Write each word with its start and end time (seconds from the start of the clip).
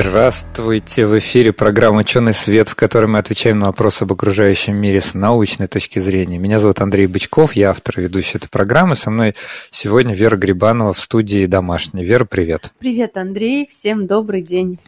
Здравствуйте! 0.00 1.04
В 1.04 1.18
эфире 1.18 1.52
программа 1.52 1.98
«Ученый 1.98 2.32
свет», 2.32 2.70
в 2.70 2.74
которой 2.74 3.04
мы 3.04 3.18
отвечаем 3.18 3.58
на 3.58 3.66
вопросы 3.66 4.04
об 4.04 4.12
окружающем 4.12 4.80
мире 4.80 4.98
с 4.98 5.12
научной 5.12 5.66
точки 5.66 5.98
зрения. 5.98 6.38
Меня 6.38 6.58
зовут 6.58 6.80
Андрей 6.80 7.06
Бычков, 7.06 7.52
я 7.52 7.68
автор 7.68 7.98
и 7.98 8.02
ведущий 8.04 8.38
этой 8.38 8.48
программы. 8.48 8.96
Со 8.96 9.10
мной 9.10 9.34
сегодня 9.70 10.14
Вера 10.14 10.38
Грибанова 10.38 10.94
в 10.94 11.00
студии 11.00 11.44
«Домашняя». 11.44 12.02
Вера, 12.02 12.24
привет! 12.24 12.72
Привет, 12.78 13.18
Андрей! 13.18 13.66
Всем 13.68 14.06
добрый 14.06 14.40
день! 14.40 14.78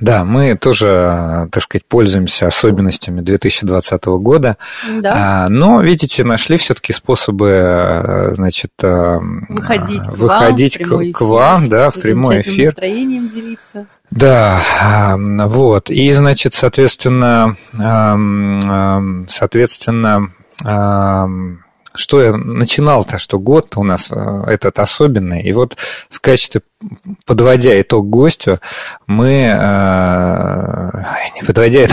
Да, 0.00 0.24
мы 0.24 0.56
тоже, 0.56 1.48
так 1.52 1.62
сказать, 1.62 1.84
пользуемся 1.86 2.46
особенностями 2.46 3.20
2020 3.20 4.04
года. 4.06 4.56
Да. 5.00 5.44
А, 5.44 5.48
но, 5.50 5.82
видите, 5.82 6.24
нашли 6.24 6.56
все-таки 6.56 6.94
способы, 6.94 8.32
значит, 8.34 8.72
выходить, 8.82 10.06
выходить 10.06 10.78
к, 10.78 10.86
вам, 10.86 11.12
к, 11.12 11.16
к 11.16 11.20
вам, 11.20 11.68
да, 11.68 11.90
в 11.90 11.94
прямой 12.00 12.40
эфир. 12.40 12.66
настроением 12.66 13.28
делиться. 13.28 13.86
Да, 14.10 15.16
вот. 15.18 15.90
И, 15.90 16.12
значит, 16.12 16.54
соответственно, 16.54 17.56
соответственно, 19.28 20.30
что 21.96 22.22
я 22.22 22.36
начинал-то, 22.36 23.18
что 23.18 23.38
год 23.38 23.76
у 23.76 23.82
нас 23.82 24.08
э, 24.10 24.44
этот 24.46 24.78
особенный, 24.78 25.42
и 25.42 25.52
вот 25.52 25.76
в 26.10 26.20
качестве 26.20 26.62
подводя 27.24 27.80
итог 27.80 28.08
гостю, 28.08 28.60
мы, 29.06 29.28
э, 29.28 30.90
не 31.34 31.42
подводя, 31.46 31.86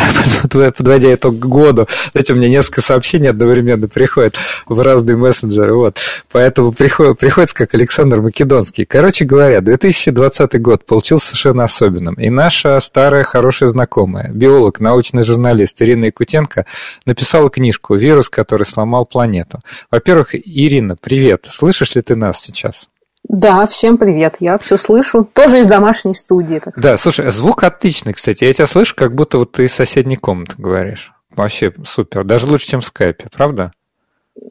подводя 0.71 1.13
итог 1.13 1.35
году, 1.35 1.87
знаете, 2.11 2.33
у 2.33 2.35
меня 2.35 2.49
несколько 2.49 2.81
сообщений 2.81 3.29
одновременно 3.29 3.87
приходят 3.87 4.35
в 4.67 4.79
разные 4.81 5.15
мессенджеры, 5.15 5.73
вот, 5.73 5.99
поэтому 6.31 6.73
приходит, 6.73 7.17
приходится 7.17 7.55
как 7.55 7.73
Александр 7.73 8.21
Македонский. 8.21 8.85
Короче 8.85 9.23
говоря, 9.25 9.61
2020 9.61 10.61
год 10.61 10.85
получился 10.85 11.27
совершенно 11.27 11.63
особенным, 11.63 12.15
и 12.15 12.29
наша 12.29 12.79
старая 12.81 13.23
хорошая 13.23 13.69
знакомая, 13.69 14.31
биолог, 14.31 14.79
научный 14.79 15.23
журналист 15.23 15.81
Ирина 15.81 16.05
Якутенко 16.05 16.65
написала 17.05 17.49
книжку 17.49 17.95
«Вирус, 17.95 18.29
который 18.29 18.65
сломал 18.65 19.05
планету». 19.05 19.61
Во-первых, 19.89 20.35
Ирина, 20.35 20.97
привет, 20.99 21.47
слышишь 21.49 21.95
ли 21.95 22.01
ты 22.01 22.15
нас 22.15 22.41
сейчас? 22.41 22.89
Да, 23.33 23.65
всем 23.65 23.97
привет, 23.97 24.35
я 24.41 24.59
все 24.59 24.77
слышу, 24.77 25.27
тоже 25.33 25.61
из 25.61 25.65
домашней 25.65 26.13
студии. 26.13 26.59
Так 26.59 26.79
да, 26.79 26.97
слушай, 26.97 27.31
звук 27.31 27.63
отличный, 27.63 28.13
кстати, 28.13 28.43
я 28.43 28.53
тебя 28.53 28.67
слышу, 28.67 28.93
как 28.95 29.15
будто 29.15 29.39
вот 29.39 29.53
ты 29.53 29.65
из 29.65 29.73
соседней 29.73 30.17
комнаты 30.17 30.53
говоришь. 30.59 31.11
Вообще 31.35 31.73
супер, 31.83 32.25
даже 32.25 32.45
лучше, 32.45 32.67
чем 32.67 32.81
в 32.81 32.85
скайпе, 32.85 33.29
правда? 33.35 33.71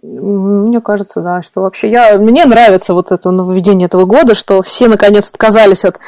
Мне 0.03 0.81
кажется, 0.81 1.23
да, 1.23 1.43
что 1.43 1.63
вообще 1.63 1.91
я, 1.91 2.17
мне 2.17 2.45
нравится 2.45 2.95
вот 2.95 3.11
это 3.11 3.33
нововведение 3.33 3.87
этого 3.87 4.05
года, 4.05 4.35
что 4.35 4.63
все 4.63 4.87
наконец 4.87 5.29
отказались 5.31 5.85
от 5.85 5.99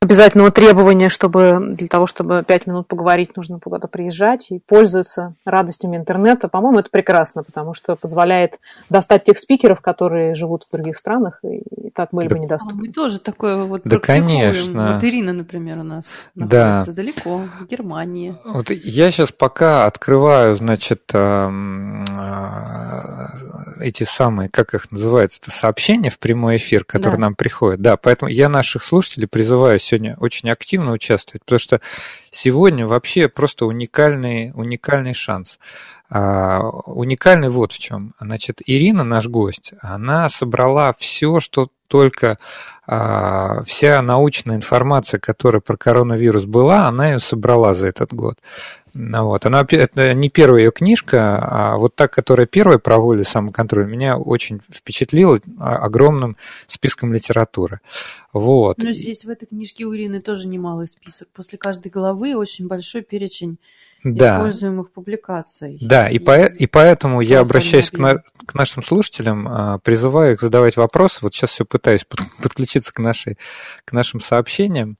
обязательного 0.00 0.52
требования, 0.52 1.08
чтобы 1.08 1.58
для 1.60 1.88
того, 1.88 2.06
чтобы 2.06 2.44
пять 2.46 2.68
минут 2.68 2.86
поговорить, 2.86 3.36
нужно 3.36 3.58
куда-то 3.58 3.88
приезжать 3.88 4.46
и 4.50 4.60
пользуются 4.60 5.34
радостями 5.44 5.96
интернета. 5.96 6.46
По-моему, 6.46 6.78
это 6.78 6.90
прекрасно, 6.90 7.42
потому 7.42 7.74
что 7.74 7.96
позволяет 7.96 8.60
достать 8.90 9.24
тех 9.24 9.38
спикеров, 9.38 9.80
которые 9.80 10.36
живут 10.36 10.64
в 10.64 10.70
других 10.70 10.96
странах, 10.96 11.40
и 11.42 11.90
так 11.94 12.10
были 12.12 12.28
да, 12.28 12.34
бы 12.36 12.40
недоступны. 12.40 12.80
Мы 12.86 12.92
тоже 12.92 13.18
такое 13.18 13.64
вот 13.64 13.82
Да, 13.84 13.98
конечно. 13.98 14.94
Вот 14.94 15.04
Ирина, 15.04 15.32
например, 15.32 15.80
у 15.80 15.84
нас 15.84 16.04
находится 16.36 16.86
да. 16.86 16.92
далеко, 16.92 17.42
в 17.60 17.66
Германии. 17.66 18.36
Вот 18.44 18.70
я 18.70 19.10
сейчас 19.10 19.32
пока 19.32 19.86
открываю, 19.86 20.54
значит, 20.54 21.10
эти 23.80 24.04
самые, 24.04 24.48
как 24.48 24.74
их 24.74 24.90
называется-то, 24.90 25.50
сообщения 25.50 26.10
в 26.10 26.18
прямой 26.18 26.56
эфир, 26.56 26.84
которые 26.84 27.18
да. 27.18 27.22
нам 27.22 27.34
приходят. 27.34 27.80
Да, 27.80 27.96
поэтому 27.96 28.30
я 28.30 28.48
наших 28.48 28.82
слушателей 28.82 29.28
призываю 29.28 29.78
сегодня 29.78 30.16
очень 30.18 30.50
активно 30.50 30.92
участвовать, 30.92 31.44
потому 31.44 31.58
что 31.58 31.80
сегодня 32.30 32.86
вообще 32.86 33.28
просто 33.28 33.66
уникальный, 33.66 34.52
уникальный 34.54 35.14
шанс. 35.14 35.58
А, 36.08 36.60
уникальный 36.60 37.48
вот 37.48 37.72
в 37.72 37.78
чем. 37.78 38.14
Значит, 38.20 38.60
Ирина, 38.64 39.04
наш 39.04 39.26
гость, 39.26 39.72
она 39.80 40.28
собрала 40.28 40.94
все, 40.98 41.40
что 41.40 41.68
только 41.88 42.38
а, 42.86 43.62
вся 43.64 44.02
научная 44.02 44.56
информация, 44.56 45.18
которая 45.18 45.60
про 45.60 45.76
коронавирус 45.76 46.44
была, 46.44 46.86
она 46.86 47.10
ее 47.10 47.20
собрала 47.20 47.74
за 47.74 47.88
этот 47.88 48.12
год. 48.12 48.38
Ну 48.98 49.26
вот. 49.26 49.44
Она, 49.44 49.66
это 49.68 50.14
не 50.14 50.30
первая 50.30 50.62
ее 50.62 50.72
книжка, 50.72 51.38
а 51.38 51.76
вот 51.76 51.94
та, 51.94 52.08
которая 52.08 52.46
первая 52.46 52.78
про 52.78 52.98
волю 52.98 53.24
самоконтроль, 53.24 53.86
меня 53.86 54.16
очень 54.16 54.62
впечатлила 54.72 55.38
огромным 55.58 56.38
списком 56.66 57.12
литературы. 57.12 57.80
Вот. 58.32 58.78
Но 58.78 58.90
здесь 58.92 59.24
в 59.24 59.28
этой 59.28 59.46
книжке 59.46 59.84
у 59.84 59.94
Ирины 59.94 60.22
тоже 60.22 60.48
немалый 60.48 60.88
список. 60.88 61.28
После 61.34 61.58
каждой 61.58 61.90
главы 61.90 62.36
очень 62.36 62.68
большой 62.68 63.02
перечень 63.02 63.58
да. 64.02 64.38
используемых 64.38 64.90
публикаций. 64.90 65.78
Да, 65.82 66.08
и, 66.08 66.18
по, 66.18 66.46
и 66.46 66.66
поэтому 66.66 67.20
я 67.20 67.40
обращаюсь 67.40 67.90
к, 67.90 67.98
на, 67.98 68.22
к 68.46 68.54
нашим 68.54 68.82
слушателям, 68.82 69.46
а, 69.46 69.78
призываю 69.78 70.32
их 70.32 70.40
задавать 70.40 70.76
вопросы. 70.76 71.18
Вот 71.20 71.34
сейчас 71.34 71.50
все 71.50 71.66
пытаюсь 71.66 72.06
подключиться 72.42 72.92
к, 72.94 72.98
нашей, 72.98 73.36
к 73.84 73.92
нашим 73.92 74.20
сообщениям. 74.20 74.96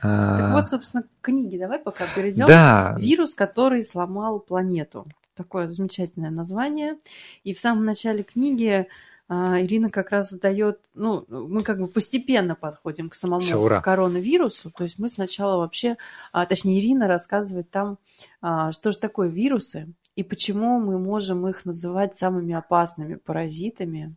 А, 0.00 0.38
так 0.38 0.52
вот, 0.52 0.68
собственно, 0.68 1.04
книги 1.20 1.56
давай 1.58 1.78
пока 1.78 2.04
перейдем. 2.14 2.46
Да. 2.46 2.96
Вирус, 2.98 3.34
который 3.34 3.84
сломал 3.84 4.40
планету. 4.40 5.06
Такое 5.34 5.68
замечательное 5.68 6.30
название. 6.30 6.96
И 7.44 7.54
в 7.54 7.60
самом 7.60 7.84
начале 7.84 8.22
книги 8.22 8.86
а, 9.28 9.60
Ирина 9.60 9.90
как 9.90 10.10
раз 10.10 10.30
задает, 10.30 10.80
ну, 10.94 11.24
мы 11.28 11.60
как 11.60 11.78
бы 11.78 11.88
постепенно 11.88 12.54
подходим 12.54 13.08
к 13.08 13.14
самому 13.14 13.40
Все, 13.40 13.56
ура. 13.56 13.80
коронавирусу. 13.80 14.70
То 14.70 14.84
есть 14.84 14.98
мы 14.98 15.08
сначала 15.08 15.58
вообще, 15.58 15.96
а, 16.32 16.46
точнее, 16.46 16.80
Ирина 16.80 17.06
рассказывает 17.06 17.70
там, 17.70 17.98
что 18.40 18.92
же 18.92 18.98
такое 18.98 19.28
вирусы 19.28 19.92
и 20.14 20.22
почему 20.22 20.78
мы 20.78 20.98
можем 20.98 21.46
их 21.48 21.64
называть 21.64 22.14
самыми 22.14 22.54
опасными 22.54 23.14
паразитами 23.14 24.14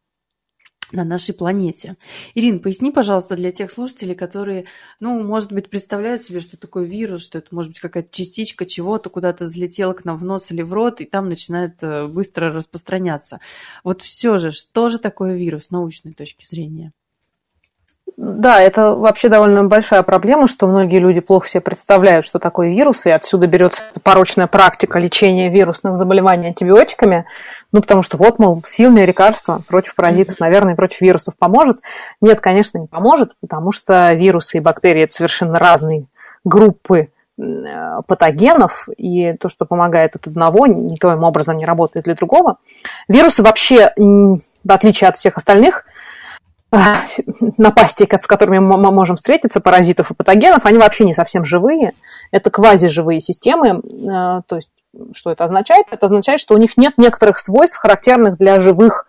на 0.96 1.04
нашей 1.04 1.36
планете. 1.36 1.98
Ирина, 2.34 2.60
поясни, 2.60 2.92
пожалуйста, 2.92 3.36
для 3.36 3.52
тех 3.52 3.72
слушателей, 3.72 4.16
которые, 4.16 4.66
ну, 5.00 5.22
может 5.22 5.52
быть, 5.52 5.70
представляют 5.70 6.24
себе, 6.24 6.40
что 6.40 6.58
такое 6.58 6.86
вирус, 6.86 7.24
что 7.24 7.38
это 7.38 7.54
может 7.54 7.72
быть 7.72 7.80
какая-то 7.80 8.10
частичка 8.12 8.66
чего-то 8.66 9.10
куда-то 9.10 9.48
залетела 9.48 9.94
к 9.94 10.06
нам 10.06 10.18
в 10.18 10.24
нос 10.24 10.52
или 10.52 10.62
в 10.62 10.74
рот, 10.74 11.02
и 11.02 11.06
там 11.06 11.30
начинает 11.30 11.84
э, 11.84 12.08
быстро 12.08 12.52
распространяться. 12.52 13.40
Вот 13.84 14.02
все 14.02 14.38
же, 14.38 14.52
что 14.52 14.90
же 14.90 15.00
такое 15.00 15.36
вирус 15.36 15.66
с 15.66 15.72
научной 15.72 16.14
точки 16.14 16.46
зрения? 16.46 16.94
Да, 18.18 18.62
это 18.62 18.94
вообще 18.94 19.30
довольно 19.30 19.64
большая 19.66 20.02
проблема, 20.04 20.48
что 20.48 20.68
многие 20.68 21.00
люди 21.00 21.20
плохо 21.20 21.48
себе 21.48 21.62
представляют, 21.62 22.26
что 22.26 22.40
такое 22.40 22.70
вирус, 22.70 23.06
и 23.08 23.12
отсюда 23.12 23.48
берется 23.48 23.82
порочная 24.04 24.48
практика 24.48 25.00
лечения 25.00 25.50
вирусных 25.50 25.98
заболеваний 25.98 26.48
антибиотиками, 26.48 27.26
ну, 27.72 27.82
потому 27.82 28.04
что 28.04 28.18
вот, 28.18 28.40
мол, 28.40 28.64
сильное 28.66 29.06
лекарство 29.06 29.64
против 29.68 29.96
паразитов, 29.96 30.40
наверное, 30.40 30.76
против 30.76 31.02
вирусов 31.02 31.36
поможет. 31.38 31.80
Нет, 32.22 32.40
конечно, 32.42 32.78
не 32.78 32.88
поможет, 32.88 33.34
потому 33.42 33.72
что 33.72 34.14
вирусы 34.14 34.60
и 34.60 34.62
бактерии– 34.62 35.04
это 35.04 35.14
совершенно 35.14 35.58
разные 35.58 36.06
группы 36.44 37.10
патогенов, 38.08 38.88
и 38.96 39.34
то, 39.34 39.50
что 39.50 39.66
помогает 39.66 40.16
от 40.16 40.28
одного, 40.28 40.68
никоим 40.68 41.24
образом 41.24 41.58
не 41.58 41.66
работает 41.66 42.06
для 42.06 42.16
другого. 42.16 42.60
Вирусы 43.10 43.44
вообще, 43.44 43.92
в 43.98 44.72
отличие 44.72 45.10
от 45.10 45.18
всех 45.18 45.38
остальных– 45.38 45.86
напастей, 47.58 48.08
с 48.10 48.28
которыми 48.28 48.60
мы 48.60 48.92
можем 48.92 49.16
встретиться, 49.16 49.62
паразитов 49.62 50.12
и 50.12 50.14
патогенов, 50.14 50.66
они 50.66 50.78
вообще 50.78 51.06
не 51.06 51.14
совсем 51.14 51.46
живые. 51.46 51.94
Это 52.32 52.50
квазиживые 52.50 53.20
системы. 53.20 53.80
Э, 53.80 54.42
то 54.48 54.56
есть, 54.56 54.70
что 55.14 55.32
это 55.32 55.46
означает? 55.46 55.88
Это 55.92 56.08
означает, 56.08 56.40
что 56.40 56.56
у 56.56 56.58
них 56.58 56.78
нет 56.78 56.98
некоторых 56.98 57.38
свойств, 57.38 57.78
характерных 57.78 58.38
для 58.38 58.60
живых 58.62 59.06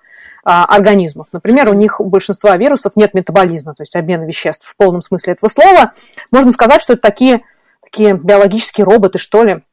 а, 0.48 0.64
организмов. 0.64 1.26
Например, 1.32 1.68
у 1.68 1.74
них 1.74 2.00
у 2.00 2.04
большинства 2.04 2.56
вирусов 2.56 2.92
нет 2.94 3.14
метаболизма, 3.14 3.74
то 3.74 3.82
есть 3.82 3.96
обмена 3.96 4.22
веществ 4.24 4.64
в 4.64 4.76
полном 4.76 5.02
смысле 5.02 5.32
этого 5.32 5.50
слова. 5.50 5.92
Можно 6.30 6.52
сказать, 6.52 6.80
что 6.80 6.92
это 6.92 7.02
такие, 7.02 7.42
такие 7.82 8.14
биологические 8.14 8.84
роботы, 8.84 9.18
что 9.18 9.42
ли, 9.42 9.64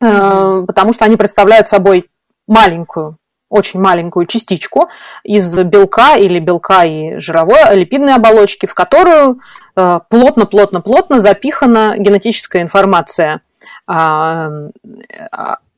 э, 0.00 0.64
потому 0.66 0.94
что 0.94 1.04
они 1.04 1.16
представляют 1.16 1.68
собой 1.68 2.10
маленькую 2.46 3.18
очень 3.56 3.80
маленькую 3.80 4.26
частичку 4.26 4.88
из 5.24 5.58
белка 5.58 6.16
или 6.16 6.38
белка 6.38 6.84
и 6.84 7.18
жировой 7.18 7.58
липидной 7.74 8.14
оболочки, 8.14 8.66
в 8.66 8.74
которую 8.74 9.40
плотно-плотно-плотно 9.74 11.16
э, 11.16 11.20
запихана 11.20 11.94
генетическая 11.98 12.62
информация 12.62 13.40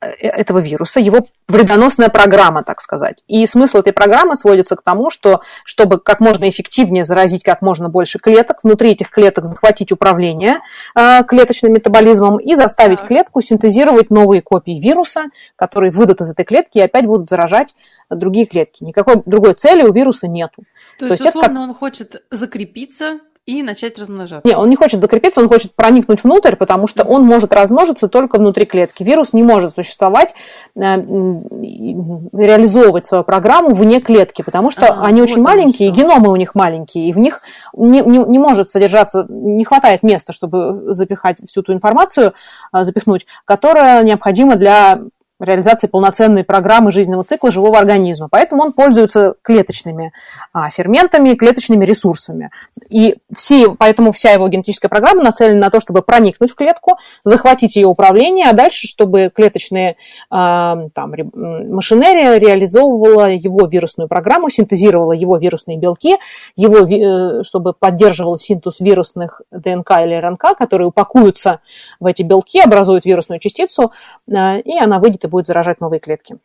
этого 0.01 0.59
вируса, 0.59 0.99
его 0.99 1.27
вредоносная 1.47 2.09
программа, 2.09 2.63
так 2.63 2.81
сказать. 2.81 3.23
И 3.27 3.45
смысл 3.45 3.79
этой 3.79 3.93
программы 3.93 4.35
сводится 4.35 4.75
к 4.75 4.81
тому, 4.81 5.09
что 5.09 5.41
чтобы 5.65 5.99
как 5.99 6.19
можно 6.19 6.49
эффективнее 6.49 7.03
заразить 7.03 7.43
как 7.43 7.61
можно 7.61 7.89
больше 7.89 8.19
клеток, 8.19 8.59
внутри 8.63 8.91
этих 8.91 9.09
клеток 9.09 9.45
захватить 9.45 9.91
управление 9.91 10.59
э, 10.95 11.23
клеточным 11.23 11.73
метаболизмом 11.73 12.37
и 12.37 12.55
заставить 12.55 13.01
клетку 13.01 13.41
синтезировать 13.41 14.09
новые 14.09 14.41
копии 14.41 14.79
вируса, 14.79 15.25
которые 15.55 15.91
выйдут 15.91 16.21
из 16.21 16.31
этой 16.31 16.45
клетки 16.45 16.77
и 16.77 16.81
опять 16.81 17.05
будут 17.05 17.29
заражать 17.29 17.75
другие 18.09 18.45
клетки. 18.45 18.83
Никакой 18.83 19.21
другой 19.25 19.53
цели 19.53 19.83
у 19.83 19.91
вируса 19.91 20.27
нету. 20.27 20.63
То, 20.97 21.07
То 21.07 21.13
есть, 21.13 21.25
условно, 21.25 21.51
это... 21.51 21.61
он 21.61 21.73
хочет 21.73 22.23
закрепиться 22.31 23.19
и 23.49 23.63
начать 23.63 23.97
размножаться. 23.97 24.47
Нет, 24.47 24.57
он 24.57 24.69
не 24.69 24.75
хочет 24.75 25.01
закрепиться, 25.01 25.41
он 25.41 25.49
хочет 25.49 25.73
проникнуть 25.73 26.23
внутрь, 26.23 26.55
потому 26.55 26.87
что 26.87 27.03
он 27.03 27.23
может 27.23 27.51
размножиться 27.51 28.07
только 28.07 28.37
внутри 28.37 28.65
клетки. 28.65 29.03
Вирус 29.03 29.33
не 29.33 29.41
может 29.41 29.73
существовать, 29.73 30.35
э, 30.75 30.79
реализовывать 30.81 33.05
свою 33.05 33.23
программу 33.23 33.73
вне 33.73 33.99
клетки, 33.99 34.43
потому 34.43 34.69
что 34.69 34.87
а, 34.87 35.05
они 35.05 35.21
вот 35.21 35.29
очень 35.29 35.41
маленькие, 35.41 35.93
что. 35.93 36.01
геномы 36.01 36.31
у 36.31 36.35
них 36.35 36.53
маленькие, 36.53 37.09
и 37.09 37.13
в 37.13 37.17
них 37.17 37.41
не, 37.75 38.01
не, 38.01 38.19
не 38.19 38.39
может 38.39 38.69
содержаться, 38.69 39.25
не 39.29 39.65
хватает 39.65 40.03
места, 40.03 40.31
чтобы 40.31 40.93
запихать 40.93 41.37
всю 41.47 41.63
ту 41.63 41.73
информацию, 41.73 42.33
э, 42.71 42.83
запихнуть, 42.83 43.25
которая 43.45 44.03
необходима 44.03 44.55
для 44.55 44.99
реализации 45.39 45.87
полноценной 45.87 46.43
программы 46.43 46.91
жизненного 46.91 47.23
цикла 47.23 47.51
живого 47.51 47.77
организма. 47.77 48.27
Поэтому 48.29 48.63
он 48.63 48.73
пользуется 48.73 49.35
клеточными 49.41 50.11
а, 50.53 50.69
ферментами, 50.69 51.33
клеточными 51.35 51.85
ресурсами. 51.85 52.51
И 52.89 53.15
все, 53.35 53.73
поэтому 53.77 54.11
вся 54.11 54.31
его 54.31 54.47
генетическая 54.47 54.89
программа 54.89 55.23
нацелена 55.23 55.59
на 55.59 55.69
то, 55.69 55.79
чтобы 55.79 56.01
проникнуть 56.01 56.51
в 56.51 56.55
клетку, 56.55 56.97
захватить 57.23 57.75
ее 57.75 57.87
управление, 57.87 58.47
а 58.47 58.53
дальше, 58.53 58.87
чтобы 58.87 59.31
клеточная 59.33 59.95
а, 60.29 60.87
там, 60.93 61.13
машинерия 61.33 62.37
реализовывала 62.37 63.29
его 63.29 63.65
вирусную 63.67 64.07
программу, 64.07 64.49
синтезировала 64.49 65.13
его 65.13 65.37
вирусные 65.37 65.77
белки, 65.77 66.17
его, 66.55 66.85
э, 66.85 67.43
чтобы 67.43 67.73
поддерживал 67.73 68.37
синтез 68.37 68.79
вирусных 68.79 69.41
ДНК 69.51 69.91
или 70.03 70.15
РНК, 70.15 70.57
которые 70.57 70.87
упакуются 70.87 71.59
в 71.99 72.05
эти 72.05 72.23
белки, 72.23 72.59
образуют 72.59 73.05
вирусную 73.05 73.39
частицу, 73.39 73.91
а, 74.31 74.57
и 74.57 74.77
она 74.77 74.99
выйдет 74.99 75.25
будет 75.29 75.47
заражать 75.47 75.79
новые 75.79 75.99
клетки. 75.99 76.37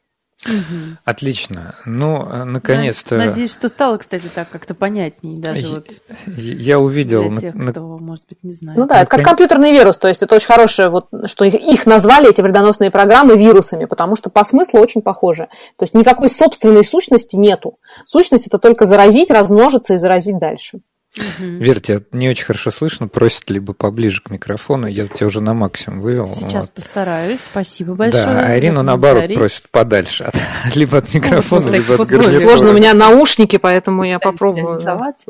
Угу. 0.46 0.98
Отлично. 1.04 1.74
Ну, 1.86 2.26
э, 2.26 2.44
наконец-то... 2.44 3.16
Надеюсь, 3.16 3.52
что 3.52 3.68
стало, 3.68 3.96
кстати, 3.96 4.26
так 4.34 4.50
как-то 4.50 4.74
понятнее 4.74 5.38
даже 5.38 5.62
я, 5.62 5.68
вот 5.68 5.86
Я 6.26 6.78
увидел... 6.80 7.30
Для 7.30 7.40
тех, 7.40 7.54
на... 7.54 7.70
кто, 7.72 7.80
может 7.98 8.26
быть, 8.28 8.42
не 8.42 8.52
знает. 8.52 8.78
Ну 8.78 8.86
да, 8.86 9.02
это 9.02 9.10
как 9.10 9.24
компьютерный 9.24 9.72
вирус, 9.72 9.96
то 9.96 10.08
есть 10.08 10.22
это 10.22 10.34
очень 10.34 10.46
хорошее, 10.46 10.90
вот, 10.90 11.08
что 11.26 11.44
их, 11.44 11.54
их 11.54 11.86
назвали, 11.86 12.28
эти 12.28 12.42
вредоносные 12.42 12.90
программы, 12.90 13.38
вирусами, 13.38 13.86
потому 13.86 14.16
что 14.16 14.28
по 14.28 14.44
смыслу 14.44 14.80
очень 14.80 15.00
похожи. 15.00 15.48
То 15.78 15.84
есть 15.84 15.94
никакой 15.94 16.28
собственной 16.28 16.84
сущности 16.84 17.36
нету. 17.36 17.78
Сущность– 18.04 18.46
это 18.46 18.58
только 18.58 18.84
заразить, 18.84 19.30
размножиться 19.30 19.94
и 19.94 19.98
заразить 19.98 20.38
дальше. 20.38 20.80
Угу. 21.16 21.46
Вер, 21.46 21.80
тебя 21.80 22.02
не 22.10 22.28
очень 22.28 22.44
хорошо 22.44 22.72
слышно, 22.72 23.06
просит 23.06 23.48
либо 23.48 23.72
поближе 23.72 24.20
к 24.20 24.30
микрофону, 24.30 24.88
я 24.88 25.06
тебя 25.06 25.28
уже 25.28 25.40
на 25.40 25.54
максимум 25.54 26.00
вывел. 26.00 26.28
Сейчас 26.28 26.66
вот. 26.66 26.72
постараюсь, 26.72 27.40
спасибо 27.40 27.94
большое. 27.94 28.24
Да, 28.24 28.40
а 28.40 28.58
Ирина 28.58 28.82
наоборот 28.82 29.32
просит 29.32 29.68
подальше, 29.70 30.24
от, 30.24 30.34
либо 30.74 30.98
от 30.98 31.14
микрофона, 31.14 31.66
ну, 31.66 31.72
либо 31.72 31.94
от 31.94 32.08
гарнитура. 32.08 32.40
Сложно, 32.40 32.70
у 32.70 32.72
меня 32.74 32.94
наушники, 32.94 33.58
поэтому 33.58 34.02
я 34.02 34.18
попробую. 34.18 34.82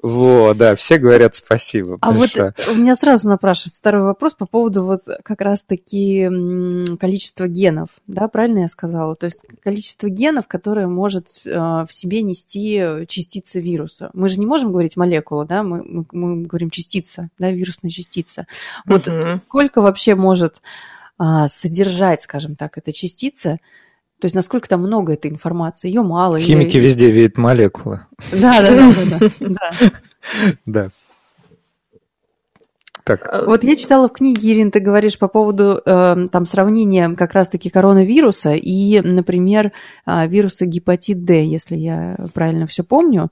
Вот, 0.03 0.57
да, 0.57 0.75
все 0.75 0.97
говорят 0.97 1.37
спасибо. 1.37 1.99
А 2.01 2.13
большое. 2.13 2.55
вот 2.57 2.69
у 2.75 2.79
меня 2.79 2.97
сразу 2.97 3.29
напрашивается 3.29 3.81
второй 3.81 4.05
вопрос 4.05 4.35
по 4.35 4.47
поводу 4.47 4.85
вот 4.85 5.03
как 5.23 5.43
раз-таки 5.43 6.31
количества 6.99 7.47
генов, 7.47 7.89
да, 8.07 8.29
правильно 8.29 8.61
я 8.61 8.69
сказала? 8.69 9.17
То 9.17 9.27
есть 9.27 9.45
количество 9.63 10.09
генов, 10.09 10.49
которое 10.49 10.87
может 10.87 11.27
э, 11.45 11.51
в 11.51 11.89
себе 11.91 12.23
нести 12.23 13.05
частица 13.07 13.59
вируса. 13.61 14.11
Мы 14.15 14.31
же 14.31 14.41
не 14.41 14.47
можем 14.47 14.73
говорить 14.73 14.97
молекула, 14.97 15.45
да, 15.45 15.63
мы, 15.63 15.74
мы, 15.83 16.05
мы 16.13 16.43
говорим 16.43 16.71
частица, 16.71 17.31
да, 17.39 17.51
вирусная 17.51 17.91
частица. 17.91 18.47
Вот 18.87 19.09
uh-huh. 19.09 19.41
сколько 19.47 19.83
вообще 19.83 20.15
может 20.15 20.63
а, 21.19 21.49
содержать, 21.49 22.21
скажем 22.21 22.57
так, 22.57 22.77
эта 22.79 22.93
частица, 22.93 23.59
то 24.21 24.27
есть 24.27 24.35
насколько 24.35 24.69
там 24.69 24.81
много 24.81 25.13
этой 25.13 25.31
информации, 25.31 25.89
ее 25.89 26.03
мало. 26.03 26.39
Химики 26.39 26.77
или... 26.77 26.87
везде 26.87 27.11
видят 27.11 27.37
молекулы. 27.37 28.07
Да, 28.33 28.61
да, 28.61 28.93
да, 28.93 29.29
да. 29.41 29.91
Да. 30.65 30.91
Так. 33.05 33.45
Вот 33.47 33.63
я 33.65 33.77
читала 33.77 34.09
в 34.09 34.13
книге, 34.13 34.55
Ирин, 34.55 34.71
ты 34.71 34.81
говоришь 34.81 35.19
по 35.19 35.29
поводу 35.29 35.83
э, 35.85 36.27
там 36.33 36.47
сравнения 36.47 37.15
как 37.15 37.35
раз-таки 37.35 37.69
коронавируса 37.69 38.55
и, 38.55 39.03
например, 39.03 39.73
э, 40.07 40.27
вируса 40.27 40.65
гепатит 40.65 41.23
D, 41.23 41.45
если 41.45 41.77
я 41.77 42.17
правильно 42.33 42.67
все 42.67 42.83
помню 42.83 43.29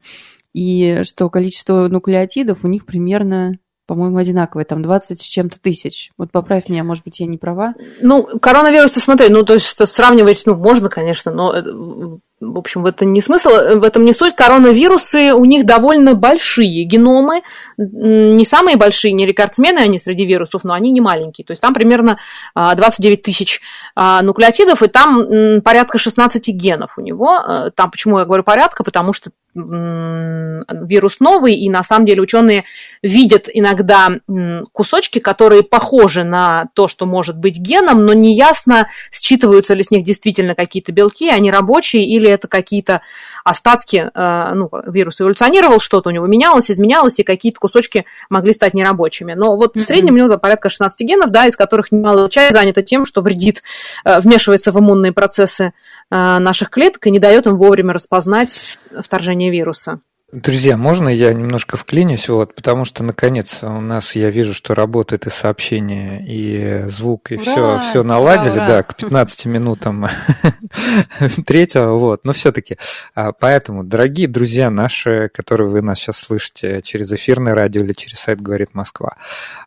и 0.52 1.02
что 1.04 1.31
количество 1.31 1.88
нуклеотидов 1.88 2.64
у 2.64 2.69
них 2.69 2.87
примерно 2.87 3.58
по-моему, 3.87 4.16
одинаковые, 4.16 4.64
там 4.64 4.81
20 4.81 5.20
с 5.20 5.25
чем-то 5.25 5.60
тысяч. 5.60 6.12
Вот 6.16 6.31
поправь 6.31 6.69
меня, 6.69 6.84
может 6.84 7.04
быть, 7.04 7.20
я 7.20 7.26
не 7.26 7.37
права. 7.37 7.75
Ну, 8.00 8.25
коронавирус, 8.40 8.93
ты 8.93 9.00
смотри, 9.00 9.28
ну, 9.28 9.43
то 9.43 9.54
есть 9.54 9.76
сравнивать, 9.88 10.44
ну, 10.46 10.54
можно, 10.54 10.88
конечно, 10.88 11.32
но 11.32 11.52
э, 11.52 12.19
в 12.42 12.58
общем, 12.58 12.82
в 12.82 12.86
этом 12.86 13.12
не 13.12 13.20
смысл, 13.20 13.50
в 13.50 13.84
этом 13.84 14.04
не 14.04 14.12
суть. 14.12 14.34
Коронавирусы, 14.34 15.32
у 15.32 15.44
них 15.44 15.64
довольно 15.64 16.14
большие 16.14 16.84
геномы, 16.84 17.42
не 17.78 18.44
самые 18.44 18.76
большие, 18.76 19.12
не 19.12 19.26
рекордсмены 19.26 19.78
они 19.78 19.98
среди 19.98 20.26
вирусов, 20.26 20.64
но 20.64 20.74
они 20.74 20.90
не 20.90 21.00
маленькие. 21.00 21.44
То 21.44 21.52
есть 21.52 21.62
там 21.62 21.72
примерно 21.72 22.18
29 22.54 23.18
а, 23.18 23.22
тысяч 23.22 23.60
а, 23.94 24.22
нуклеотидов, 24.22 24.82
и 24.82 24.88
там 24.88 25.62
порядка 25.62 25.98
16 25.98 26.48
генов 26.48 26.98
у 26.98 27.00
него. 27.00 27.38
Э, 27.46 27.70
там 27.74 27.90
почему 27.90 28.18
я 28.18 28.24
говорю 28.24 28.42
порядка? 28.42 28.82
Потому 28.82 29.12
что 29.12 29.30
вирус 29.54 31.20
новый, 31.20 31.56
и 31.56 31.68
на 31.68 31.84
самом 31.84 32.06
деле 32.06 32.22
ученые 32.22 32.64
видят 33.02 33.48
иногда 33.52 34.08
кусочки, 34.72 35.18
которые 35.18 35.62
похожи 35.62 36.24
на 36.24 36.68
то, 36.74 36.88
что 36.88 37.04
может 37.04 37.36
быть 37.36 37.58
геном, 37.58 38.06
но 38.06 38.14
неясно, 38.14 38.88
считываются 39.10 39.74
ли 39.74 39.82
с 39.82 39.90
них 39.90 40.04
действительно 40.04 40.54
какие-то 40.54 40.92
белки, 40.92 41.28
они 41.28 41.50
рабочие 41.50 42.06
или 42.06 42.31
это 42.32 42.49
какие-то 42.49 43.02
остатки, 43.44 44.11
э, 44.12 44.52
ну, 44.55 44.70
вирус 44.87 45.20
эволюционировал, 45.20 45.81
что-то 45.81 46.11
у 46.11 46.12
него 46.12 46.26
менялось, 46.26 46.70
изменялось, 46.70 47.19
и 47.19 47.23
какие-то 47.23 47.61
кусочки 47.61 48.05
могли 48.31 48.52
стать 48.52 48.75
нерабочими. 48.75 49.34
Но 49.34 49.56
вот 49.56 49.76
в 49.76 49.81
среднем 49.81 50.14
у 50.14 50.19
него 50.19 50.38
порядка 50.38 50.69
16 50.69 51.00
генов, 51.06 51.31
да, 51.31 51.46
из 51.46 51.56
которых 51.56 51.93
немало 51.93 52.29
часть 52.31 52.52
занята 52.52 52.82
тем, 52.82 53.06
что 53.06 53.23
вредит, 53.23 53.62
э, 54.05 54.20
вмешивается 54.20 54.73
в 54.73 54.79
иммунные 54.79 55.12
процессы 55.12 55.73
э, 56.11 56.38
наших 56.38 56.70
клеток 56.70 57.06
и 57.06 57.11
не 57.11 57.19
дает 57.19 57.46
им 57.46 57.56
вовремя 57.56 57.93
распознать 57.93 58.78
вторжение 59.00 59.50
вируса. 59.50 60.00
Друзья, 60.32 60.78
можно 60.78 61.10
я 61.10 61.34
немножко 61.34 61.76
вклинюсь, 61.76 62.26
вот, 62.30 62.54
потому 62.54 62.86
что 62.86 63.04
наконец 63.04 63.58
у 63.62 63.82
нас 63.82 64.16
я 64.16 64.30
вижу, 64.30 64.54
что 64.54 64.74
работает 64.74 65.26
и 65.26 65.30
сообщение, 65.30 66.24
и 66.26 66.88
звук, 66.88 67.32
и 67.32 67.34
ура! 67.34 67.42
все, 67.42 67.80
все 67.90 68.02
наладили, 68.02 68.54
ура, 68.54 68.64
ура. 68.64 68.66
да, 68.66 68.82
к 68.82 68.96
15 68.96 69.44
минутам 69.44 70.06
третьего, 71.46 71.98
вот, 71.98 72.24
но 72.24 72.32
все-таки. 72.32 72.78
А, 73.14 73.32
поэтому, 73.32 73.84
дорогие 73.84 74.26
друзья 74.26 74.70
наши, 74.70 75.28
которые 75.34 75.68
вы 75.68 75.82
нас 75.82 75.98
сейчас 75.98 76.16
слышите 76.16 76.80
через 76.80 77.12
эфирное 77.12 77.54
радио 77.54 77.82
или 77.82 77.92
через 77.92 78.18
сайт 78.20 78.40
«Говорит 78.40 78.70
Москва», 78.72 79.16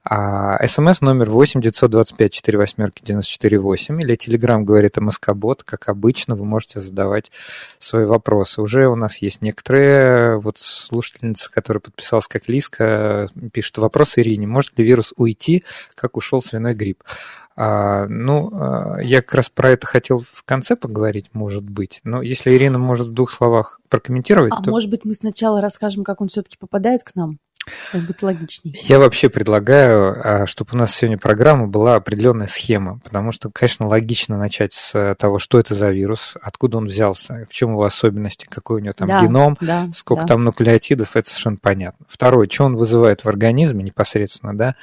а, 0.04 0.66
смс 0.68 1.02
номер 1.02 1.30
8 1.30 1.62
925 1.62 2.34
4 2.34 2.58
восьмерки 2.58 3.04
94 3.04 3.60
8 3.60 4.02
или 4.02 4.16
телеграм 4.16 4.66
«Говорит 4.66 4.98
МСК-бот», 4.98 5.62
как 5.62 5.90
обычно, 5.90 6.34
вы 6.36 6.46
можете 6.46 6.80
задавать 6.80 7.30
свои 7.78 8.06
вопросы. 8.06 8.64
Уже 8.64 8.88
у 8.88 8.96
нас 8.96 9.18
есть 9.20 9.44
некоторые 9.44 10.40
вот 10.40 10.55
вот 10.56 10.62
слушательница, 10.62 11.52
которая 11.52 11.82
подписалась 11.82 12.28
как 12.28 12.48
Лиска, 12.48 13.30
пишет 13.52 13.78
вопрос 13.78 14.18
Ирине. 14.18 14.48
Может 14.48 14.78
ли 14.78 14.86
вирус 14.86 15.14
уйти, 15.18 15.64
как 15.96 16.18
ушел 16.18 16.42
свиной 16.42 16.74
грипп? 16.74 17.04
А, 17.58 18.06
ну, 18.08 18.50
а, 18.54 19.00
я 19.02 19.22
как 19.22 19.36
раз 19.36 19.50
про 19.50 19.72
это 19.72 19.88
хотел 19.88 20.24
в 20.32 20.44
конце 20.44 20.76
поговорить, 20.76 21.30
может 21.34 21.64
быть. 21.64 22.02
Но 22.04 22.22
если 22.22 22.52
Ирина 22.54 22.78
может 22.78 23.08
в 23.08 23.14
двух 23.14 23.32
словах 23.32 23.80
прокомментировать, 23.88 24.52
а 24.54 24.62
то... 24.62 24.72
может 24.72 24.90
быть, 24.90 25.06
мы 25.06 25.14
сначала 25.14 25.62
расскажем, 25.62 26.04
как 26.04 26.22
он 26.22 26.28
все-таки 26.28 26.58
попадает 26.58 27.04
к 27.04 27.16
нам? 27.16 27.40
Как 27.92 28.02
будет 28.02 28.22
логичнее. 28.22 28.76
Я 28.84 29.00
вообще 29.00 29.30
предлагаю, 29.30 30.22
а, 30.24 30.48
чтобы 30.48 30.72
у 30.74 30.78
нас 30.78 30.96
сегодня 30.96 31.18
программа 31.18 31.68
была 31.68 31.96
определенная 31.96 32.48
схема, 32.48 33.00
потому 33.04 33.32
что, 33.32 33.50
конечно, 33.50 33.88
логично 33.88 34.38
начать 34.38 34.74
с 34.74 35.16
того, 35.20 35.40
что 35.40 35.60
это 35.60 35.76
за 35.76 35.90
вирус, 35.90 36.36
откуда 36.42 36.78
он 36.78 36.86
взялся, 36.86 37.46
в 37.50 37.54
чем 37.54 37.72
его 37.72 37.84
особенности, 37.84 38.48
какой 38.50 38.82
у 38.82 38.84
него 38.84 38.94
там 38.94 39.08
да, 39.08 39.22
геном, 39.22 39.58
да, 39.62 39.88
сколько 39.94 40.24
да. 40.24 40.28
там 40.28 40.44
нуклеотидов, 40.44 41.16
это 41.16 41.28
совершенно 41.28 41.58
понятно. 41.58 42.06
Второе, 42.10 42.48
что 42.50 42.66
он 42.66 42.76
вызывает 42.76 43.24
в 43.24 43.30
организме 43.30 43.84
непосредственно, 43.84 44.56
да, 44.56 44.76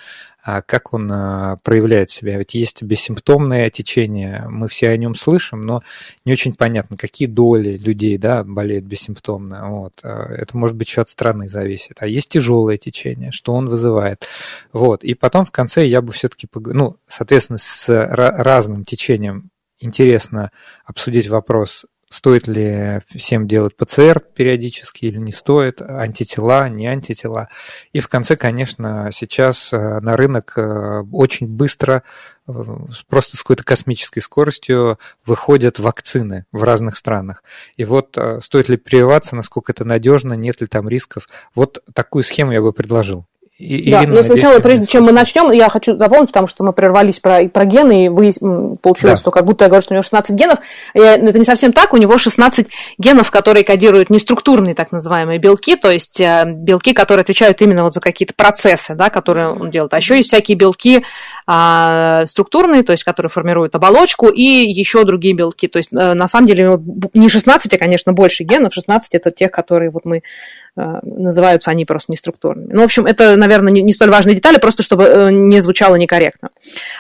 как 0.63 0.93
он 0.93 1.11
а, 1.13 1.57
проявляет 1.63 2.11
себя. 2.11 2.37
Ведь 2.37 2.55
есть 2.55 2.83
бессимптомное 2.83 3.71
течение, 3.71 4.45
мы 4.49 4.69
все 4.69 4.89
о 4.89 4.97
нем 4.97 5.15
слышим, 5.15 5.61
но 5.61 5.83
не 6.25 6.33
очень 6.33 6.55
понятно, 6.55 6.97
какие 6.97 7.29
доли 7.29 7.77
людей 7.77 8.19
да, 8.19 8.43
болеют 8.43 8.85
бессимптомно. 8.85 9.71
Вот. 9.71 10.01
А, 10.03 10.27
это 10.35 10.57
может 10.57 10.77
быть 10.77 10.89
еще 10.89 11.03
от 11.03 11.09
страны 11.09 11.49
зависит. 11.49 11.99
А 12.01 12.07
есть 12.07 12.29
тяжелое 12.29 12.77
течение, 12.77 13.31
что 13.31 13.55
он 13.55 13.69
вызывает. 13.69 14.27
Вот. 14.73 15.05
И 15.05 15.15
потом 15.15 15.45
в 15.45 15.53
конце 15.53 15.87
я 15.87 16.03
бы 16.03 16.13
все-таки, 16.13 16.49
ну, 16.53 16.97
соответственно, 17.07 17.59
с 17.59 17.89
разным 17.89 18.85
течением 18.85 19.51
интересно 19.79 20.51
обсудить 20.85 21.29
вопрос 21.29 21.87
стоит 22.13 22.47
ли 22.47 23.01
всем 23.09 23.49
делать 23.49 23.75
ПЦР 23.75 24.21
периодически 24.21 25.07
или 25.07 25.17
не 25.17 25.33
стоит, 25.33 25.81
антитела, 25.81 26.69
не 26.69 26.87
антитела. 26.87 27.49
И 27.93 28.01
в 28.01 28.09
конце, 28.09 28.37
конечно, 28.37 29.09
сейчас 29.13 29.73
э, 29.73 30.01
на 30.01 30.17
рынок 30.17 30.53
э, 30.57 31.03
очень 31.11 31.47
быстро, 31.47 32.03
э, 32.47 32.53
просто 33.09 33.39
с 33.39 33.43
какой-то 33.43 33.65
космической 33.65 34.21
скоростью 34.21 34.99
выходят 35.25 35.79
вакцины 35.79 36.45
в 36.53 36.63
разных 36.63 36.99
странах. 36.99 37.43
И 37.77 37.85
вот 37.85 38.19
стоит 38.41 38.69
ли 38.69 38.77
прививаться, 38.77 39.35
насколько 39.35 39.73
это 39.73 39.85
надежно, 39.87 40.35
нет 40.35 40.61
ли 40.61 40.67
там 40.67 40.89
рисков. 40.89 41.29
Вот 41.55 41.83
такую 41.95 42.25
схему 42.25 42.53
я 42.53 42.61
бы 42.61 42.75
предложил. 42.75 43.27
И, 43.59 43.91
да, 43.91 44.03
но 44.03 44.23
сначала, 44.23 44.59
прежде 44.61 44.87
чем 44.87 45.05
мы 45.05 45.13
начнем, 45.13 45.51
я 45.53 45.69
хочу 45.69 45.95
дополнить, 45.95 46.29
потому 46.29 46.47
что 46.47 46.65
мы 46.65 46.73
прервались 46.73 47.21
про, 47.21 47.47
про 47.49 47.65
гены, 47.65 48.07
и 48.07 48.09
вы, 48.09 48.33
получилось, 48.81 49.15
да. 49.15 49.23
что 49.23 49.31
как 49.31 49.45
будто 49.45 49.67
я 49.67 49.69
говорю, 49.69 49.83
что 49.83 49.93
у 49.93 49.97
него 49.97 50.03
16 50.03 50.35
генов. 50.35 50.59
Это 50.95 51.39
не 51.39 51.45
совсем 51.45 51.73
так, 51.73 51.93
у 51.93 51.99
него 51.99 52.17
16 52.17 52.69
генов, 52.99 53.31
которые 53.31 53.63
кодируют 53.63 54.11
неструктурные 54.11 54.75
так 54.75 54.91
называемые 54.91 55.39
белки, 55.39 55.77
то 55.77 55.91
есть 55.91 56.19
э, 56.21 56.45
белки, 56.47 56.95
которые 56.95 57.23
отвечают 57.23 57.61
именно 57.61 57.85
вот 57.85 57.95
за 57.95 58.01
какие-то 58.01 58.35
процессы, 58.35 58.95
да, 58.95 59.11
которые 59.11 59.51
он 59.51 59.71
делает. 59.71 59.93
А 59.93 59.99
еще 59.99 60.17
есть 60.17 60.29
всякие 60.29 60.57
белки 60.57 61.05
а, 61.47 62.25
структурные, 62.27 62.83
то 62.83 62.93
есть 62.93 63.05
которые 63.05 63.31
формируют 63.31 63.75
оболочку, 63.75 64.29
и 64.29 64.43
еще 64.43 65.05
другие 65.05 65.35
белки. 65.35 65.69
То 65.69 65.77
есть 65.79 65.93
э, 65.93 66.15
на 66.15 66.27
самом 66.27 66.47
деле 66.47 66.81
не 67.15 67.29
16, 67.29 67.75
а, 67.75 67.79
конечно, 67.79 68.13
больше 68.13 68.45
генов. 68.45 68.73
16 68.73 69.15
это 69.15 69.31
тех, 69.31 69.51
которые 69.51 69.91
вот 69.91 70.05
мы 70.05 70.23
э, 70.77 70.81
называются 71.03 71.71
они 71.71 71.85
просто 71.85 72.13
неструктурными. 72.13 72.73
Ну, 72.73 72.81
в 72.81 72.85
общем, 72.85 73.07
это, 73.07 73.37
наверное, 73.43 73.73
не, 73.73 73.83
не 73.83 73.93
столь 73.93 74.11
важные 74.11 74.35
детали, 74.35 74.59
просто 74.59 74.83
чтобы 74.83 75.05
э, 75.05 75.31
не 75.31 75.61
звучало 75.61 75.97
некорректно. 75.97 76.51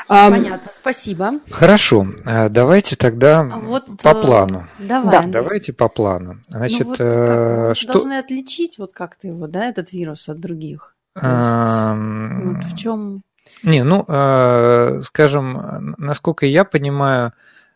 Понятно, 0.08 0.70
спасибо. 0.72 1.34
Хорошо, 1.50 2.06
давайте 2.50 2.96
тогда 2.96 3.40
а 3.40 3.58
вот, 3.58 3.86
по 4.02 4.14
плану. 4.14 4.68
Давай. 4.78 5.10
Да. 5.10 5.22
Давайте 5.26 5.72
по 5.72 5.88
плану. 5.88 6.38
Значит, 6.48 6.80
ну, 6.80 6.88
вот 6.88 6.98
как, 6.98 7.76
что... 7.76 7.92
должны 7.94 8.18
отличить 8.18 8.78
вот 8.78 8.92
как-то 8.92 9.28
его, 9.28 9.46
да, 9.46 9.66
этот 9.66 9.92
вирус 9.92 10.28
от 10.28 10.40
других. 10.40 10.94
То 11.14 11.20
есть, 11.20 12.64
вот 12.64 12.72
в 12.72 12.78
чем 12.78 13.22
не, 13.62 13.84
ну, 13.84 14.04
э, 14.08 15.00
скажем, 15.04 15.94
насколько 15.98 16.46
я 16.46 16.64
понимаю, 16.64 17.32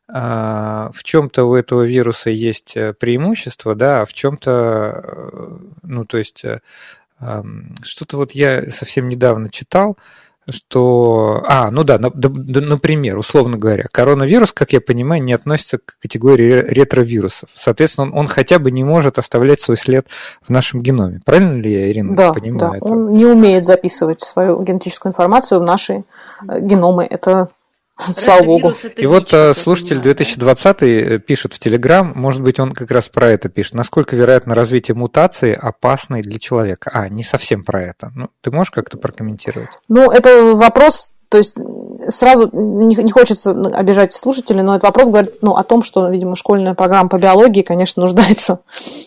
э, 0.08 0.12
в 0.12 1.02
чем-то 1.02 1.44
у 1.44 1.54
этого 1.54 1.82
вируса 1.82 2.30
есть 2.30 2.76
э, 2.76 2.92
преимущество, 2.92 3.74
да, 3.74 4.02
а 4.02 4.06
в 4.06 4.12
чем-то, 4.12 5.60
ну, 5.82 6.04
то 6.04 6.18
есть, 6.18 6.44
что-то 7.82 8.16
вот 8.16 8.32
я 8.32 8.70
совсем 8.70 9.08
недавно 9.08 9.48
читал, 9.48 9.96
что... 10.48 11.42
А, 11.46 11.70
ну 11.70 11.82
да, 11.82 11.98
например, 11.98 13.18
условно 13.18 13.56
говоря, 13.56 13.86
коронавирус, 13.90 14.52
как 14.52 14.72
я 14.72 14.80
понимаю, 14.80 15.22
не 15.22 15.32
относится 15.32 15.78
к 15.78 15.98
категории 16.00 16.62
ретровирусов. 16.68 17.48
Соответственно, 17.54 18.08
он, 18.08 18.16
он 18.16 18.26
хотя 18.28 18.58
бы 18.58 18.70
не 18.70 18.84
может 18.84 19.18
оставлять 19.18 19.60
свой 19.60 19.76
след 19.76 20.06
в 20.42 20.50
нашем 20.50 20.82
геноме. 20.82 21.20
Правильно 21.24 21.56
ли 21.56 21.72
я, 21.72 21.90
Ирина, 21.90 22.14
да, 22.14 22.32
понимаю? 22.32 22.58
Да, 22.58 22.76
это? 22.76 22.84
он 22.84 23.14
не 23.14 23.26
умеет 23.26 23.64
записывать 23.64 24.20
свою 24.20 24.62
генетическую 24.62 25.10
информацию 25.10 25.60
в 25.60 25.64
наши 25.64 26.04
э, 26.48 26.60
геномы. 26.60 27.04
Это 27.04 27.48
Слава 28.14 28.44
богу. 28.44 28.72
И 28.96 29.06
вот 29.06 29.32
э, 29.32 29.54
слушатель 29.54 30.00
2020 30.00 30.82
э, 30.82 31.18
пишет 31.18 31.54
в 31.54 31.58
Телеграм, 31.58 32.12
может 32.14 32.42
быть, 32.42 32.60
он 32.60 32.72
как 32.72 32.90
раз 32.90 33.08
про 33.08 33.30
это 33.30 33.48
пишет. 33.48 33.74
Насколько 33.74 34.16
вероятно 34.16 34.54
развитие 34.54 34.94
мутации 34.94 35.54
опасной 35.54 36.22
для 36.22 36.38
человека? 36.38 36.90
А, 36.92 37.08
не 37.08 37.22
совсем 37.22 37.64
про 37.64 37.82
это. 37.82 38.12
Ну, 38.14 38.28
ты 38.42 38.50
можешь 38.50 38.70
как-то 38.70 38.98
прокомментировать? 38.98 39.70
Ну, 39.88 40.10
это 40.10 40.54
вопрос 40.54 41.12
то 41.28 41.38
есть 41.38 41.56
сразу 42.08 42.50
не, 42.52 42.96
не 42.96 43.10
хочется 43.10 43.50
обижать 43.50 44.12
слушателей, 44.12 44.62
но 44.62 44.74
этот 44.74 44.84
вопрос 44.84 45.08
говорит 45.08 45.34
ну, 45.42 45.56
о 45.56 45.64
том, 45.64 45.82
что, 45.82 46.08
видимо, 46.08 46.36
школьная 46.36 46.74
программа 46.74 47.08
по 47.08 47.18
биологии, 47.18 47.62
конечно, 47.62 48.02
нуждается 48.02 48.60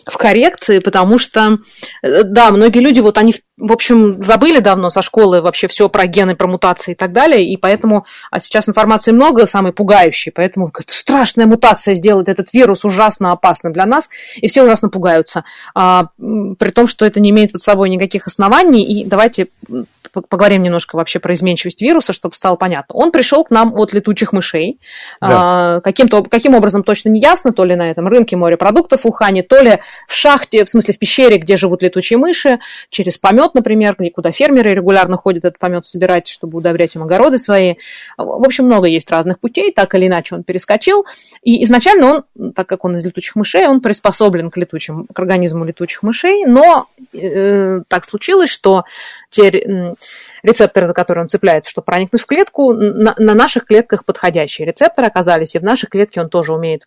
в 0.06 0.16
коррекции, 0.16 0.78
потому 0.78 1.18
что, 1.18 1.58
э, 2.02 2.22
да, 2.24 2.50
многие 2.50 2.80
люди, 2.80 3.00
вот 3.00 3.18
они, 3.18 3.34
в 3.56 3.72
общем, 3.72 4.22
забыли 4.22 4.60
давно 4.60 4.90
со 4.90 5.02
школы 5.02 5.40
вообще 5.40 5.68
все 5.68 5.88
про 5.88 6.06
гены, 6.06 6.34
про 6.34 6.46
мутации 6.46 6.92
и 6.92 6.94
так 6.94 7.12
далее, 7.12 7.44
и 7.44 7.56
поэтому, 7.56 8.06
а 8.30 8.40
сейчас 8.40 8.68
информации 8.68 9.12
много, 9.12 9.46
самой 9.46 9.72
пугающей, 9.72 10.32
поэтому 10.32 10.70
страшная 10.86 11.46
мутация 11.46 11.94
сделает 11.94 12.28
этот 12.28 12.52
вирус 12.52 12.84
ужасно 12.84 13.32
опасным 13.32 13.72
для 13.72 13.86
нас, 13.86 14.08
и 14.36 14.48
все 14.48 14.62
ужасно 14.62 14.88
пугаются, 14.88 15.44
а, 15.74 16.08
при 16.18 16.70
том, 16.70 16.86
что 16.86 17.04
это 17.06 17.20
не 17.20 17.30
имеет 17.30 17.52
под 17.52 17.60
собой 17.60 17.90
никаких 17.90 18.26
оснований, 18.26 18.84
и 18.84 19.04
давайте 19.04 19.48
поговорим 20.10 20.62
немножко 20.62 20.96
вообще 20.96 21.18
про 21.18 21.34
изменчивость 21.34 21.82
вируса, 21.82 22.12
чтобы 22.12 22.34
стало 22.34 22.56
понятно. 22.56 22.89
Он 22.92 23.10
пришел 23.10 23.44
к 23.44 23.50
нам 23.50 23.74
от 23.74 23.92
летучих 23.92 24.32
мышей. 24.32 24.78
Да. 25.20 25.76
А, 25.76 25.80
каким-то, 25.80 26.22
каким 26.22 26.54
образом 26.54 26.82
точно 26.82 27.10
не 27.10 27.20
ясно, 27.20 27.52
то 27.52 27.64
ли 27.64 27.74
на 27.74 27.90
этом 27.90 28.08
рынке 28.08 28.36
морепродуктов 28.36 29.04
в 29.04 29.06
Ухане, 29.06 29.42
то 29.42 29.60
ли 29.60 29.78
в 30.06 30.14
шахте, 30.14 30.64
в 30.64 30.70
смысле 30.70 30.94
в 30.94 30.98
пещере, 30.98 31.38
где 31.38 31.56
живут 31.56 31.82
летучие 31.82 32.18
мыши, 32.18 32.58
через 32.88 33.18
помет, 33.18 33.54
например, 33.54 33.96
куда 34.14 34.32
фермеры 34.32 34.74
регулярно 34.74 35.16
ходят 35.16 35.44
этот 35.44 35.58
помет 35.58 35.86
собирать, 35.86 36.28
чтобы 36.28 36.58
удобрять 36.58 36.94
им 36.94 37.02
огороды 37.02 37.38
свои. 37.38 37.74
В 38.16 38.44
общем, 38.44 38.66
много 38.66 38.88
есть 38.88 39.10
разных 39.10 39.40
путей, 39.40 39.72
так 39.72 39.94
или 39.94 40.06
иначе 40.06 40.34
он 40.34 40.42
перескочил. 40.42 41.06
И 41.42 41.64
изначально 41.64 42.24
он, 42.36 42.52
так 42.52 42.68
как 42.68 42.84
он 42.84 42.96
из 42.96 43.04
летучих 43.04 43.36
мышей, 43.36 43.66
он 43.66 43.80
приспособлен 43.80 44.50
к 44.50 44.56
летучим, 44.56 45.06
к 45.12 45.18
организму 45.18 45.64
летучих 45.64 46.02
мышей, 46.02 46.44
но 46.44 46.86
э, 47.12 47.80
так 47.88 48.04
случилось, 48.04 48.50
что 48.50 48.84
те 49.30 49.50
рецепторы, 50.42 50.86
за 50.86 50.94
которые 50.94 51.22
он 51.22 51.28
цепляется, 51.28 51.70
чтобы 51.70 51.84
проникнуть 51.84 52.22
в 52.22 52.26
клетку, 52.26 52.72
на, 52.72 53.14
на 53.18 53.34
наших 53.34 53.66
клетках 53.66 54.04
подходящие 54.04 54.66
рецепторы 54.66 55.06
оказались, 55.06 55.54
и 55.54 55.58
в 55.58 55.62
нашей 55.62 55.88
клетке 55.88 56.20
он 56.20 56.28
тоже 56.28 56.52
умеет 56.52 56.84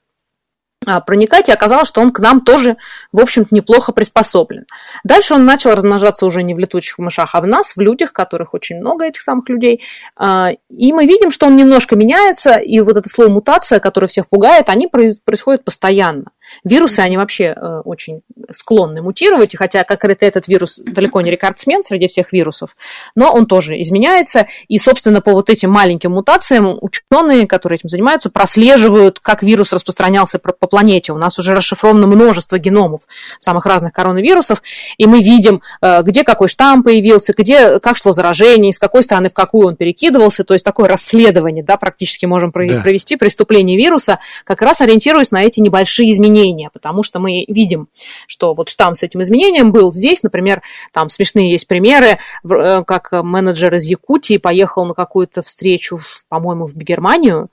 а, 0.85 1.01
проникать, 1.01 1.49
и 1.49 1.51
оказалось, 1.51 1.87
что 1.87 2.01
он 2.01 2.11
к 2.11 2.19
нам 2.19 2.41
тоже, 2.41 2.77
в 3.11 3.19
общем-то, 3.19 3.53
неплохо 3.55 3.91
приспособлен. 3.91 4.65
Дальше 5.03 5.33
он 5.33 5.45
начал 5.45 5.71
размножаться 5.71 6.25
уже 6.25 6.43
не 6.43 6.53
в 6.53 6.59
летучих 6.59 6.97
мышах, 6.97 7.35
а 7.35 7.41
в 7.41 7.47
нас, 7.47 7.75
в 7.75 7.79
людях, 7.79 8.13
которых 8.13 8.53
очень 8.53 8.77
много, 8.77 9.05
этих 9.05 9.21
самых 9.21 9.47
людей. 9.49 9.81
А, 10.17 10.49
и 10.69 10.93
мы 10.93 11.05
видим, 11.05 11.31
что 11.31 11.47
он 11.47 11.55
немножко 11.55 11.95
меняется, 11.95 12.55
и 12.55 12.79
вот 12.81 12.97
это 12.97 13.09
слово 13.09 13.29
мутация, 13.29 13.79
которое 13.79 14.07
всех 14.07 14.27
пугает, 14.27 14.69
они 14.69 14.87
происходят 14.87 15.63
постоянно. 15.63 16.25
Вирусы, 16.63 16.99
они 16.99 17.17
вообще 17.17 17.55
э, 17.55 17.81
очень 17.85 18.21
склонны 18.51 19.01
мутировать, 19.01 19.53
и 19.53 19.57
хотя 19.57 19.83
как 19.83 20.03
это 20.05 20.25
этот 20.25 20.47
вирус 20.47 20.79
далеко 20.83 21.21
не 21.21 21.31
рекордсмен 21.31 21.83
среди 21.83 22.07
всех 22.07 22.33
вирусов, 22.33 22.75
но 23.15 23.31
он 23.31 23.45
тоже 23.45 23.81
изменяется, 23.81 24.47
и, 24.67 24.77
собственно, 24.77 25.21
по 25.21 25.31
вот 25.31 25.49
этим 25.49 25.71
маленьким 25.71 26.11
мутациям 26.11 26.77
ученые, 26.81 27.47
которые 27.47 27.77
этим 27.77 27.89
занимаются, 27.89 28.29
прослеживают, 28.29 29.19
как 29.19 29.43
вирус 29.43 29.73
распространялся 29.73 30.39
по 30.39 30.67
планете. 30.67 31.13
У 31.13 31.17
нас 31.17 31.39
уже 31.39 31.55
расшифровано 31.55 32.07
множество 32.07 32.57
геномов 32.59 33.01
самых 33.39 33.65
разных 33.65 33.93
коронавирусов, 33.93 34.61
и 34.97 35.05
мы 35.05 35.21
видим, 35.21 35.61
э, 35.81 36.01
где 36.03 36.23
какой 36.23 36.47
штамм 36.47 36.83
появился, 36.83 37.33
где, 37.35 37.79
как 37.79 37.97
шло 37.97 38.11
заражение, 38.11 38.73
с 38.73 38.79
какой 38.79 39.03
стороны 39.03 39.29
в 39.29 39.33
какую 39.33 39.67
он 39.67 39.75
перекидывался, 39.75 40.43
то 40.43 40.53
есть 40.53 40.65
такое 40.65 40.87
расследование, 40.87 41.63
да, 41.63 41.77
практически 41.77 42.25
можем 42.25 42.51
провести 42.51 43.15
да. 43.15 43.19
преступление 43.19 43.77
вируса, 43.77 44.19
как 44.43 44.61
раз 44.61 44.81
ориентируясь 44.81 45.31
на 45.31 45.43
эти 45.43 45.59
небольшие 45.59 46.11
изменения 46.11 46.32
изменения, 46.33 46.69
потому 46.73 47.03
что 47.03 47.19
мы 47.19 47.45
видим, 47.47 47.87
что 48.27 48.53
вот 48.53 48.69
штамм 48.69 48.95
с 48.95 49.03
этим 49.03 49.21
изменением 49.21 49.71
был 49.71 49.93
здесь, 49.93 50.23
например, 50.23 50.61
там 50.91 51.09
смешные 51.09 51.51
есть 51.51 51.67
примеры, 51.67 52.17
э, 52.43 52.83
как 52.83 53.11
менеджер 53.11 53.73
из 53.75 53.85
Якутии 53.85 54.37
поехал 54.37 54.85
на 54.85 54.93
какую-то 54.93 55.41
встречу, 55.43 55.99
по-моему, 56.29 56.65
в 56.65 56.75
Германию, 56.75 57.49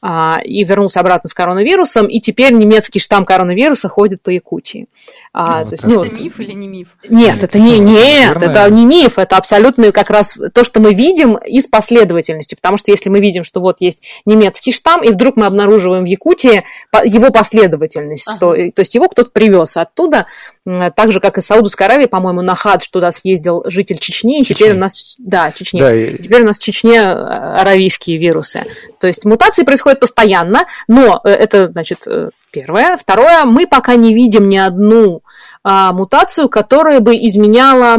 а, 0.00 0.38
и 0.44 0.62
вернулся 0.64 1.00
обратно 1.00 1.28
с 1.28 1.34
коронавирусом, 1.34 2.06
и 2.06 2.20
теперь 2.20 2.52
немецкий 2.52 3.00
штамм 3.00 3.24
коронавируса 3.24 3.88
ходит 3.88 4.22
по 4.22 4.30
Якутии. 4.30 4.86
А, 5.32 5.60
ну, 5.60 5.64
то 5.64 5.74
есть, 5.74 5.84
ну, 5.84 6.04
это 6.04 6.14
миф 6.14 6.40
или 6.40 6.52
не 6.52 6.68
миф? 6.68 6.88
Нет, 7.08 7.34
нет 7.34 7.44
это 7.44 7.58
не, 7.58 7.78
нет, 7.80 8.42
это 8.42 8.70
не 8.70 8.86
миф, 8.86 9.18
это 9.18 9.36
абсолютно 9.36 9.90
как 9.92 10.10
раз 10.10 10.38
то, 10.54 10.64
что 10.64 10.80
мы 10.80 10.94
видим 10.94 11.36
из 11.36 11.66
последовательности, 11.66 12.54
потому 12.54 12.78
что 12.78 12.90
если 12.90 13.10
мы 13.10 13.20
видим, 13.20 13.44
что 13.44 13.60
вот 13.60 13.78
есть 13.80 14.02
немецкий 14.24 14.72
штамм, 14.72 15.02
и 15.02 15.10
вдруг 15.10 15.36
мы 15.36 15.46
обнаруживаем 15.46 16.04
в 16.04 16.06
Якутии 16.06 16.64
его 17.04 17.30
последовательность, 17.30 18.28
ага. 18.28 18.36
что, 18.36 18.52
то 18.72 18.80
есть 18.80 18.94
его 18.94 19.08
кто-то 19.08 19.30
привез 19.30 19.76
оттуда, 19.76 20.26
так 20.94 21.12
же, 21.12 21.20
как 21.20 21.38
и 21.38 21.40
Саудовской 21.40 21.86
Аравии, 21.86 22.06
по-моему, 22.06 22.42
на 22.42 22.54
хадж 22.54 22.86
туда 22.90 23.10
съездил 23.10 23.62
житель 23.66 23.98
Чечни, 23.98 24.40
и 24.40 24.42
Чечни. 24.42 24.54
теперь 24.54 24.76
у 24.76 24.78
нас, 24.78 25.16
да, 25.18 25.50
Чечни, 25.52 25.80
да, 25.80 25.94
и... 25.94 26.18
теперь 26.18 26.42
у 26.42 26.46
нас 26.46 26.58
в 26.58 26.62
Чечне 26.62 26.98
э, 26.98 27.12
аравийские 27.12 28.18
вирусы. 28.18 28.64
То 29.00 29.06
есть 29.06 29.24
мутации 29.24 29.64
происходят 29.64 30.00
постоянно, 30.00 30.66
но 30.86 31.20
э, 31.24 31.30
это, 31.30 31.70
значит, 31.70 32.06
э, 32.06 32.30
первое. 32.50 32.96
Второе, 32.96 33.44
мы 33.44 33.66
пока 33.66 33.96
не 33.96 34.14
видим 34.14 34.48
ни 34.48 34.56
одну 34.56 35.22
а, 35.62 35.92
мутацию, 35.92 36.48
которая 36.48 37.00
бы 37.00 37.14
изменяла 37.16 37.98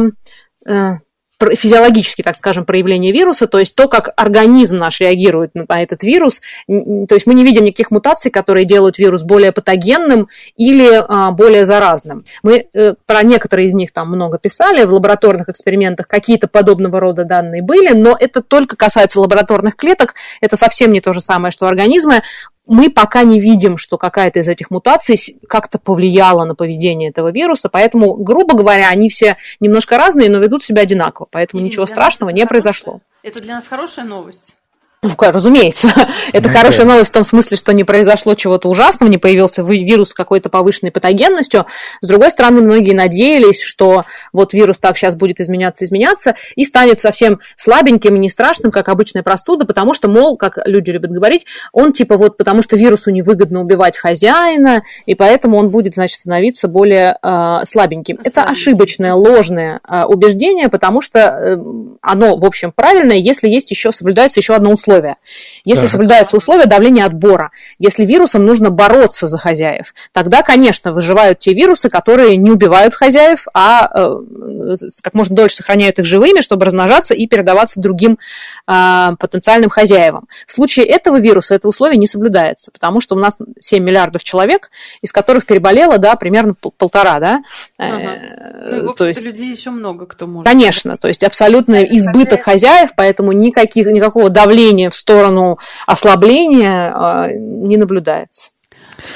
физиологические, 1.54 2.24
так 2.24 2.36
скажем, 2.36 2.64
проявления 2.64 3.12
вируса, 3.12 3.46
то 3.46 3.58
есть 3.58 3.74
то, 3.74 3.88
как 3.88 4.12
организм 4.16 4.76
наш 4.76 5.00
реагирует 5.00 5.52
на 5.54 5.82
этот 5.82 6.02
вирус. 6.02 6.40
То 6.66 7.14
есть 7.14 7.26
мы 7.26 7.34
не 7.34 7.44
видим 7.44 7.64
никаких 7.64 7.90
мутаций, 7.90 8.30
которые 8.30 8.66
делают 8.66 8.98
вирус 8.98 9.22
более 9.22 9.52
патогенным 9.52 10.28
или 10.56 11.02
а, 11.08 11.30
более 11.30 11.66
заразным. 11.66 12.24
Мы 12.42 12.68
э, 12.72 12.94
про 13.06 13.22
некоторые 13.22 13.66
из 13.66 13.74
них 13.74 13.92
там 13.92 14.08
много 14.08 14.38
писали 14.38 14.84
в 14.84 14.92
лабораторных 14.92 15.48
экспериментах, 15.48 16.06
какие-то 16.06 16.48
подобного 16.48 17.00
рода 17.00 17.24
данные 17.24 17.62
были, 17.62 17.92
но 17.92 18.16
это 18.18 18.42
только 18.42 18.76
касается 18.76 19.20
лабораторных 19.20 19.76
клеток, 19.76 20.14
это 20.40 20.56
совсем 20.56 20.92
не 20.92 21.00
то 21.00 21.12
же 21.12 21.20
самое, 21.20 21.52
что 21.52 21.66
организмы 21.66 22.22
мы 22.70 22.88
пока 22.88 23.24
не 23.24 23.40
видим, 23.40 23.76
что 23.76 23.98
какая-то 23.98 24.38
из 24.38 24.48
этих 24.48 24.70
мутаций 24.70 25.18
как-то 25.48 25.80
повлияла 25.80 26.44
на 26.44 26.54
поведение 26.54 27.10
этого 27.10 27.32
вируса, 27.32 27.68
поэтому, 27.68 28.14
грубо 28.14 28.56
говоря, 28.56 28.88
они 28.90 29.08
все 29.08 29.36
немножко 29.58 29.98
разные, 29.98 30.30
но 30.30 30.38
ведут 30.38 30.62
себя 30.62 30.82
одинаково, 30.82 31.26
поэтому 31.32 31.62
И 31.62 31.66
ничего 31.66 31.84
страшного 31.86 32.30
не 32.30 32.46
произошло. 32.46 33.00
Это 33.24 33.42
для 33.42 33.56
нас 33.56 33.66
хорошая 33.66 34.04
новость. 34.04 34.54
Ну, 35.02 35.12
разумеется. 35.18 35.88
Это 36.34 36.48
ну, 36.48 36.54
хорошая 36.54 36.84
новость 36.84 37.10
в 37.10 37.14
том 37.14 37.24
смысле, 37.24 37.56
что 37.56 37.72
не 37.72 37.84
произошло 37.84 38.34
чего-то 38.34 38.68
ужасного, 38.68 39.08
не 39.08 39.16
появился 39.16 39.62
вирус 39.62 40.10
с 40.10 40.14
какой-то 40.14 40.50
повышенной 40.50 40.92
патогенностью. 40.92 41.64
С 42.02 42.06
другой 42.06 42.30
стороны, 42.30 42.60
многие 42.60 42.92
надеялись, 42.92 43.62
что 43.62 44.04
вот 44.34 44.52
вирус 44.52 44.76
так 44.76 44.98
сейчас 44.98 45.14
будет 45.14 45.40
изменяться, 45.40 45.86
изменяться, 45.86 46.34
и 46.54 46.64
станет 46.64 47.00
совсем 47.00 47.40
слабеньким 47.56 48.16
и 48.16 48.18
не 48.18 48.28
страшным, 48.28 48.70
как 48.70 48.90
обычная 48.90 49.22
простуда, 49.22 49.64
потому 49.64 49.94
что, 49.94 50.10
мол, 50.10 50.36
как 50.36 50.58
люди 50.66 50.90
любят 50.90 51.10
говорить, 51.10 51.46
он 51.72 51.94
типа 51.94 52.18
вот 52.18 52.36
потому 52.36 52.62
что 52.62 52.76
вирусу 52.76 53.10
невыгодно 53.10 53.62
убивать 53.62 53.96
хозяина, 53.96 54.82
и 55.06 55.14
поэтому 55.14 55.56
он 55.56 55.70
будет, 55.70 55.94
значит, 55.94 56.20
становиться 56.20 56.68
более 56.68 57.16
э, 57.22 57.60
слабеньким. 57.64 58.18
Это 58.22 58.42
ошибочное, 58.42 59.14
ложное 59.14 59.80
э, 59.88 60.04
убеждение, 60.04 60.68
потому 60.68 61.00
что 61.00 61.20
э, 61.20 61.56
оно, 62.02 62.36
в 62.36 62.44
общем, 62.44 62.70
правильное, 62.70 63.16
если 63.16 63.48
есть 63.48 63.70
еще, 63.70 63.92
соблюдается 63.92 64.40
еще 64.40 64.54
одно 64.54 64.72
условие 64.72 64.89
условия. 64.90 65.16
Если 65.64 65.82
так. 65.82 65.90
соблюдаются 65.90 66.36
условия 66.36 66.66
давления 66.66 67.04
отбора, 67.04 67.50
если 67.78 68.04
вирусам 68.04 68.44
нужно 68.44 68.70
бороться 68.70 69.28
за 69.28 69.38
хозяев, 69.38 69.94
тогда, 70.12 70.42
конечно, 70.42 70.92
выживают 70.92 71.38
те 71.38 71.54
вирусы, 71.54 71.88
которые 71.88 72.36
не 72.36 72.50
убивают 72.50 72.94
хозяев, 72.94 73.46
а 73.54 73.88
э, 73.94 74.76
как 75.02 75.14
можно 75.14 75.36
дольше 75.36 75.56
сохраняют 75.56 75.98
их 75.98 76.04
живыми, 76.04 76.40
чтобы 76.40 76.64
размножаться 76.64 77.14
и 77.14 77.26
передаваться 77.26 77.80
другим 77.80 78.18
э, 78.66 79.10
потенциальным 79.18 79.70
хозяевам. 79.70 80.26
В 80.46 80.52
случае 80.52 80.86
этого 80.86 81.18
вируса 81.18 81.54
это 81.54 81.68
условие 81.68 81.98
не 81.98 82.06
соблюдается, 82.06 82.70
потому 82.70 83.00
что 83.00 83.14
у 83.14 83.18
нас 83.18 83.38
7 83.58 83.82
миллиардов 83.82 84.24
человек, 84.24 84.70
из 85.02 85.12
которых 85.12 85.46
переболело, 85.46 85.98
да, 85.98 86.16
примерно 86.16 86.54
полтора, 86.54 87.20
да. 87.20 87.42
Ага. 87.78 87.96
Э, 87.96 88.80
ну, 88.82 88.92
то 88.92 89.06
есть 89.06 89.22
людей 89.24 89.50
еще 89.50 89.70
много 89.70 90.06
кто 90.06 90.26
может. 90.26 90.50
Конечно, 90.50 90.96
то 90.96 91.08
есть 91.08 91.22
абсолютно 91.22 91.82
избыток 91.84 92.42
хозяев, 92.42 92.90
поэтому 92.96 93.32
никаких, 93.32 93.86
никакого 93.86 94.30
давления 94.30 94.79
движение 94.80 94.90
в 94.90 94.96
сторону 94.96 95.58
ослабления 95.86 96.92
а, 96.94 97.28
не 97.32 97.76
наблюдается. 97.76 98.50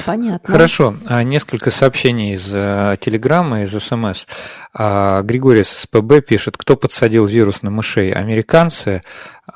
Понятно. 0.06 0.50
Хорошо. 0.50 0.96
А, 1.06 1.22
несколько 1.22 1.70
сообщений 1.70 2.32
из 2.32 2.50
э, 2.54 2.96
Телеграма, 3.00 3.64
из 3.64 3.72
СМС. 3.72 4.26
А, 4.72 5.20
Григорий 5.22 5.62
с 5.62 5.68
СПБ 5.68 6.22
пишет, 6.26 6.56
кто 6.56 6.76
подсадил 6.76 7.26
вирус 7.26 7.62
на 7.62 7.70
мышей? 7.70 8.10
Американцы. 8.10 9.02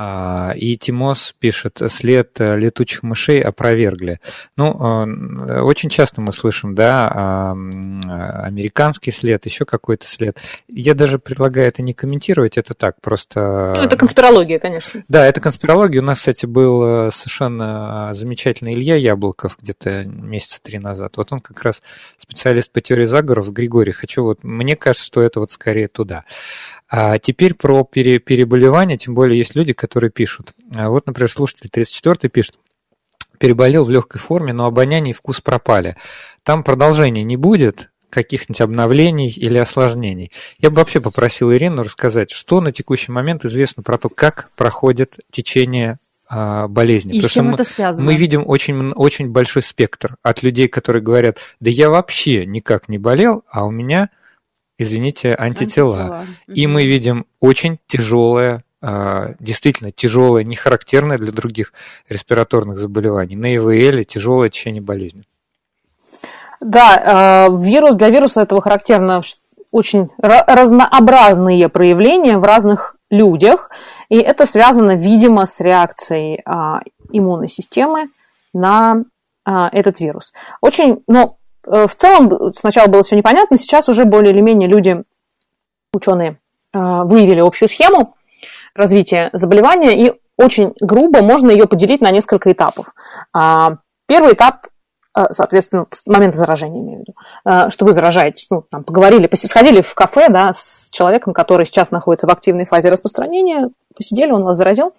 А, 0.01 0.53
и 0.55 0.77
Тимос 0.77 1.35
пишет, 1.41 1.83
след 1.89 2.41
э, 2.41 2.57
летучих 2.57 3.03
мышей 3.03 3.41
опровергли. 3.41 4.21
Ну, 4.57 4.71
э, 4.71 5.61
очень 5.61 5.89
часто 5.89 6.21
мы 6.21 6.33
слышим, 6.33 6.77
да, 6.77 7.51
американский 8.45 9.11
след, 9.11 9.45
еще 9.45 9.65
какой-то 9.65 10.07
след. 10.07 10.39
Я 10.69 10.95
даже 10.95 11.19
предлагаю 11.19 11.67
это 11.67 11.83
не 11.83 11.95
комментировать, 11.95 12.57
это 12.57 12.75
так, 12.75 13.01
просто... 13.01 13.73
Ну, 13.75 13.83
это 13.83 13.97
конспирология, 13.97 14.61
конечно. 14.61 15.03
Да, 15.09 15.27
это 15.27 15.41
конспирология. 15.41 16.01
У 16.01 16.05
нас, 16.05 16.19
кстати, 16.19 16.47
был 16.47 17.11
совершенно 17.11 18.11
замечательный 18.15 18.75
Илья 18.75 18.95
Яблоков 18.95 19.59
где-то 19.61 20.05
месяца 20.05 20.61
три 20.63 20.79
назад. 20.79 21.17
Вот 21.17 21.33
он 21.33 21.41
как 21.41 21.61
раз 21.63 21.83
специалист 22.19 22.71
по 22.71 22.81
теории 22.81 23.07
заговоров. 23.07 23.53
Григорий, 23.53 23.91
хочу 23.91 24.23
вот... 24.23 24.45
Мне 24.45 24.77
кажется, 24.77 25.05
что 25.05 25.23
это 25.23 25.41
вот 25.41 25.51
скорее 25.51 25.89
туда. 25.89 26.25
А 26.91 27.19
теперь 27.19 27.53
про 27.53 27.85
пере, 27.85 28.19
переболевание, 28.19 28.97
тем 28.97 29.15
более 29.15 29.39
есть 29.39 29.55
люди, 29.55 29.75
которые 29.75 29.88
пишут. 30.11 30.53
А 30.75 30.89
вот, 30.89 31.07
например, 31.07 31.31
слушатель 31.31 31.69
34 31.71 32.31
пишет, 32.31 32.57
переболел 33.39 33.85
в 33.85 33.91
легкой 33.91 34.21
форме, 34.21 34.53
но 34.53 34.67
обоняние 34.67 35.13
и 35.13 35.15
вкус 35.15 35.41
пропали. 35.41 35.97
Там 36.43 36.65
продолжения 36.65 37.23
не 37.23 37.37
будет, 37.37 37.91
каких-нибудь 38.11 38.61
обновлений 38.61 39.29
или 39.29 39.59
осложнений. 39.59 40.33
Я 40.59 40.71
бы 40.71 40.77
вообще 40.77 41.01
попросил 41.01 41.53
Ирину 41.53 41.83
рассказать, 41.83 42.31
что 42.31 42.61
на 42.61 42.73
текущий 42.73 43.13
момент 43.13 43.45
известно 43.45 43.83
про 43.83 43.99
то, 43.99 44.09
как 44.09 44.51
проходит 44.57 45.17
течение 45.31 45.99
а, 46.31 46.69
болезни. 46.69 47.13
И 47.13 47.21
Потому 47.21 47.29
с 47.29 47.33
чем 47.33 47.55
это 47.55 47.65
связано? 47.65 48.07
Мы 48.07 48.17
видим 48.17 48.45
очень, 48.47 48.93
очень 48.93 49.31
большой 49.31 49.63
спектр 49.63 50.17
от 50.23 50.43
людей, 50.43 50.69
которые 50.69 51.03
говорят, 51.03 51.39
да 51.61 51.71
я 51.71 51.91
вообще 51.91 52.47
никак 52.47 52.89
не 52.89 52.99
болел, 52.99 53.45
а 53.51 53.67
у 53.67 53.71
меня 53.71 54.09
извините, 54.79 55.35
антитела. 55.35 56.21
антитела. 56.21 56.27
И 56.47 56.67
мы 56.67 56.87
видим 56.87 57.27
очень 57.41 57.79
тяжелое, 57.87 58.65
действительно 58.81 59.91
тяжелое, 59.91 60.45
не 60.45 60.55
характерное 60.55 61.19
для 61.19 61.33
других 61.33 61.73
респираторных 62.09 62.79
заболеваний. 62.79 63.35
На 63.35 63.57
ИВЛ 63.57 64.05
тяжелое 64.05 64.51
течение 64.51 64.81
болезни. 64.81 65.25
Да, 66.61 66.95
а, 66.97 67.49
вирус, 67.51 67.97
для 67.97 68.11
вируса 68.11 68.43
этого 68.43 68.61
характерно 68.61 69.23
очень 69.71 70.11
разнообразные 70.19 71.69
проявления 71.69 72.39
в 72.39 72.45
разных 72.45 72.97
людях, 73.11 73.71
и 74.09 74.17
это 74.19 74.47
связано, 74.47 74.97
видимо, 74.97 75.45
с 75.45 75.61
реакцией 75.61 76.41
а, 76.45 76.81
иммунной 77.11 77.49
системы 77.49 78.09
на 78.53 79.05
этот 79.45 79.99
вирус. 79.99 80.35
Очень, 80.61 81.03
но 81.07 81.39
Э, 81.69 81.87
в 81.87 81.95
целом 81.95 82.53
сначала 82.55 82.89
было 82.89 83.03
все 83.03 83.17
непонятно, 83.17 83.57
сейчас 83.57 83.89
уже 83.89 84.05
более 84.05 84.33
или 84.33 84.41
менее 84.41 84.69
люди, 84.69 85.03
ученые, 85.93 86.39
выявили 86.73 87.41
общую 87.41 87.69
схему 87.69 88.15
развития 88.79 89.31
заболевания, 89.33 90.07
и 90.07 90.13
очень 90.37 90.75
грубо 90.81 91.23
можно 91.23 91.51
ее 91.51 91.67
поделить 91.67 92.01
на 92.01 92.11
несколько 92.11 92.53
этапов. 92.53 92.87
А, 93.33 93.79
первый 94.07 94.35
этап 94.35 94.69
э, 95.17 95.27
соответственно, 95.33 95.87
с 95.91 96.07
момента 96.07 96.39
заражения, 96.39 96.81
имею 96.81 96.99
в 96.99 97.01
виду, 97.01 97.71
что 97.71 97.85
вы 97.85 97.93
заражаетесь, 97.93 98.47
ну, 98.51 98.63
там, 98.71 98.85
поговорили, 98.85 99.29
сходили 99.35 99.83
в 99.83 99.95
кафе, 99.95 100.29
да, 100.29 100.53
с 100.53 100.91
человеком, 100.93 101.33
который 101.33 101.67
сейчас 101.67 101.91
находится 101.91 102.27
в 102.27 102.31
активной 102.31 102.67
фазе 102.67 102.89
распространения, 102.89 103.69
посидели, 103.99 104.31
он 104.31 104.43
вас 104.43 104.57
заразил, 104.57 104.95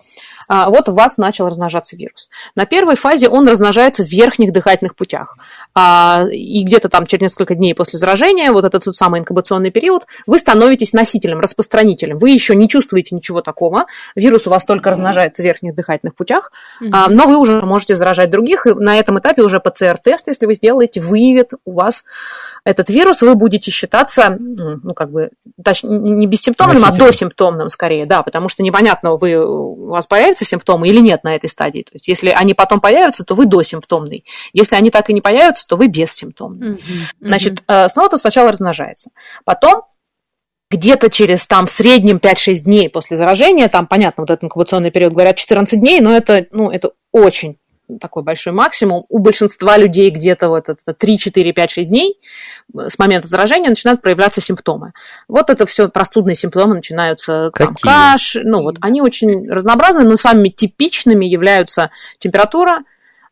а, 0.50 0.70
вот 0.70 0.90
у 0.90 0.96
вас 0.96 1.18
начал 1.18 1.48
размножаться 1.48 1.96
вирус. 1.96 2.28
На 2.56 2.66
первой 2.66 2.96
фазе 2.96 3.30
он 3.30 3.48
размножается 3.48 4.04
в 4.04 4.08
верхних 4.08 4.52
дыхательных 4.52 4.96
путях. 4.96 5.38
А, 5.76 6.24
и 6.30 6.64
где-то 6.64 6.90
там 6.90 7.06
через 7.06 7.22
несколько 7.22 7.54
дней 7.54 7.76
после 7.76 8.00
заражения, 8.00 8.52
вот 8.52 8.66
этот 8.66 8.84
тот 8.84 8.96
самый 8.96 9.20
инкубационный 9.20 9.70
период, 9.70 10.08
вы 10.26 10.40
становитесь 10.40 10.94
носителем, 10.94 11.40
распространителем. 11.40 12.18
Вы 12.18 12.32
еще 12.32 12.56
не 12.56 12.68
чувствуете 12.68 13.16
ничего 13.16 13.42
такого. 13.42 13.86
Вирус 14.16 14.48
у 14.48 14.50
вас 14.50 14.66
только 14.66 14.90
размножается 14.90 15.44
в 15.44 15.46
верхних 15.46 15.76
дыхательных 15.76 16.16
путях, 16.16 16.52
mm 16.82 17.08
но 17.10 17.28
вы 17.28 17.38
уже 17.38 17.62
можете 17.62 17.96
заражать 17.96 18.30
других. 18.30 18.66
И 18.66 18.74
на 18.74 18.98
этом 18.98 19.20
этапе 19.20 19.42
уже 19.42 19.60
ПЦР-тест, 19.60 20.28
если 20.28 20.46
вы 20.46 20.54
сделаете, 20.54 21.02
выявит 21.02 21.52
у 21.66 21.74
вас 21.74 22.04
этот 22.64 22.90
вирус, 22.90 23.22
вы 23.22 23.36
будете 23.36 23.72
считаться, 23.72 24.36
ну, 24.40 24.94
как 24.94 25.12
бы, 25.12 25.30
не 25.84 26.28
бессимптомным, 26.28 26.84
а 26.84 26.92
досимптомным 26.92 27.70
скорее, 27.70 28.06
да, 28.06 28.22
потому 28.22 28.50
что 28.50 28.64
непонятно, 28.64 28.89
вы, 29.18 29.36
у 29.36 29.88
вас 29.88 30.08
появятся 30.08 30.46
симптомы 30.46 30.88
или 30.88 31.00
нет 31.00 31.24
на 31.24 31.36
этой 31.36 31.50
стадии. 31.50 31.82
То 31.84 31.92
есть, 31.94 32.08
если 32.08 32.30
они 32.30 32.54
потом 32.54 32.80
появятся, 32.80 33.24
то 33.24 33.36
вы 33.36 33.46
досимптомный. 33.46 34.26
Если 34.54 34.76
они 34.76 34.90
так 34.92 35.10
и 35.10 35.14
не 35.14 35.22
появятся, 35.22 35.68
то 35.68 35.78
вы 35.78 35.88
бессимптомный. 35.88 36.70
Mm-hmm. 36.70 36.82
Значит, 37.22 37.64
э, 37.68 37.90
снова 37.90 38.10
то 38.10 38.18
сначала 38.18 38.52
размножается. 38.52 39.12
Потом 39.46 39.84
где-то 40.70 41.10
через 41.10 41.48
там 41.48 41.66
в 41.66 41.72
среднем 41.72 42.18
5-6 42.18 42.64
дней 42.64 42.90
после 42.90 43.18
заражения, 43.18 43.68
там, 43.70 43.88
понятно, 43.88 44.22
вот 44.22 44.30
этот 44.30 44.46
инкубационный 44.46 44.92
период, 44.92 45.14
говорят, 45.14 45.36
14 45.36 45.80
дней, 45.80 46.00
но 46.00 46.16
это, 46.16 46.46
ну, 46.52 46.70
это 46.70 46.92
очень 47.12 47.58
такой 48.00 48.24
большой 48.24 48.54
максимум. 48.54 49.04
У 49.10 49.20
большинства 49.20 49.78
людей 49.78 50.10
где-то 50.10 50.50
вот 50.50 50.70
это 50.70 50.94
3, 50.94 51.18
4, 51.18 51.54
5, 51.54 51.72
6 51.72 51.90
дней 51.90 52.20
с 52.76 53.00
момента 53.00 53.28
заражения 53.28 53.70
начинают 53.70 54.02
проявляться 54.02 54.42
симптомы. 54.42 54.94
Вот 55.28 55.50
это 55.50 55.66
все 55.66 55.90
простудные 55.90 56.36
симптомы 56.36 56.76
начинаются 56.76 57.52
там, 57.54 57.76
каш, 57.82 58.38
ну 58.42 58.62
вот 58.62 58.78
они 58.82 59.02
очень 59.02 59.50
разнообразны, 59.50 60.04
но 60.04 60.18
самыми 60.18 60.50
типичными 60.50 61.26
являются 61.26 61.92
температура, 62.20 62.84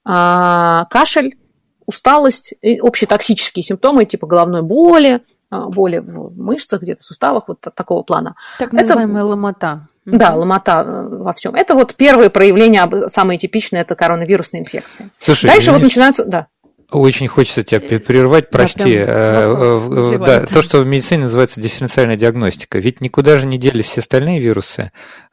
а, 0.03 0.85
кашель, 0.85 1.37
усталость, 1.85 2.53
и 2.61 2.79
общие 2.79 3.07
токсические 3.07 3.63
симптомы 3.63 4.05
типа 4.05 4.27
головной 4.27 4.61
боли, 4.61 5.21
а, 5.49 5.67
боли 5.67 5.99
в 5.99 6.37
мышцах, 6.37 6.81
где-то 6.81 7.01
в 7.01 7.05
суставах, 7.05 7.47
вот 7.47 7.59
такого 7.61 8.03
плана. 8.03 8.35
Так 8.59 8.73
называемая 8.73 9.23
это... 9.23 9.25
ломота. 9.25 9.87
Да, 10.07 10.35
ломота 10.35 10.83
э, 10.85 11.07
во 11.09 11.33
всем. 11.33 11.53
Это 11.53 11.75
вот 11.75 11.93
первые 11.95 12.29
проявления, 12.29 12.89
самые 13.09 13.37
типичные, 13.37 13.81
это 13.81 13.93
коронавирусные 13.95 14.61
инфекции. 14.61 15.09
Слушай, 15.19 15.47
Дальше 15.47 15.71
вот 15.73 15.81
начинаются, 15.81 16.23
да. 16.23 16.47
Очень 16.89 17.27
хочется 17.27 17.63
тебя 17.63 17.81
прервать, 17.99 18.49
прости. 18.49 18.97
Да, 19.05 20.17
да, 20.17 20.45
то, 20.45 20.61
что 20.61 20.79
в 20.79 20.85
медицине 20.85 21.23
называется 21.23 21.59
дифференциальная 21.59 22.15
диагностика. 22.15 22.79
Ведь 22.79 23.01
никуда 23.01 23.37
же 23.37 23.45
не 23.45 23.57
дели 23.57 23.81
все 23.81 23.99
остальные 23.99 24.39
вирусы. 24.39 24.89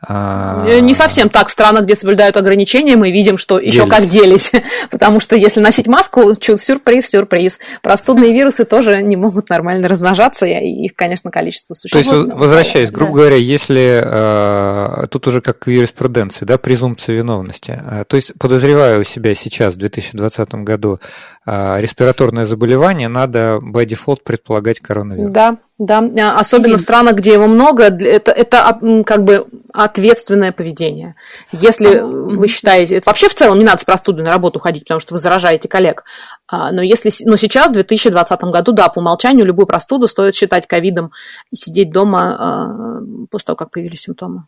А... 0.07 0.65
Не 0.81 0.95
совсем 0.95 1.29
так. 1.29 1.49
В 1.49 1.51
странах, 1.51 1.85
где 1.85 1.95
соблюдают 1.95 2.37
ограничения, 2.37 2.97
мы 2.97 3.13
видим, 3.13 3.39
что 3.39 3.59
делись. 3.59 3.75
еще 3.75 3.87
как 3.87 4.07
делись. 4.07 4.53
Потому 4.91 5.21
что 5.21 5.37
если 5.37 5.61
носить 5.61 5.87
маску, 5.87 6.35
сюрприз, 6.41 7.09
сюрприз. 7.09 7.59
Простудные 7.83 8.33
вирусы 8.33 8.65
тоже 8.65 9.01
не 9.03 9.17
могут 9.17 9.49
нормально 9.49 9.89
размножаться, 9.89 10.47
и 10.47 10.87
их, 10.87 10.95
конечно, 10.95 11.31
количество 11.31 11.75
существует. 11.75 12.09
То 12.09 12.17
есть, 12.17 12.35
возвращаясь, 12.35 12.91
грубо 12.91 13.13
да. 13.13 13.19
говоря, 13.19 13.37
если 13.37 14.03
э, 14.05 15.07
тут 15.09 15.27
уже 15.29 15.41
как 15.41 15.67
в 15.67 15.71
юриспруденции, 15.71 16.45
да, 16.45 16.59
презумпция 16.59 17.15
виновности. 17.17 17.81
Э, 17.85 18.05
то 18.07 18.17
есть, 18.17 18.33
подозреваю 18.39 19.01
у 19.01 19.05
себя 19.05 19.35
сейчас, 19.35 19.75
в 19.75 19.79
2020 19.79 20.55
году, 20.57 21.01
э, 21.44 21.44
респираторное 21.47 22.47
заболевание, 22.47 23.09
надо 23.09 23.61
by 23.63 23.85
default 23.85 24.21
предполагать 24.25 24.81
коронавирус. 24.81 25.33
Да, 25.33 25.59
да, 25.79 26.09
а, 26.19 26.39
особенно 26.39 26.75
и... 26.75 26.77
в 26.77 26.81
странах, 26.81 27.17
где 27.17 27.33
его 27.33 27.49
много, 27.49 27.85
это, 27.85 28.31
это 28.31 28.79
как 29.05 29.25
бы 29.25 29.47
ответственное 29.73 30.53
поведение. 30.53 31.17
Если 31.51 31.97
а, 31.97 32.07
вы 32.07 32.47
считаете, 32.47 32.97
это 32.97 33.11
вообще 33.11 33.29
в 33.29 33.35
целом 33.35 33.59
не 33.59 33.65
надо 33.65 33.79
с 33.79 33.85
простудой 33.85 34.25
на 34.25 34.31
работу 34.31 34.61
ходить, 34.61 34.85
потому 34.85 35.01
что 35.01 35.15
вы 35.15 35.19
заражаете 35.19 35.69
коллег. 35.69 36.05
А, 36.47 36.71
но 36.71 36.81
если, 36.81 37.11
но 37.29 37.37
сейчас, 37.37 37.71
в 37.71 37.75
2020 37.75 38.41
году, 38.45 38.73
да, 38.73 38.89
по 38.89 39.01
умолчанию 39.01 39.45
любую 39.45 39.67
простуду 39.67 40.07
стоит 40.07 40.37
считать 40.37 40.69
ковидом 40.69 41.11
и 41.51 41.57
сидеть 41.57 41.91
дома 41.91 43.03
после 43.31 43.47
того, 43.47 43.57
как 43.57 43.71
появились 43.71 44.03
симптомы. 44.03 44.45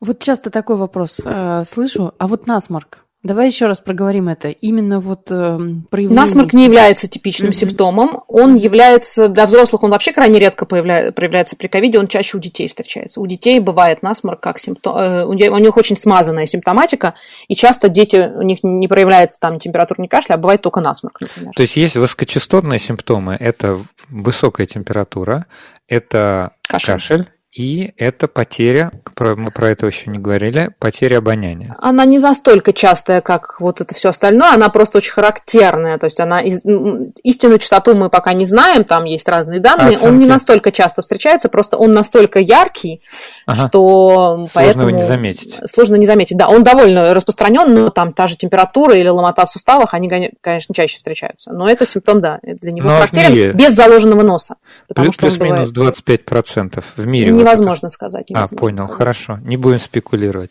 Вот 0.00 0.20
часто 0.20 0.50
такой 0.50 0.76
вопрос 0.76 1.20
э, 1.24 1.64
слышу, 1.66 2.14
а 2.18 2.28
вот 2.28 2.46
насморк, 2.46 3.04
Давай 3.24 3.46
еще 3.46 3.66
раз 3.66 3.80
проговорим 3.80 4.28
это. 4.28 4.48
Именно 4.48 5.00
вот 5.00 5.30
э, 5.30 5.58
проявление... 5.90 6.22
Насморк 6.22 6.52
не 6.52 6.64
является 6.64 7.08
типичным 7.08 7.50
mm-hmm. 7.50 7.52
симптомом. 7.52 8.22
Он 8.28 8.54
является, 8.54 9.26
для 9.26 9.46
взрослых 9.46 9.82
он 9.82 9.90
вообще 9.90 10.12
крайне 10.12 10.38
редко 10.38 10.66
появля... 10.66 11.10
проявляется 11.10 11.56
при 11.56 11.66
ковиде, 11.66 11.98
он 11.98 12.06
чаще 12.06 12.36
у 12.36 12.40
детей 12.40 12.68
встречается. 12.68 13.20
У 13.20 13.26
детей 13.26 13.58
бывает 13.58 14.02
насморк 14.02 14.40
как 14.40 14.60
симптом... 14.60 14.96
Э, 14.96 15.24
у 15.24 15.32
них 15.34 15.76
очень 15.76 15.96
смазанная 15.96 16.46
симптоматика, 16.46 17.14
и 17.48 17.56
часто 17.56 17.88
дети, 17.88 18.16
у 18.16 18.42
них 18.42 18.60
не 18.62 18.86
проявляется 18.86 19.40
там 19.40 19.58
температура, 19.58 20.00
ни 20.00 20.06
кашля, 20.06 20.34
а 20.34 20.38
бывает 20.38 20.62
только 20.62 20.80
насморк, 20.80 21.20
например. 21.20 21.52
То 21.56 21.62
есть 21.62 21.76
есть 21.76 21.96
высокочастотные 21.96 22.78
симптомы, 22.78 23.36
это 23.40 23.80
высокая 24.10 24.66
температура, 24.66 25.46
это 25.88 26.52
кашель, 26.68 26.92
кашель 26.92 27.28
и 27.50 27.94
это 27.96 28.28
потеря, 28.28 28.92
мы 29.18 29.50
про 29.50 29.70
это 29.70 29.86
еще 29.86 30.10
не 30.10 30.18
говорили, 30.18 30.70
потеря 30.78 31.18
обоняния. 31.18 31.76
Она 31.80 32.04
не 32.04 32.18
настолько 32.18 32.74
частая, 32.74 33.22
как 33.22 33.58
вот 33.60 33.80
это 33.80 33.94
все 33.94 34.10
остальное, 34.10 34.52
она 34.52 34.68
просто 34.68 34.98
очень 34.98 35.12
характерная. 35.12 35.96
То 35.96 36.04
есть 36.04 36.20
она 36.20 36.42
истинную 36.42 37.58
частоту 37.58 37.96
мы 37.96 38.10
пока 38.10 38.34
не 38.34 38.44
знаем, 38.44 38.84
там 38.84 39.04
есть 39.04 39.26
разные 39.26 39.60
данные. 39.60 39.94
Оценки. 39.94 40.04
Он 40.06 40.18
не 40.18 40.26
настолько 40.26 40.72
часто 40.72 41.00
встречается, 41.00 41.48
просто 41.48 41.78
он 41.78 41.92
настолько 41.92 42.38
яркий, 42.38 43.02
ага. 43.46 43.66
что 43.66 44.46
сложно 44.46 44.48
поэтому... 44.52 44.88
его 44.88 44.98
не 44.98 45.06
заметить. 45.06 45.56
Сложно 45.70 45.96
не 45.96 46.06
заметить, 46.06 46.36
да. 46.36 46.48
Он 46.48 46.62
довольно 46.62 47.14
распространен, 47.14 47.72
но 47.72 47.88
там 47.88 48.12
та 48.12 48.28
же 48.28 48.36
температура 48.36 48.94
или 48.94 49.08
ломота 49.08 49.46
в 49.46 49.50
суставах, 49.50 49.94
они, 49.94 50.30
конечно, 50.42 50.74
чаще 50.74 50.98
встречаются. 50.98 51.52
Но 51.52 51.66
это 51.66 51.86
симптом, 51.86 52.20
да, 52.20 52.40
для 52.42 52.72
него 52.72 52.88
но 52.88 52.96
характерен 52.96 53.56
без 53.56 53.74
заложенного 53.74 54.22
носа. 54.22 54.56
Потому 54.86 55.06
плюс, 55.06 55.14
что 55.14 55.26
плюс-минус 55.26 55.70
бывает... 55.70 55.96
25% 56.06 56.84
в 56.96 57.06
мире 57.06 57.37
невозможно 57.38 57.88
сказать. 57.88 58.30
Невозможно 58.30 58.56
а, 58.56 58.60
понял, 58.60 58.84
сказать. 58.84 58.96
хорошо. 58.96 59.38
Не 59.42 59.56
будем 59.56 59.78
спекулировать. 59.78 60.50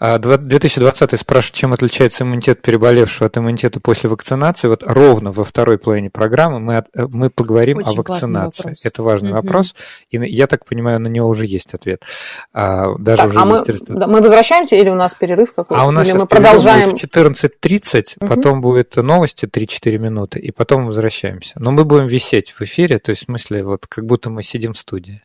2020 0.00 1.12
а, 1.12 1.16
спрашивает, 1.16 1.54
чем 1.54 1.72
отличается 1.72 2.24
иммунитет 2.24 2.62
переболевшего 2.62 3.26
от 3.26 3.36
иммунитета 3.36 3.80
после 3.80 4.10
вакцинации. 4.10 4.68
Вот 4.68 4.82
ровно 4.84 5.32
во 5.32 5.44
второй 5.44 5.78
половине 5.78 6.10
программы 6.10 6.60
мы, 6.60 6.76
от, 6.78 6.86
э, 6.94 7.06
мы 7.08 7.30
поговорим 7.30 7.78
Очень 7.78 7.92
о 7.92 8.02
вакцинации. 8.02 8.74
Это 8.84 9.02
важный 9.02 9.30
угу. 9.30 9.36
вопрос. 9.36 9.74
И 10.10 10.16
я 10.16 10.46
так 10.46 10.64
понимаю, 10.64 11.00
на 11.00 11.08
него 11.08 11.28
уже 11.28 11.46
есть 11.46 11.74
ответ. 11.74 12.02
А, 12.52 12.94
даже 12.98 13.22
так, 13.22 13.30
уже 13.30 13.40
а 13.40 13.46
есть 13.46 13.88
мы, 13.88 13.98
да, 13.98 14.06
мы 14.06 14.20
возвращаемся 14.20 14.76
или 14.76 14.88
у 14.88 14.94
нас 14.94 15.14
перерыв 15.14 15.54
какой-то? 15.54 15.82
А 15.82 15.86
у 15.86 15.90
нас 15.90 16.06
или 16.06 16.16
мы 16.16 16.26
продолжаем? 16.26 16.90
в 16.90 16.94
14.30, 16.94 18.16
угу. 18.20 18.28
потом 18.28 18.60
будет 18.60 18.96
новости 18.96 19.46
3-4 19.46 19.98
минуты, 19.98 20.38
и 20.38 20.50
потом 20.50 20.86
возвращаемся. 20.86 21.54
Но 21.56 21.70
мы 21.70 21.84
будем 21.84 22.06
висеть 22.06 22.50
в 22.52 22.62
эфире, 22.62 22.98
то 22.98 23.10
есть 23.10 23.22
в 23.22 23.24
смысле, 23.26 23.64
вот 23.64 23.86
как 23.86 24.06
будто 24.06 24.30
мы 24.30 24.42
сидим 24.42 24.72
в 24.72 24.78
студии. 24.78 25.22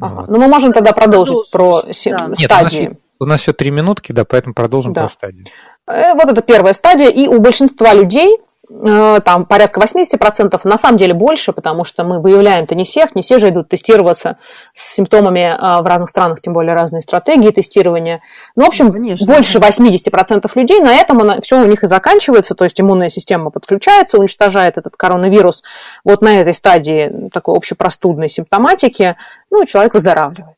Ага. 0.00 0.14
Вот. 0.14 0.28
Ну, 0.28 0.38
мы 0.38 0.48
можем 0.48 0.72
тогда 0.72 0.92
продолжить 0.92 1.50
про 1.50 1.82
да. 1.82 1.92
стадии. 1.92 2.42
Нет, 2.42 2.50
у 2.50 2.54
нас, 2.54 2.98
у 3.20 3.24
нас 3.24 3.40
еще 3.40 3.52
три 3.52 3.70
минутки, 3.70 4.12
да, 4.12 4.24
поэтому 4.24 4.54
продолжим 4.54 4.92
да. 4.92 5.02
про 5.02 5.08
стадии. 5.08 5.50
Э, 5.86 6.14
вот 6.14 6.24
это 6.24 6.42
первая 6.42 6.74
стадия, 6.74 7.08
и 7.08 7.26
у 7.26 7.40
большинства 7.40 7.94
людей 7.94 8.38
там 8.68 9.44
порядка 9.44 9.80
80%, 9.80 10.60
на 10.64 10.78
самом 10.78 10.98
деле 10.98 11.14
больше, 11.14 11.52
потому 11.52 11.84
что 11.84 12.04
мы 12.04 12.20
выявляем-то 12.20 12.74
не 12.74 12.84
всех, 12.84 13.14
не 13.14 13.22
все 13.22 13.38
же 13.38 13.50
идут 13.50 13.68
тестироваться 13.68 14.36
с 14.74 14.94
симптомами 14.94 15.40
э, 15.40 15.82
в 15.82 15.86
разных 15.86 16.10
странах, 16.10 16.40
тем 16.40 16.52
более 16.52 16.74
разные 16.74 17.02
стратегии 17.02 17.50
тестирования. 17.50 18.22
Ну, 18.56 18.64
в 18.64 18.68
общем, 18.68 18.92
Конечно. 18.92 19.26
больше 19.26 19.58
80% 19.58 20.50
людей, 20.54 20.80
на 20.80 20.94
этом 20.94 21.40
все 21.42 21.60
у 21.60 21.66
них 21.66 21.84
и 21.84 21.86
заканчивается, 21.86 22.54
то 22.54 22.64
есть 22.64 22.80
иммунная 22.80 23.08
система 23.08 23.50
подключается, 23.50 24.18
уничтожает 24.18 24.78
этот 24.78 24.96
коронавирус 24.96 25.62
вот 26.04 26.22
на 26.22 26.40
этой 26.40 26.52
стадии 26.52 27.30
такой 27.32 27.56
общепростудной 27.56 28.28
симптоматики, 28.28 29.16
ну, 29.50 29.64
человек 29.64 29.94
выздоравливает. 29.94 30.56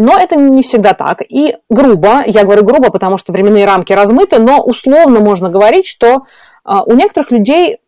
Но 0.00 0.18
это 0.18 0.34
не 0.34 0.62
всегда 0.62 0.92
так. 0.92 1.22
И 1.28 1.56
грубо, 1.70 2.24
я 2.26 2.42
говорю 2.42 2.64
грубо, 2.64 2.90
потому 2.90 3.16
что 3.16 3.32
временные 3.32 3.64
рамки 3.64 3.92
размыты, 3.92 4.40
но 4.40 4.60
условно 4.60 5.20
можно 5.20 5.50
говорить, 5.50 5.86
что 5.86 6.24
у 6.64 6.94
некоторых 6.94 7.30
людей 7.30 7.78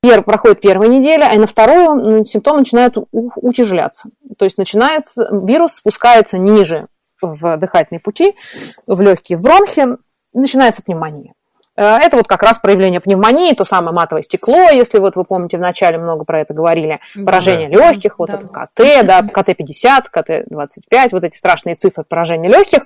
пер, 0.00 0.22
проходит 0.22 0.60
первая 0.60 0.88
неделя, 0.88 1.30
а 1.32 1.36
на 1.36 1.46
вторую 1.46 2.24
симптомы 2.24 2.60
начинают 2.60 2.94
утяжеляться. 3.12 4.10
То 4.38 4.44
есть 4.44 4.58
начинается, 4.58 5.28
вирус 5.32 5.74
спускается 5.74 6.38
ниже 6.38 6.86
в 7.20 7.56
дыхательные 7.58 8.00
пути, 8.00 8.34
в 8.86 9.00
легкие, 9.00 9.38
в 9.38 9.42
бронхи, 9.42 9.86
начинается 10.32 10.82
пневмония. 10.82 11.34
Э, 11.78 11.98
это 12.02 12.16
вот 12.16 12.26
как 12.26 12.42
раз 12.42 12.58
проявление 12.58 12.98
пневмонии, 12.98 13.54
то 13.54 13.64
самое 13.64 13.94
матовое 13.94 14.22
стекло, 14.22 14.68
если 14.70 14.98
вот 14.98 15.14
вы 15.14 15.22
помните, 15.22 15.58
вначале 15.58 15.96
много 15.98 16.24
про 16.24 16.40
это 16.40 16.52
говорили, 16.52 16.98
поражение 17.24 17.68
да. 17.68 17.90
легких, 17.92 18.18
вот 18.18 18.30
да. 18.30 18.34
это 18.34 18.48
КТ, 18.48 19.06
да, 19.06 19.22
КТ-50, 19.22 20.06
КТ-25, 20.12 21.08
вот 21.12 21.22
эти 21.22 21.36
страшные 21.36 21.76
цифры 21.76 22.02
поражения 22.02 22.48
легких. 22.48 22.80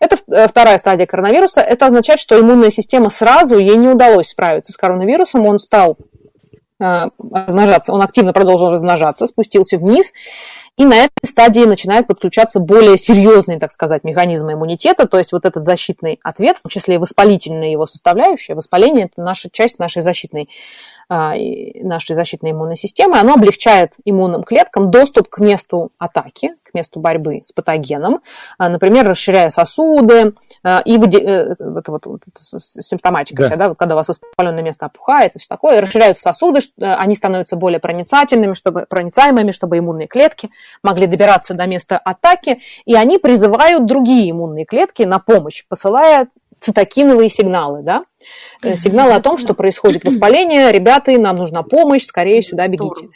Это 0.00 0.16
э, 0.28 0.48
вторая 0.48 0.78
стадия 0.78 1.04
коронавируса. 1.04 1.60
Это 1.60 1.84
означает, 1.84 2.18
что 2.18 2.40
иммунная 2.40 2.70
система 2.70 3.10
сразу, 3.10 3.58
ей 3.58 3.76
не 3.76 3.88
удалось 3.88 4.28
справиться 4.28 4.72
с 4.72 4.76
коронавирусом, 4.76 5.44
он 5.44 5.58
стал 5.58 5.98
э, 6.80 7.08
размножаться, 7.18 7.92
он 7.92 8.00
активно 8.00 8.32
продолжил 8.32 8.70
размножаться, 8.70 9.26
спустился 9.26 9.76
вниз, 9.76 10.14
и 10.80 10.84
на 10.86 10.94
этой 10.94 11.26
стадии 11.26 11.60
начинают 11.60 12.06
подключаться 12.06 12.58
более 12.58 12.96
серьезные, 12.96 13.58
так 13.58 13.70
сказать, 13.70 14.02
механизмы 14.02 14.54
иммунитета, 14.54 15.06
то 15.06 15.18
есть 15.18 15.30
вот 15.30 15.44
этот 15.44 15.66
защитный 15.66 16.18
ответ, 16.22 16.56
в 16.56 16.62
том 16.62 16.70
числе 16.70 16.94
и 16.94 16.98
воспалительная 16.98 17.68
его 17.68 17.84
составляющая. 17.84 18.54
Воспаление– 18.54 19.04
это 19.12 19.22
наша 19.22 19.50
часть 19.52 19.78
нашей 19.78 20.00
защитной 20.00 20.46
нашей 21.10 22.14
защитной 22.14 22.52
иммунной 22.52 22.76
системы, 22.76 23.18
оно 23.18 23.34
облегчает 23.34 23.92
иммунным 24.04 24.44
клеткам 24.44 24.90
доступ 24.90 25.28
к 25.28 25.38
месту 25.38 25.90
атаки, 25.98 26.52
к 26.64 26.72
месту 26.72 27.00
борьбы 27.00 27.40
с 27.44 27.52
патогеном, 27.52 28.20
а, 28.58 28.68
например, 28.68 29.08
расширяя 29.08 29.50
сосуды, 29.50 30.34
а, 30.62 30.80
и 30.84 30.98
выде... 30.98 31.18
Э, 31.18 31.54
вот, 31.58 31.88
вот, 31.88 32.06
вот, 32.06 32.20
симптоматика, 32.36 33.42
да. 33.42 33.48
Вся, 33.48 33.56
да, 33.56 33.74
когда 33.74 33.94
у 33.94 33.98
вас 33.98 34.08
воспаленное 34.08 34.62
место 34.62 34.86
опухает 34.86 35.34
и 35.34 35.38
все 35.38 35.48
такое, 35.48 35.80
расширяются 35.80 36.22
сосуды, 36.22 36.60
э, 36.60 36.84
они 36.84 37.16
становятся 37.16 37.56
более 37.56 37.80
проницательными, 37.80 38.54
чтобы, 38.54 38.86
проницаемыми, 38.88 39.50
чтобы 39.50 39.78
иммунные 39.78 40.06
клетки 40.06 40.48
могли 40.82 41.08
добираться 41.08 41.54
до 41.54 41.66
места 41.66 41.98
атаки, 42.04 42.60
и 42.84 42.94
они 42.94 43.18
призывают 43.18 43.84
другие 43.86 44.30
иммунные 44.30 44.64
клетки 44.64 45.02
на 45.02 45.18
помощь, 45.18 45.64
посылая 45.68 46.28
цитокиновые 46.60 47.30
сигналы, 47.30 47.82
да, 47.82 48.02
э, 48.62 48.76
сигналы 48.76 49.14
о 49.14 49.20
том, 49.20 49.38
что 49.38 49.54
происходит 49.54 50.04
воспаление, 50.04 50.70
ребята, 50.70 51.12
нам 51.12 51.36
нужна 51.36 51.62
помощь, 51.62 52.04
скорее 52.04 52.42
сюда 52.42 52.68
бегите. 52.68 53.06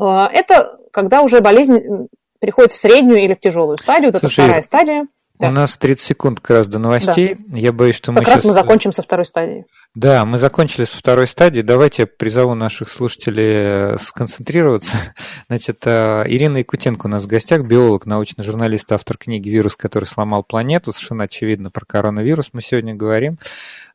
А, 0.00 0.28
это 0.32 0.78
когда 0.90 1.22
уже 1.22 1.40
болезнь 1.40 2.08
переходит 2.40 2.72
в 2.72 2.76
среднюю 2.76 3.22
или 3.22 3.34
в 3.34 3.40
тяжелую 3.40 3.78
стадию, 3.78 4.10
вот 4.12 4.16
это 4.16 4.28
вторая 4.28 4.62
стадия. 4.62 5.06
Да. 5.38 5.48
У 5.48 5.50
нас 5.50 5.76
30 5.76 6.04
секунд 6.04 6.40
как 6.40 6.58
раз 6.58 6.68
до 6.68 6.78
новостей. 6.78 7.36
Да. 7.48 7.56
Я 7.58 7.72
боюсь, 7.72 7.96
что 7.96 8.12
как 8.12 8.14
мы 8.14 8.20
Как 8.20 8.28
раз 8.28 8.40
сейчас... 8.40 8.44
мы 8.44 8.52
закончим 8.52 8.92
со 8.92 9.02
второй 9.02 9.26
стадии. 9.26 9.66
Да, 9.94 10.24
мы 10.24 10.38
закончили 10.38 10.84
со 10.84 10.96
второй 10.96 11.26
стадии. 11.26 11.60
Давайте 11.60 12.02
я 12.02 12.06
призову 12.06 12.54
наших 12.54 12.88
слушателей 12.88 13.94
э, 13.94 13.98
сконцентрироваться. 13.98 14.96
Значит, 15.48 15.80
э, 15.84 16.24
Ирина 16.28 16.58
Якутенко 16.58 17.06
у 17.06 17.10
нас 17.10 17.24
в 17.24 17.26
гостях, 17.26 17.66
биолог, 17.66 18.06
научный 18.06 18.42
журналист, 18.42 18.90
автор 18.92 19.18
книги 19.18 19.50
«Вирус, 19.50 19.76
который 19.76 20.04
сломал 20.04 20.44
планету». 20.44 20.92
Совершенно 20.92 21.24
очевидно 21.24 21.70
про 21.70 21.84
коронавирус 21.84 22.50
мы 22.52 22.62
сегодня 22.62 22.94
говорим. 22.94 23.38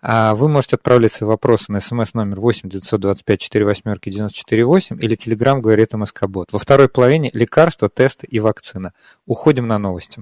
А 0.01 0.35
вы 0.35 0.49
можете 0.49 0.75
отправлять 0.75 1.13
свои 1.13 1.27
вопросы 1.27 1.71
на 1.71 1.79
смс 1.79 2.13
номер 2.13 2.41
8 2.41 2.69
925 2.69 3.39
4 3.39 3.65
восьмерки 3.65 4.09
94 4.11 4.65
8 4.65 5.03
или 5.03 5.15
телеграм 5.15 5.61
говорит 5.61 5.93
МСК-бот. 5.93 6.51
Во 6.51 6.59
второй 6.59 6.89
половине 6.89 7.31
лекарства, 7.33 7.89
тесты 7.89 8.27
и 8.27 8.39
вакцина. 8.39 8.93
Уходим 9.25 9.67
на 9.67 9.79
новости. 9.79 10.21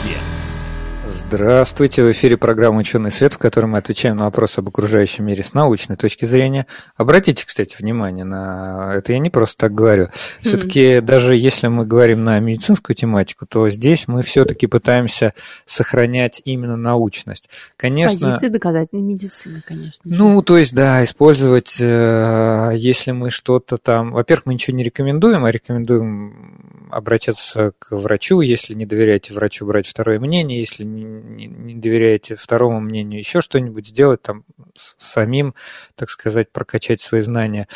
Здравствуйте, 1.33 2.03
в 2.03 2.11
эфире 2.11 2.35
программа 2.35 2.79
«Ученый 2.79 3.09
свет», 3.09 3.35
в 3.35 3.37
которой 3.37 3.67
мы 3.67 3.77
отвечаем 3.77 4.17
на 4.17 4.25
вопросы 4.25 4.59
об 4.59 4.67
окружающем 4.67 5.23
мире 5.23 5.43
с 5.43 5.53
научной 5.53 5.95
точки 5.95 6.25
зрения. 6.25 6.67
Обратите, 6.97 7.45
кстати, 7.47 7.77
внимание 7.79 8.25
на 8.25 8.95
это, 8.95 9.13
я 9.13 9.19
не 9.19 9.29
просто 9.29 9.57
так 9.57 9.73
говорю. 9.73 10.09
Все-таки 10.41 10.81
mm-hmm. 10.81 11.01
даже 11.01 11.37
если 11.37 11.67
мы 11.67 11.85
говорим 11.85 12.25
на 12.25 12.37
медицинскую 12.41 12.97
тематику, 12.97 13.45
то 13.45 13.69
здесь 13.69 14.09
мы 14.09 14.23
все-таки 14.23 14.67
пытаемся 14.67 15.33
сохранять 15.65 16.41
именно 16.43 16.75
научность. 16.75 17.49
Конечно, 17.77 18.17
с 18.17 18.21
позиции 18.21 18.49
доказательной 18.49 19.01
медицины, 19.01 19.63
конечно. 19.65 20.01
Ну, 20.03 20.41
то 20.41 20.57
есть, 20.57 20.75
да, 20.75 21.01
использовать, 21.01 21.77
э, 21.79 22.73
если 22.75 23.11
мы 23.11 23.29
что-то 23.29 23.77
там... 23.77 24.11
Во-первых, 24.11 24.47
мы 24.47 24.55
ничего 24.55 24.75
не 24.75 24.83
рекомендуем, 24.83 25.45
а 25.45 25.51
рекомендуем 25.51 26.70
обратиться 26.93 27.73
к 27.79 27.91
врачу, 27.91 28.41
если 28.41 28.73
не 28.73 28.85
доверяете 28.85 29.33
врачу, 29.33 29.65
брать 29.65 29.87
второе 29.87 30.19
мнение, 30.19 30.59
если 30.59 30.83
не 30.83 31.75
доверяете 31.75 32.35
второму 32.35 32.79
мнению, 32.79 33.19
еще 33.19 33.41
что-нибудь 33.41 33.87
сделать 33.87 34.21
там 34.21 34.43
самим, 34.75 35.55
так 35.95 36.09
сказать, 36.09 36.51
прокачать 36.51 37.01
свои 37.01 37.21
знания. 37.21 37.67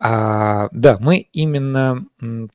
А, 0.00 0.68
да, 0.72 0.98
мы 1.00 1.18
именно 1.18 2.04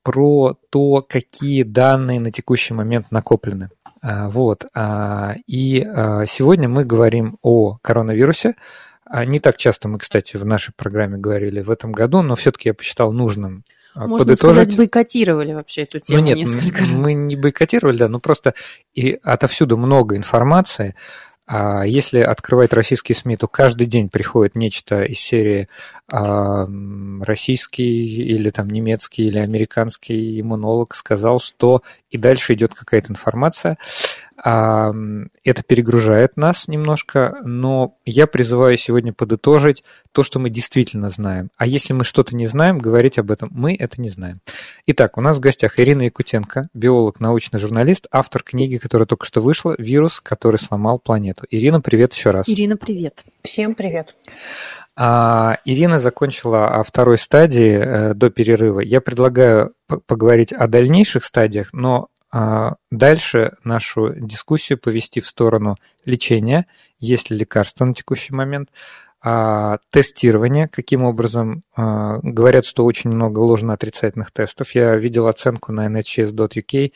про 0.04 0.58
то, 0.70 1.06
какие 1.08 1.64
данные 1.64 2.20
на 2.20 2.32
текущий 2.32 2.74
момент 2.74 3.12
накоплены. 3.12 3.70
А, 4.02 4.30
вот. 4.30 4.66
А, 4.74 5.36
и 5.48 5.82
а, 5.82 6.26
сегодня 6.26 6.70
мы 6.70 6.86
говорим 6.86 7.38
о 7.42 7.78
коронавирусе. 7.82 8.56
А, 9.06 9.26
не 9.26 9.40
так 9.40 9.58
часто 9.58 9.88
мы, 9.88 9.98
кстати, 9.98 10.38
в 10.38 10.46
нашей 10.46 10.74
программе 10.74 11.18
говорили 11.18 11.62
в 11.62 11.72
этом 11.72 11.92
году, 11.92 12.22
но 12.22 12.36
все-таки 12.36 12.70
я 12.70 12.74
посчитал 12.74 13.12
нужным 13.12 13.64
а 13.93 14.08
Можно 14.08 14.25
подытожить... 14.25 14.56
сказать, 14.56 14.78
бойкотировали 14.78 15.54
вообще 15.54 15.82
эту 15.82 15.99
тему 15.99 16.19
ну, 16.19 16.25
нет, 16.25 16.38
несколько 16.38 16.82
раз. 16.82 16.89
Мы 16.89 17.13
не 17.13 17.36
бойкотировали, 17.36 17.97
да, 17.97 18.08
но 18.08 18.19
просто 18.19 18.54
и 18.93 19.19
отовсюду 19.23 19.78
много 19.78 20.15
информации. 20.15 20.95
А 21.52 21.82
если 21.84 22.19
открывать 22.19 22.73
российские 22.73 23.15
СМИ, 23.15 23.36
то 23.36 23.47
каждый 23.47 23.88
день 23.88 24.10
приходит 24.10 24.54
нечто 24.54 25.02
из 25.02 25.19
серии 25.19 25.67
а, 26.12 26.67
российский 27.21 28.23
или 28.36 28.52
там 28.52 28.67
немецкий 28.67 29.25
или 29.25 29.39
американский 29.39 30.39
иммунолог 30.41 30.93
сказал, 30.93 31.39
что 31.39 31.82
и 32.12 32.19
дальше 32.19 32.54
идет 32.54 32.75
какая-то 32.75 33.12
информация. 33.12 33.80
Это 34.41 35.63
перегружает 35.67 36.38
нас 36.38 36.67
немножко, 36.67 37.38
но 37.43 37.95
я 38.06 38.28
призываю 38.28 38.78
сегодня 38.78 39.13
подытожить 39.13 39.84
то, 40.12 40.23
что 40.23 40.39
мы 40.39 40.49
действительно 40.49 41.10
знаем. 41.10 41.49
А 41.58 41.65
если 41.65 41.93
мы 41.93 42.04
что-то 42.04 42.36
не 42.36 42.47
знаем, 42.47 42.80
говорить 42.80 43.17
об 43.17 43.32
этом 43.32 43.49
мы 43.52 43.75
это 43.75 43.99
не 44.02 44.10
знаем. 44.10 44.38
Итак, 44.86 45.17
у 45.17 45.21
нас 45.21 45.38
в 45.38 45.39
гостях 45.39 45.80
Ирина 45.80 46.04
Якутенко, 46.04 46.69
биолог, 46.73 47.19
научный 47.19 47.60
журналист, 47.60 48.08
автор 48.12 48.43
книги, 48.43 48.78
которая 48.78 49.06
только 49.06 49.25
что 49.25 49.41
вышла 49.41 49.75
«Вирус, 49.78 50.21
который 50.21 50.58
сломал 50.58 50.99
планету». 50.99 51.45
Ирина, 51.49 51.82
привет 51.82 52.13
еще 52.13 52.32
раз. 52.32 52.47
Ирина, 52.47 52.78
привет. 52.78 53.23
Всем 53.43 53.75
привет. 53.75 54.15
А, 54.95 55.60
Ирина 55.65 55.99
закончила 55.99 56.67
о 56.67 56.84
второй 56.84 57.17
стадии 57.17 57.71
э, 57.71 58.13
до 58.13 58.30
перерыва. 58.30 58.82
Я 58.82 58.99
предлагаю 58.99 59.73
поговорить 60.08 60.52
о 60.52 60.67
дальнейших 60.67 61.23
стадиях, 61.23 61.69
но 61.71 62.10
а, 62.10 62.18
дальше 62.32 63.58
нашу 63.63 64.13
дискуссию 64.15 64.78
повести 64.78 65.20
в 65.20 65.28
сторону 65.28 65.78
лечения, 66.06 66.68
есть 67.00 67.30
ли 67.30 67.38
лекарства 67.38 67.86
на 67.86 67.94
текущий 67.94 68.34
момент, 68.34 68.70
а, 69.22 69.80
тестирование, 69.89 70.70
каким 70.70 71.04
образом 71.04 71.63
а, 71.76 72.20
говорят, 72.24 72.65
что 72.65 72.86
очень 72.86 73.10
много 73.10 73.39
ложно-отрицательных 73.39 74.32
тестов. 74.32 74.74
Я 74.76 74.96
видел 74.96 75.28
оценку 75.28 75.74
на 75.74 75.88
nhs.uk 75.88 76.92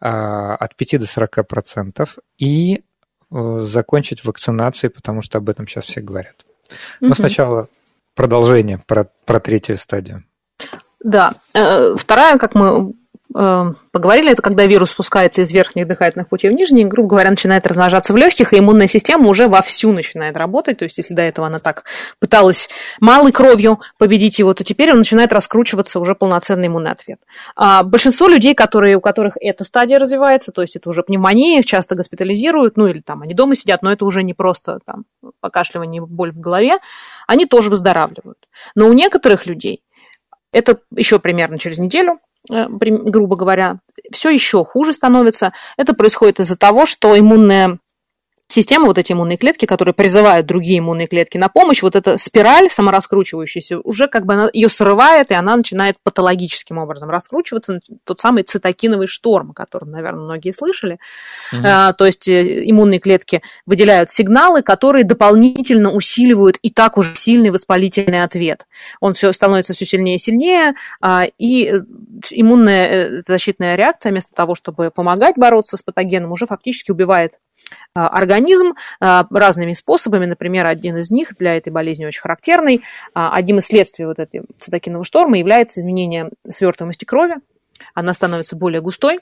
от 0.00 0.76
5 0.76 1.00
до 1.00 1.06
40 1.06 1.46
процентов 1.46 2.18
и 2.36 2.82
э, 3.30 3.58
закончить 3.60 4.24
вакцинацией, 4.24 4.90
потому 4.90 5.22
что 5.22 5.38
об 5.38 5.48
этом 5.48 5.66
сейчас 5.66 5.84
все 5.84 6.00
говорят. 6.00 6.44
Но 7.00 7.08
угу. 7.08 7.16
сначала 7.16 7.68
продолжение 8.14 8.78
про, 8.86 9.08
про 9.24 9.40
третью 9.40 9.78
стадию. 9.78 10.24
Да, 11.00 11.32
э, 11.54 11.94
вторая, 11.96 12.38
как 12.38 12.54
мы 12.54 12.94
поговорили, 13.32 14.32
это 14.32 14.42
когда 14.42 14.64
вирус 14.66 14.90
спускается 14.90 15.42
из 15.42 15.50
верхних 15.52 15.86
дыхательных 15.86 16.28
путей 16.28 16.50
в 16.50 16.54
нижние, 16.54 16.86
грубо 16.86 17.10
говоря, 17.10 17.30
начинает 17.30 17.66
размножаться 17.66 18.12
в 18.12 18.16
легких, 18.16 18.52
и 18.52 18.58
иммунная 18.58 18.86
система 18.86 19.28
уже 19.28 19.48
вовсю 19.48 19.92
начинает 19.92 20.36
работать. 20.36 20.78
То 20.78 20.84
есть, 20.84 20.98
если 20.98 21.14
до 21.14 21.22
этого 21.22 21.46
она 21.46 21.58
так 21.58 21.84
пыталась 22.20 22.68
малой 23.00 23.32
кровью 23.32 23.80
победить 23.98 24.38
его, 24.38 24.54
то 24.54 24.64
теперь 24.64 24.92
он 24.92 24.98
начинает 24.98 25.32
раскручиваться 25.32 26.00
уже 26.00 26.14
полноценный 26.14 26.68
иммунный 26.68 26.92
ответ. 26.92 27.20
А 27.54 27.82
большинство 27.82 28.28
людей, 28.28 28.54
которые, 28.54 28.96
у 28.96 29.00
которых 29.00 29.34
эта 29.40 29.64
стадия 29.64 29.98
развивается, 29.98 30.50
то 30.52 30.62
есть 30.62 30.76
это 30.76 30.88
уже 30.88 31.02
пневмония, 31.02 31.60
их 31.60 31.66
часто 31.66 31.94
госпитализируют, 31.94 32.76
ну 32.76 32.86
или 32.86 33.00
там 33.00 33.22
они 33.22 33.34
дома 33.34 33.54
сидят, 33.54 33.82
но 33.82 33.92
это 33.92 34.04
уже 34.04 34.22
не 34.22 34.34
просто 34.34 34.80
там 34.86 35.04
покашливание, 35.40 36.00
боль 36.00 36.32
в 36.32 36.40
голове, 36.40 36.78
они 37.26 37.46
тоже 37.46 37.68
выздоравливают. 37.68 38.38
Но 38.74 38.88
у 38.88 38.92
некоторых 38.92 39.46
людей 39.46 39.82
это 40.52 40.78
еще 40.94 41.18
примерно 41.18 41.58
через 41.58 41.78
неделю 41.78 42.20
грубо 42.48 43.36
говоря, 43.36 43.78
все 44.12 44.30
еще 44.30 44.64
хуже 44.64 44.92
становится. 44.92 45.52
Это 45.76 45.94
происходит 45.94 46.40
из-за 46.40 46.56
того, 46.56 46.86
что 46.86 47.18
иммунная 47.18 47.78
система, 48.48 48.86
вот 48.86 48.98
эти 48.98 49.12
иммунные 49.12 49.36
клетки, 49.36 49.66
которые 49.66 49.94
призывают 49.94 50.46
другие 50.46 50.78
иммунные 50.78 51.06
клетки 51.06 51.36
на 51.36 51.48
помощь, 51.48 51.82
вот 51.82 51.94
эта 51.94 52.18
спираль 52.18 52.70
самораскручивающаяся, 52.70 53.80
уже 53.80 54.08
как 54.08 54.26
бы 54.26 54.34
она, 54.34 54.48
ее 54.52 54.68
срывает, 54.68 55.30
и 55.30 55.34
она 55.34 55.56
начинает 55.56 55.96
патологическим 56.02 56.78
образом 56.78 57.10
раскручиваться, 57.10 57.80
тот 58.04 58.20
самый 58.20 58.42
цитокиновый 58.42 59.06
шторм, 59.06 59.50
о 59.50 59.54
котором, 59.54 59.90
наверное, 59.90 60.24
многие 60.24 60.52
слышали. 60.52 60.98
Угу. 61.52 61.62
А, 61.64 61.92
то 61.92 62.06
есть 62.06 62.26
э, 62.28 62.68
иммунные 62.68 63.00
клетки 63.00 63.42
выделяют 63.66 64.10
сигналы, 64.10 64.62
которые 64.62 65.04
дополнительно 65.04 65.92
усиливают 65.92 66.58
и 66.62 66.70
так 66.70 66.96
уже 66.96 67.14
сильный 67.16 67.50
воспалительный 67.50 68.22
ответ. 68.22 68.66
Он 69.00 69.12
все 69.12 69.32
становится 69.32 69.74
все 69.74 69.84
сильнее 69.84 70.16
и 70.16 70.18
сильнее, 70.18 70.74
а, 71.02 71.26
и 71.38 71.66
э, 71.66 71.80
иммунная 72.30 73.22
защитная 73.26 73.76
реакция, 73.76 74.10
вместо 74.10 74.34
того, 74.34 74.54
чтобы 74.54 74.90
помогать 74.90 75.36
бороться 75.36 75.76
с 75.76 75.82
патогеном, 75.82 76.32
уже 76.32 76.46
фактически 76.46 76.90
убивает 76.90 77.34
организм 77.94 78.74
а, 79.00 79.26
разными 79.30 79.72
способами. 79.72 80.26
Например, 80.26 80.66
один 80.66 80.96
из 80.96 81.10
них 81.10 81.36
для 81.38 81.56
этой 81.56 81.70
болезни 81.70 82.06
очень 82.06 82.20
характерный. 82.20 82.82
А, 83.14 83.34
одним 83.34 83.58
из 83.58 83.66
следствий 83.66 84.06
вот 84.06 84.18
этой 84.18 84.42
цитокинового 84.58 85.04
шторма 85.04 85.38
является 85.38 85.80
изменение 85.80 86.30
свертываемости 86.48 87.04
крови. 87.04 87.36
Она 87.94 88.14
становится 88.14 88.54
более 88.54 88.80
густой, 88.80 89.16
а, 89.18 89.20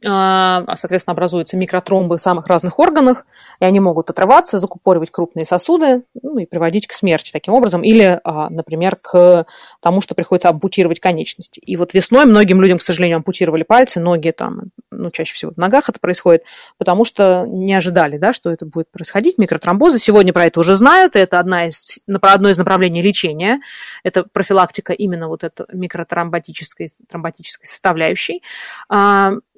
соответственно, 0.00 1.12
образуются 1.12 1.56
микротромбы 1.56 2.16
в 2.16 2.20
самых 2.20 2.46
разных 2.46 2.78
органах, 2.78 3.26
и 3.60 3.64
они 3.64 3.80
могут 3.80 4.10
отрываться, 4.10 4.58
закупоривать 4.58 5.10
крупные 5.10 5.44
сосуды 5.44 6.02
ну, 6.22 6.38
и 6.38 6.46
приводить 6.46 6.86
к 6.86 6.92
смерти 6.92 7.32
таким 7.32 7.54
образом, 7.54 7.82
или, 7.82 8.20
а, 8.22 8.48
например, 8.50 8.96
к 8.96 9.46
тому, 9.80 10.00
что 10.00 10.14
приходится 10.14 10.50
ампутировать 10.50 11.00
конечности. 11.00 11.58
И 11.60 11.76
вот 11.76 11.94
весной 11.94 12.26
многим 12.26 12.60
людям, 12.60 12.78
к 12.78 12.82
сожалению, 12.82 13.16
ампутировали 13.16 13.64
пальцы, 13.64 14.00
ноги 14.00 14.30
там, 14.30 14.64
ну, 14.90 15.10
чаще 15.10 15.34
всего 15.34 15.52
в 15.52 15.56
ногах 15.56 15.88
это 15.88 15.98
происходит, 15.98 16.44
потому 16.76 17.04
что 17.04 17.44
не 17.46 17.74
ожидали, 17.74 18.18
да, 18.18 18.32
что 18.32 18.50
это 18.50 18.66
будет 18.66 18.90
происходить, 18.90 19.38
микротромбозы. 19.38 19.98
Сегодня 19.98 20.32
про 20.32 20.46
это 20.46 20.60
уже 20.60 20.74
знают, 20.74 21.16
это 21.16 21.40
одна 21.40 21.66
из, 21.66 21.98
одно 22.06 22.50
из 22.50 22.56
направлений 22.56 23.02
лечения, 23.02 23.60
это 24.04 24.24
профилактика 24.24 24.92
именно 24.92 25.28
вот 25.28 25.44
этой 25.44 25.66
микротромботической 25.72 26.88
тромботической 27.08 27.66
составляющей. 27.66 28.42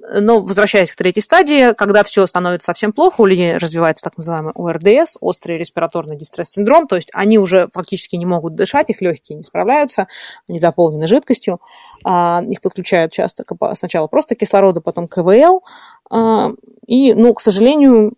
Но 0.02 0.40
возвращаясь 0.40 0.90
к 0.90 0.96
третьей 0.96 1.22
стадии, 1.22 1.74
когда 1.74 2.02
все 2.02 2.26
становится 2.26 2.66
совсем 2.66 2.92
плохо, 2.92 3.20
у 3.20 3.26
людей 3.26 3.56
развивается 3.56 4.02
так 4.02 4.16
называемый 4.16 4.52
ОРДС, 4.54 5.18
острый 5.20 5.58
респираторный 5.58 6.16
дистресс-синдром, 6.16 6.86
то 6.86 6.96
есть 6.96 7.10
они 7.12 7.38
уже 7.38 7.68
фактически 7.74 8.16
не 8.16 8.24
могут 8.24 8.54
дышать, 8.54 8.88
их 8.88 9.02
легкие 9.02 9.36
не 9.36 9.42
справляются, 9.42 10.08
они 10.48 10.58
заполнены 10.58 11.06
жидкостью, 11.06 11.60
а, 12.02 12.42
их 12.48 12.62
подключают 12.62 13.12
часто 13.12 13.44
сначала 13.74 14.06
просто 14.06 14.34
кислорода, 14.34 14.80
потом 14.80 15.06
КВЛ, 15.06 15.62
а, 16.08 16.52
и, 16.86 17.12
ну, 17.12 17.34
к 17.34 17.40
сожалению, 17.42 18.12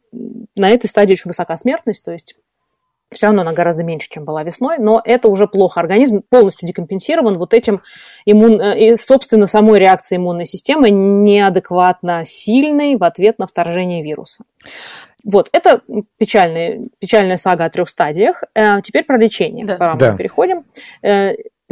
на 0.57 0.71
этой 0.71 0.87
стадии 0.87 1.13
очень 1.13 1.31
высока 1.31 1.57
смертность, 1.57 2.05
то 2.05 2.13
есть 2.13 2.37
все 3.13 3.27
равно 3.27 3.43
она 3.43 3.53
гораздо 3.53 3.85
меньше, 3.85 4.09
чем 4.11 4.25
была 4.25 4.43
весной, 4.43 4.79
но 4.79 5.01
это 5.05 5.29
уже 5.29 5.47
плохо. 5.47 5.81
Организм 5.81 6.23
полностью 6.29 6.67
декомпенсирован 6.67 7.39
вот 7.39 7.55
этим 7.55 7.83
иммун... 8.27 8.61
Э, 8.61 8.79
и, 8.79 8.97
собственно, 8.97 9.47
самой 9.47 9.79
реакцией 9.79 10.19
иммунной 10.19 10.47
системы 10.47 10.91
неадекватно 10.91 12.25
сильной 12.25 12.97
в 12.97 13.05
ответ 13.05 13.39
на 13.39 13.47
вторжение 13.47 14.03
вируса. 14.03 14.45
Вот, 15.25 15.49
это 15.53 15.81
печальная, 16.19 16.89
печальная 16.99 17.37
сага 17.37 17.65
о 17.65 17.71
трех 17.71 17.89
стадиях. 17.89 18.43
Э, 18.55 18.81
теперь 18.83 19.05
про 19.05 19.19
лечение. 19.19 19.65
Да. 19.65 19.77
Пора 19.77 19.95
да. 19.95 20.13
мы 20.13 20.19
переходим. 20.19 20.65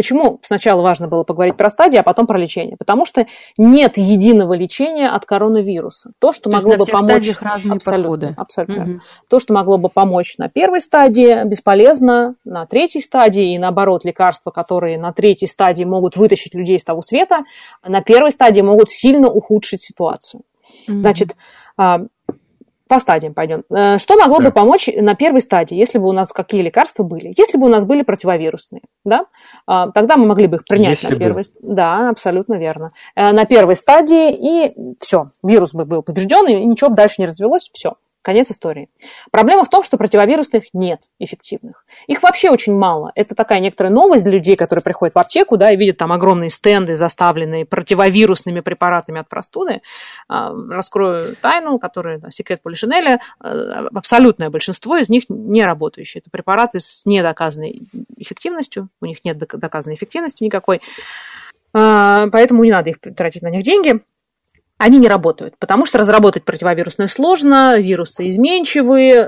Почему 0.01 0.41
сначала 0.43 0.81
важно 0.81 1.09
было 1.09 1.25
поговорить 1.25 1.59
про 1.59 1.69
стадии, 1.69 1.99
а 1.99 2.03
потом 2.03 2.27
про 2.27 2.39
лечение? 2.39 2.75
Потому 2.79 3.05
что 3.05 3.27
нет 3.59 3.99
единого 3.99 4.55
лечения 4.55 5.07
от 5.07 5.27
коронавируса. 5.27 6.13
То, 6.19 6.33
что 6.33 6.45
То 6.45 6.57
могло 6.57 6.79
бы 6.79 6.87
помочь... 6.87 7.39
разные 7.39 7.75
абсолютно, 7.75 8.29
подходы. 8.29 8.35
Абсолютно. 8.35 8.83
Угу. 8.95 9.01
То, 9.29 9.41
что 9.41 9.53
могло 9.53 9.77
бы 9.77 9.91
помочь 9.91 10.39
на 10.39 10.49
первой 10.49 10.81
стадии, 10.81 11.47
бесполезно 11.47 12.35
на 12.47 12.65
третьей 12.65 13.03
стадии, 13.03 13.53
и 13.53 13.59
наоборот, 13.59 14.07
лекарства, 14.07 14.51
которые 14.51 14.97
на 14.97 15.13
третьей 15.13 15.49
стадии 15.49 15.85
могут 15.85 16.17
вытащить 16.17 16.55
людей 16.55 16.79
из 16.79 16.85
того 16.85 17.03
света, 17.03 17.41
на 17.87 18.01
первой 18.01 18.31
стадии 18.31 18.63
могут 18.63 18.89
сильно 18.89 19.29
ухудшить 19.29 19.83
ситуацию. 19.83 20.45
Угу. 20.89 20.97
Значит, 21.01 21.37
а, 21.77 22.01
по 22.91 22.99
стадиям 22.99 23.35
пойдем. 23.35 23.63
Э, 23.71 23.99
что 23.99 24.17
могло 24.17 24.39
да. 24.39 24.47
бы 24.47 24.51
помочь 24.51 24.89
на 24.95 25.15
первой 25.15 25.41
стадии, 25.41 25.77
если 25.77 25.99
бы 25.99 26.09
у 26.09 26.13
нас 26.13 26.33
какие 26.33 26.61
лекарства 26.61 27.05
были? 27.05 27.33
Если 27.39 27.57
бы 27.57 27.67
у 27.67 27.69
нас 27.69 27.87
были 27.87 28.03
противовирусные, 28.03 28.83
да, 29.05 29.27
а, 29.65 29.93
тогда 29.93 30.17
мы 30.17 30.27
могли 30.27 30.49
бы 30.49 30.57
их 30.57 30.65
принять 30.69 31.01
если 31.01 31.15
на 31.15 31.19
первой 31.21 31.45
стадии. 31.45 31.73
Да, 31.73 32.11
абсолютно 32.11 32.55
верно. 32.55 32.91
Э, 33.15 33.31
на 33.31 33.47
первой 33.47 33.77
стадии, 33.77 34.33
и 34.33 34.97
все, 35.01 35.23
вирус 35.45 35.73
бы 35.73 35.85
был 35.85 36.03
побежден, 36.03 36.49
и 36.49 36.67
ничего 36.67 36.91
бы 36.91 36.97
дальше 36.97 37.17
не 37.19 37.27
развелось, 37.27 37.71
все. 37.73 37.93
Конец 38.23 38.51
истории. 38.51 38.91
Проблема 39.31 39.65
в 39.65 39.71
том, 39.71 39.83
что 39.83 39.97
противовирусных 39.97 40.65
нет 40.75 41.01
эффективных. 41.19 41.87
Их 42.07 42.23
вообще 42.23 42.51
очень 42.51 42.75
мало. 42.75 43.13
Это 43.15 43.35
такая 43.35 43.61
некоторая 43.61 43.91
новость 43.91 44.25
для 44.25 44.35
людей, 44.35 44.57
которые 44.57 44.83
приходят 44.83 45.15
в 45.15 45.19
аптеку 45.19 45.57
да, 45.57 45.73
и 45.73 45.77
видят 45.77 45.97
там 45.97 46.13
огромные 46.13 46.51
стенды, 46.51 46.97
заставленные 46.97 47.65
противовирусными 47.65 48.61
препаратами 48.61 49.21
от 49.21 49.29
простуды. 49.29 49.81
А, 50.29 50.53
раскрою 50.69 51.35
тайну, 51.37 51.79
которая 51.79 52.19
да, 52.19 52.31
секрет 52.31 52.63
Полишинеля. 52.63 53.21
А, 53.39 53.87
абсолютное 53.95 54.51
большинство 54.51 54.99
из 54.99 55.09
них 55.09 55.25
не 55.31 55.65
работающие. 55.65 56.21
Это 56.21 56.29
препараты 56.31 56.81
с 56.81 57.07
недоказанной 57.07 57.89
эффективностью. 58.19 58.89
У 59.01 59.07
них 59.07 59.25
нет 59.25 59.39
доказанной 59.39 59.97
эффективности 59.97 60.45
никакой. 60.45 60.83
А, 61.73 62.27
поэтому 62.31 62.65
не 62.65 62.71
надо 62.73 62.91
их 62.91 63.01
тратить 63.01 63.41
на 63.41 63.49
них 63.49 63.63
деньги 63.63 64.03
они 64.81 64.97
не 64.97 65.09
работают, 65.09 65.59
потому 65.59 65.85
что 65.85 65.99
разработать 65.99 66.43
противовирусное 66.45 67.07
сложно, 67.07 67.79
вирусы 67.79 68.31
изменчивые, 68.31 69.23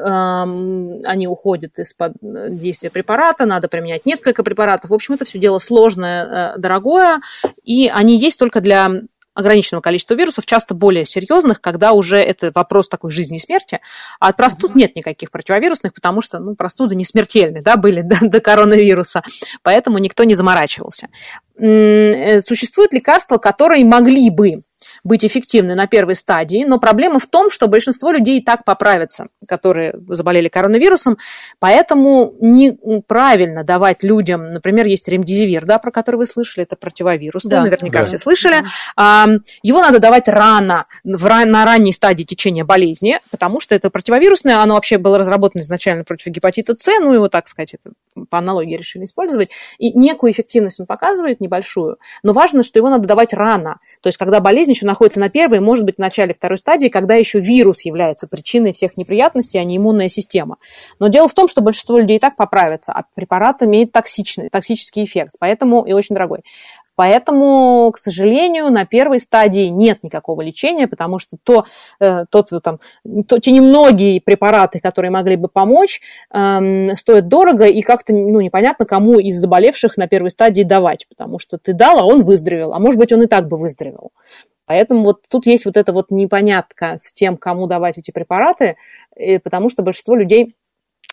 они 1.05 1.27
уходят 1.29 1.79
из-под 1.79 2.15
действия 2.23 2.89
препарата, 2.89 3.45
надо 3.45 3.69
применять 3.69 4.07
несколько 4.07 4.43
препаратов. 4.43 4.89
В 4.89 4.95
общем, 4.95 5.13
это 5.13 5.27
все 5.27 5.39
дело 5.39 5.59
сложное, 5.59 6.55
э, 6.55 6.59
дорогое, 6.59 7.21
и 7.65 7.91
они 7.93 8.17
есть 8.17 8.39
только 8.39 8.63
для 8.63 8.91
ограниченного 9.35 9.83
количества 9.83 10.15
вирусов, 10.15 10.47
часто 10.47 10.73
более 10.73 11.05
серьезных, 11.05 11.61
когда 11.61 11.93
уже 11.93 12.17
это 12.17 12.51
вопрос 12.55 12.89
такой 12.89 13.11
жизни 13.11 13.37
и 13.37 13.41
смерти. 13.41 13.81
А 14.21 14.29
от 14.29 14.39
простуд 14.39 14.75
нет 14.75 14.97
никаких 14.97 15.31
противовирусных, 15.31 15.93
потому 15.93 16.23
что 16.23 16.39
ну, 16.39 16.55
простуды 16.55 16.95
не 16.95 17.05
смертельные, 17.05 17.63
да, 17.63 17.77
были 17.77 18.01
до, 18.03 18.17
до 18.23 18.41
коронавируса, 18.41 19.23
поэтому 19.63 19.99
никто 19.99 20.25
не 20.25 20.35
заморачивался. 20.35 21.09
Э, 21.59 22.41
существуют 22.41 22.95
лекарства, 22.95 23.37
которые 23.37 23.85
могли 23.85 24.31
бы 24.31 24.63
быть 25.05 25.25
эффективны 25.25 25.75
на 25.75 25.87
первой 25.87 26.15
стадии, 26.15 26.65
но 26.65 26.79
проблема 26.79 27.19
в 27.19 27.27
том, 27.27 27.51
что 27.51 27.67
большинство 27.67 28.13
людей 28.13 28.39
и 28.39 28.45
так 28.45 28.65
поправятся, 28.65 29.29
которые 29.49 29.95
заболели 30.09 30.49
коронавирусом, 30.49 31.19
поэтому 31.59 32.35
неправильно 32.41 33.65
давать 33.65 34.05
людям, 34.05 34.51
например, 34.51 34.87
есть 34.87 35.09
ремдизивир, 35.09 35.65
да, 35.65 35.79
про 35.79 35.91
который 35.91 36.17
вы 36.17 36.27
слышали, 36.27 36.65
это 36.65 36.77
противовирус, 36.77 37.43
да. 37.45 37.63
наверняка 37.63 38.01
да. 38.01 38.07
все 38.07 38.19
слышали, 38.19 38.65
да. 38.97 39.27
его 39.63 39.81
надо 39.81 39.99
давать 39.99 40.29
рано, 40.29 40.85
на 41.03 41.65
ранней 41.65 41.93
стадии 41.93 42.25
течения 42.25 42.65
болезни, 42.65 43.19
потому 43.31 43.61
что 43.61 43.75
это 43.75 43.91
противовирусное, 43.91 44.59
оно 44.59 44.75
вообще 44.75 44.99
было 44.99 45.19
разработано 45.19 45.63
изначально 45.63 46.05
против 46.05 46.27
гепатита 46.27 46.77
С, 46.79 47.01
ну 47.01 47.13
его, 47.13 47.29
так 47.29 47.49
сказать, 47.49 47.75
это 47.75 47.93
по 48.31 48.39
аналогии 48.39 48.77
решили 48.77 49.05
использовать, 49.05 49.51
и 49.79 49.93
некую 49.99 50.33
эффективность 50.33 50.79
он 50.79 50.87
показывает, 50.87 51.41
небольшую, 51.41 51.97
но 52.23 52.33
важно, 52.33 52.63
что 52.63 52.79
его 52.79 52.89
надо 52.89 53.09
давать 53.09 53.33
рано, 53.33 53.79
то 54.01 54.09
есть 54.09 54.17
когда 54.17 54.39
болезнь 54.39 54.71
еще 54.71 54.87
находится 54.93 55.21
на 55.21 55.31
первой, 55.31 55.61
может 55.61 55.85
быть, 55.87 55.97
в 55.97 55.99
начале 55.99 56.35
второй 56.35 56.59
стадии, 56.59 56.89
когда 56.89 57.15
еще 57.15 57.41
вирус 57.41 57.85
является 57.85 58.29
причиной 58.29 58.75
всех 58.75 58.99
неприятностей, 58.99 59.59
а 59.59 59.65
не 59.65 59.79
иммунная 59.79 60.11
система. 60.11 60.59
Но 60.99 61.09
дело 61.09 61.29
в 61.29 61.35
том, 61.35 61.49
что 61.49 61.63
большинство 61.63 61.99
людей 61.99 62.19
и 62.19 62.21
так 62.21 62.37
поправится, 62.37 62.93
а 62.93 63.05
препарат 63.15 63.63
имеет 63.63 63.91
токсичный, 63.91 64.51
токсический 64.51 65.05
эффект, 65.05 65.37
поэтому 65.39 65.83
и 65.83 65.93
очень 65.93 66.15
дорогой. 66.15 66.41
Поэтому, 66.95 67.91
к 67.93 67.99
сожалению, 67.99 68.71
на 68.71 68.85
первой 68.85 69.19
стадии 69.19 69.69
нет 69.69 70.03
никакого 70.03 70.43
лечения, 70.43 70.87
потому 70.87 71.19
что 71.19 71.39
то, 71.43 71.65
э, 72.01 72.27
тот, 72.31 72.51
там, 72.63 72.81
то, 73.27 73.39
те 73.39 73.51
немногие 73.51 74.21
препараты, 74.21 74.79
которые 74.79 75.11
могли 75.11 75.37
бы 75.37 75.49
помочь, 75.49 76.01
эм, 76.33 76.95
стоят 76.97 77.29
дорого, 77.29 77.65
и 77.65 77.81
как-то 77.81 78.13
ну, 78.13 78.41
непонятно, 78.41 78.85
кому 78.85 79.19
из 79.19 79.41
заболевших 79.41 79.97
на 79.97 80.07
первой 80.07 80.31
стадии 80.31 80.63
давать, 80.63 81.09
потому 81.09 81.39
что 81.39 81.57
ты 81.57 81.73
дал, 81.73 81.99
а 81.99 82.05
он 82.05 82.25
выздоровел, 82.25 82.75
а 82.75 82.79
может 82.79 82.99
быть, 82.99 83.13
он 83.13 83.23
и 83.23 83.27
так 83.27 83.49
бы 83.49 83.57
выздоровел. 83.57 84.13
Поэтому 84.67 85.03
вот 85.03 85.23
тут 85.29 85.47
есть 85.47 85.65
вот 85.65 85.77
эта 85.77 85.93
вот 85.93 86.11
непонятка 86.11 86.97
с 87.01 87.13
тем, 87.13 87.37
кому 87.37 87.67
давать 87.67 87.99
эти 87.99 88.11
препараты, 88.11 88.77
потому 89.43 89.69
что 89.69 89.83
большинство 89.83 90.15
людей 90.15 90.55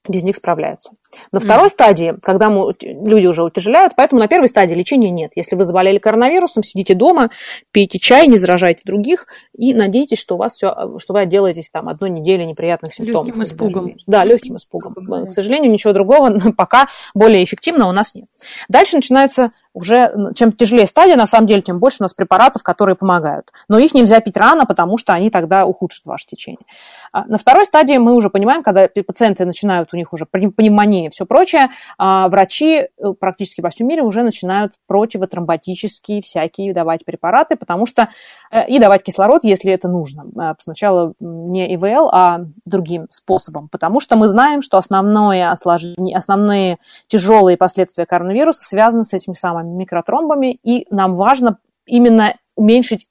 без 0.08 0.24
них 0.24 0.36
справляются. 0.36 0.92
На 1.32 1.40
второй 1.40 1.68
mm. 1.68 1.70
стадии, 1.70 2.16
когда 2.22 2.50
мы, 2.50 2.74
люди 2.82 3.26
уже 3.26 3.44
утяжеляют, 3.44 3.94
поэтому 3.96 4.20
на 4.20 4.28
первой 4.28 4.48
стадии 4.48 4.76
лечения 4.76 5.10
нет. 5.10 5.32
Если 5.36 5.56
вы 5.56 5.66
заболели 5.66 5.98
коронавирусом, 5.98 6.64
сидите 6.64 6.94
дома, 6.94 7.32
пейте 7.72 8.00
чай, 8.00 8.28
не 8.28 8.38
заражайте 8.38 8.82
других 8.86 9.26
и 9.58 9.74
надейтесь, 9.74 10.20
что 10.20 10.36
у 10.36 10.38
вас 10.38 10.56
все, 10.56 10.98
что 11.00 11.14
вы 11.14 11.22
отделаетесь 11.22 11.70
там 11.70 11.90
одной 11.90 12.10
недели 12.10 12.44
неприятных 12.44 12.94
симптомов. 12.94 13.28
Легким 13.28 13.44
испугом. 13.44 13.94
Да, 14.08 14.24
легким 14.24 14.58
испугом. 14.58 14.94
К 15.26 15.32
сожалению, 15.32 15.72
ничего 15.72 15.94
другого 15.94 16.52
пока 16.58 16.88
более 17.14 17.44
эффективного 17.44 17.90
у 17.90 17.94
нас 17.94 18.14
нет. 18.14 18.28
Дальше 18.68 18.96
начинаются 18.96 19.52
уже 19.74 20.14
чем 20.36 20.52
тяжелее 20.52 20.88
стадия, 20.88 21.16
на 21.16 21.26
самом 21.26 21.48
деле, 21.48 21.62
тем 21.62 21.80
больше 21.80 21.98
у 22.00 22.04
нас 22.04 22.14
препаратов, 22.14 22.64
которые 22.64 22.96
помогают. 22.96 23.52
Но 23.68 23.78
их 23.78 23.94
нельзя 23.94 24.20
пить 24.20 24.36
рано, 24.36 24.66
потому 24.66 24.98
что 24.98 25.14
они 25.14 25.30
тогда 25.30 25.66
ухудшат 25.66 26.06
ваше 26.06 26.26
течение. 26.28 26.66
А 27.12 27.26
на 27.26 27.38
второй 27.38 27.66
стадии 27.66 27.98
мы 27.98 28.14
уже 28.14 28.30
понимаем, 28.30 28.64
когда 28.64 28.88
пациенты 28.88 29.46
начинают, 29.46 29.90
у 29.94 29.98
них 29.98 30.12
уже 30.12 30.26
пневмония 30.26 30.99
и 31.08 31.10
все 31.10 31.26
прочее, 31.26 31.70
а 31.98 32.28
врачи 32.30 32.76
э, 32.76 32.88
практически 33.20 33.62
во 33.62 33.70
всем 33.70 33.88
мире 33.88 34.04
уже 34.04 34.24
начинают 34.24 34.74
противотромботические 34.88 36.22
всякие 36.22 36.74
давать 36.74 37.06
препараты, 37.06 37.56
потому 37.56 37.86
что 37.86 38.10
э, 38.52 38.68
и 38.68 38.80
давать 38.80 39.04
кислород, 39.04 39.44
если 39.44 39.72
это 39.72 39.88
нужно. 39.88 40.26
А 40.38 40.56
сначала 40.60 41.14
не 41.20 41.74
ИВЛ, 41.76 42.10
а 42.12 42.42
другим 42.66 43.08
способом, 43.10 43.70
потому 43.70 44.00
что 44.00 44.16
мы 44.16 44.28
знаем, 44.28 44.62
что 44.62 44.78
основное 44.78 45.52
осложнение, 45.52 46.18
основные 46.18 46.78
тяжелые 47.08 47.58
последствия 47.58 48.06
коронавируса 48.06 48.64
связаны 48.64 49.04
с 49.04 49.14
этими 49.14 49.34
самыми 49.34 49.76
микротромбами, 49.76 50.60
и 50.64 50.86
нам 50.90 51.16
важно 51.16 51.58
именно 51.86 52.36
уменьшить 52.56 53.08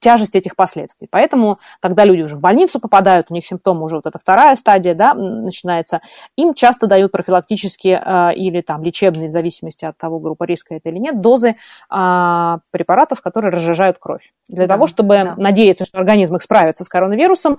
тяжесть 0.00 0.34
этих 0.34 0.54
последствий. 0.54 1.08
Поэтому, 1.10 1.58
когда 1.80 2.04
люди 2.04 2.22
уже 2.22 2.36
в 2.36 2.40
больницу 2.40 2.78
попадают, 2.78 3.26
у 3.30 3.34
них 3.34 3.44
симптомы 3.44 3.84
уже 3.84 3.96
вот 3.96 4.06
эта 4.06 4.18
вторая 4.18 4.54
стадия 4.54 4.94
да, 4.94 5.14
начинается, 5.14 6.00
им 6.36 6.52
часто 6.52 6.86
дают 6.86 7.10
профилактические 7.10 8.02
э, 8.04 8.34
или 8.34 8.60
там 8.60 8.82
лечебные, 8.82 9.28
в 9.28 9.32
зависимости 9.32 9.84
от 9.86 9.96
того, 9.96 10.18
группа 10.18 10.44
риска 10.44 10.74
это 10.74 10.90
или 10.90 10.98
нет, 10.98 11.20
дозы 11.20 11.54
э, 11.90 12.56
препаратов, 12.70 13.22
которые 13.22 13.50
разжижают 13.50 13.96
кровь. 13.98 14.32
Для 14.48 14.66
да, 14.66 14.74
того, 14.74 14.86
чтобы 14.86 15.14
да. 15.14 15.34
надеяться, 15.36 15.86
что 15.86 15.98
организм 15.98 16.36
их 16.36 16.42
справится 16.42 16.84
с 16.84 16.88
коронавирусом, 16.88 17.58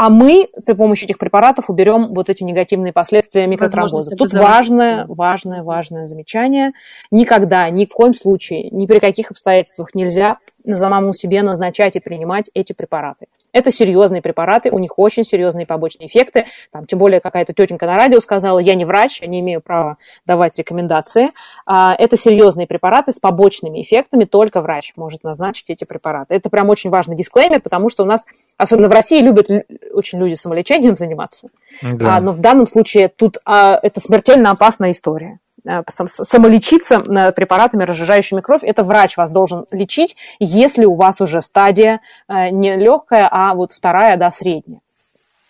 а 0.00 0.08
мы 0.08 0.48
при 0.64 0.72
помощи 0.72 1.04
этих 1.04 1.18
препаратов 1.18 1.68
уберем 1.68 2.06
вот 2.06 2.30
эти 2.30 2.42
негативные 2.42 2.90
последствия 2.90 3.46
микротромбоза. 3.46 4.16
Тут 4.16 4.32
важное, 4.32 5.04
важное, 5.06 5.62
важное 5.62 6.08
замечание. 6.08 6.70
Никогда, 7.10 7.68
ни 7.68 7.84
в 7.84 7.90
коем 7.90 8.14
случае, 8.14 8.70
ни 8.70 8.86
при 8.86 8.98
каких 8.98 9.30
обстоятельствах 9.30 9.94
нельзя 9.94 10.38
самому 10.52 11.12
себе 11.12 11.42
назначать 11.42 11.96
и 11.96 12.00
принимать 12.00 12.48
эти 12.54 12.72
препараты. 12.72 13.26
Это 13.52 13.70
серьезные 13.70 14.22
препараты, 14.22 14.70
у 14.70 14.78
них 14.78 14.98
очень 14.98 15.24
серьезные 15.24 15.66
побочные 15.66 16.08
эффекты. 16.08 16.44
Там, 16.72 16.86
тем 16.86 16.98
более 16.98 17.20
какая-то 17.20 17.52
тетенька 17.52 17.86
на 17.86 17.96
радио 17.96 18.20
сказала, 18.20 18.58
я 18.58 18.74
не 18.74 18.84
врач, 18.84 19.20
я 19.20 19.26
не 19.26 19.40
имею 19.40 19.60
права 19.60 19.96
давать 20.26 20.58
рекомендации. 20.58 21.28
А, 21.66 21.94
это 21.94 22.16
серьезные 22.16 22.66
препараты 22.66 23.12
с 23.12 23.18
побочными 23.18 23.82
эффектами, 23.82 24.24
только 24.24 24.60
врач 24.60 24.92
может 24.96 25.24
назначить 25.24 25.70
эти 25.70 25.84
препараты. 25.84 26.34
Это 26.34 26.50
прям 26.50 26.68
очень 26.68 26.90
важный 26.90 27.16
дисклеймер, 27.16 27.60
потому 27.60 27.88
что 27.90 28.04
у 28.04 28.06
нас, 28.06 28.26
особенно 28.56 28.88
в 28.88 28.92
России, 28.92 29.20
любят 29.20 29.48
очень 29.92 30.18
люди 30.18 30.34
самолечением 30.34 30.96
заниматься. 30.96 31.48
Да. 31.82 32.16
А, 32.16 32.20
но 32.20 32.32
в 32.32 32.38
данном 32.38 32.66
случае 32.66 33.08
тут 33.08 33.38
а, 33.44 33.78
это 33.82 34.00
смертельно 34.00 34.50
опасная 34.50 34.92
история. 34.92 35.38
Э, 35.66 35.82
самолечиться 35.88 37.00
препаратами, 37.32 37.84
разжижающими 37.84 38.40
кровь. 38.40 38.62
Это 38.62 38.82
врач 38.82 39.16
вас 39.16 39.30
должен 39.30 39.64
лечить, 39.70 40.16
если 40.38 40.84
у 40.84 40.94
вас 40.94 41.20
уже 41.20 41.42
стадия 41.42 42.00
э, 42.28 42.50
не 42.50 42.76
легкая, 42.76 43.28
а 43.30 43.54
вот 43.54 43.72
вторая, 43.72 44.16
да, 44.16 44.30
средняя. 44.30 44.80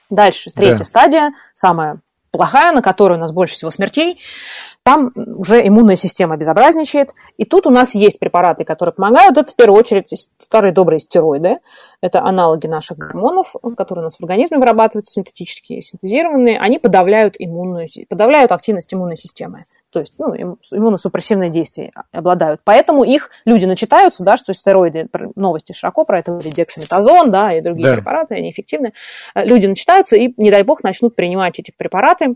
Дальше, 0.09 0.51
третья 0.51 0.79
да. 0.79 0.85
стадия, 0.85 1.33
самая 1.55 2.01
плохая, 2.31 2.73
на 2.73 2.83
которой 2.83 3.15
у 3.15 3.21
нас 3.21 3.33
больше 3.33 3.55
всего 3.55 3.71
смертей. 3.71 4.21
Там 4.91 5.11
уже 5.15 5.67
иммунная 5.67 5.95
система 5.95 6.37
безобразничает. 6.37 7.13
И 7.37 7.45
тут 7.45 7.67
у 7.69 7.71
нас 7.71 7.95
есть 7.95 8.19
препараты, 8.19 8.65
которые 8.65 8.93
помогают. 8.93 9.39
Это 9.39 9.53
в 9.53 9.55
первую 9.55 9.79
очередь 9.79 10.29
старые 10.39 10.73
добрые 10.73 10.99
стероиды. 10.99 11.59
Это 12.01 12.23
аналоги 12.25 12.67
наших 12.67 12.99
гормонов, 12.99 13.55
которые 13.77 14.03
у 14.03 14.07
нас 14.07 14.17
в 14.17 14.21
организме 14.21 14.59
вырабатываются, 14.59 15.13
синтетические, 15.13 15.81
синтезированные. 15.81 16.59
Они 16.59 16.79
подавляют, 16.79 17.37
иммунную, 17.39 17.87
подавляют 18.09 18.51
активность 18.51 18.93
иммунной 18.93 19.15
системы. 19.15 19.63
То 19.93 20.01
есть 20.01 20.15
ну, 20.19 20.35
иммуносупрессивные 20.35 21.51
действия 21.51 21.93
обладают. 22.11 22.61
Поэтому 22.65 23.05
их 23.05 23.31
люди 23.45 23.67
начитаются, 23.67 24.25
да, 24.25 24.37
что 24.37 24.53
стероиды, 24.55 25.09
новости 25.37 25.73
широко 25.73 26.05
про 26.05 26.19
это 26.19 26.41
дексаметазон, 26.43 27.31
да, 27.31 27.53
и 27.53 27.61
другие 27.61 27.91
да. 27.91 27.95
препараты, 27.95 28.35
они 28.35 28.51
эффективны. 28.51 28.91
Люди 29.37 29.67
начитаются 29.67 30.17
и, 30.17 30.33
не 30.37 30.51
дай 30.51 30.65
бог, 30.65 30.83
начнут 30.83 31.15
принимать 31.15 31.61
эти 31.61 31.73
препараты 31.77 32.35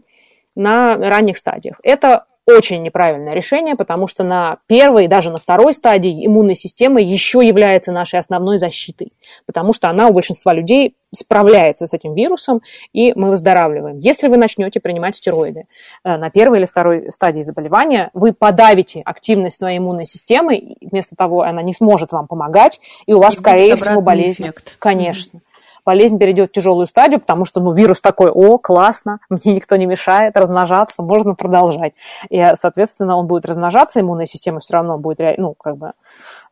на 0.55 0.97
ранних 0.97 1.37
стадиях. 1.39 1.81
Это 1.83 2.27
очень 2.47 2.83
неправильное 2.83 3.35
решение, 3.35 3.75
потому 3.75 4.07
что 4.07 4.23
на 4.23 4.59
первой, 4.67 5.09
даже 5.09 5.31
на 5.31 5.39
второй 5.39 5.73
стадии 5.73 6.27
иммунной 6.27 6.55
системы 6.55 7.01
еще 7.01 7.47
является 7.47 7.91
нашей 7.91 8.19
основной 8.19 8.59
защитой, 8.59 9.13
потому 9.47 9.73
что 9.73 9.89
она 9.89 10.09
у 10.09 10.13
большинства 10.13 10.53
людей 10.53 10.97
справляется 11.13 11.87
с 11.87 11.95
этим 11.95 12.15
вирусом, 12.15 12.61
и 12.93 13.13
мы 13.15 13.31
выздоравливаем. 13.31 13.99
Если 13.99 14.29
вы 14.29 14.37
начнете 14.37 14.81
принимать 14.81 15.17
стероиды 15.17 15.65
э, 16.05 16.17
на 16.17 16.29
первой 16.31 16.59
или 16.59 16.67
второй 16.67 17.11
стадии 17.11 17.43
заболевания, 17.43 18.11
вы 18.13 18.33
подавите 18.33 19.01
активность 19.05 19.59
своей 19.59 19.79
иммунной 19.79 20.07
системы, 20.07 20.57
и 20.57 20.87
вместо 20.87 21.17
того 21.17 21.43
она 21.43 21.63
не 21.63 21.73
сможет 21.73 22.13
вам 22.13 22.27
помогать, 22.27 22.81
и 23.07 23.15
у 23.15 23.21
вас, 23.21 23.35
и 23.35 23.39
скорее 23.39 23.77
всего, 23.77 24.01
болезнь. 24.01 24.43
Эффект. 24.43 24.77
Конечно. 24.79 25.39
Mm-hmm 25.39 25.44
болезнь 25.85 26.19
перейдет 26.19 26.51
в 26.51 26.53
тяжелую 26.53 26.87
стадию, 26.87 27.21
потому 27.21 27.45
что 27.45 27.61
ну, 27.61 27.73
вирус 27.73 28.01
такой, 28.01 28.31
о, 28.31 28.59
классно, 28.59 29.19
мне 29.29 29.55
никто 29.57 29.77
не 29.77 29.87
мешает 29.87 30.37
размножаться, 30.37 31.03
можно 31.03 31.35
продолжать. 31.35 31.95
И, 32.31 32.43
соответственно, 32.55 33.17
он 33.17 33.27
будет 33.27 33.47
размножаться, 33.47 34.01
иммунная 34.01 34.27
система 34.27 34.61
все 34.61 34.75
равно 34.75 34.99
будет, 34.99 35.21
ну, 35.39 35.55
как 35.55 35.77
бы, 35.77 35.93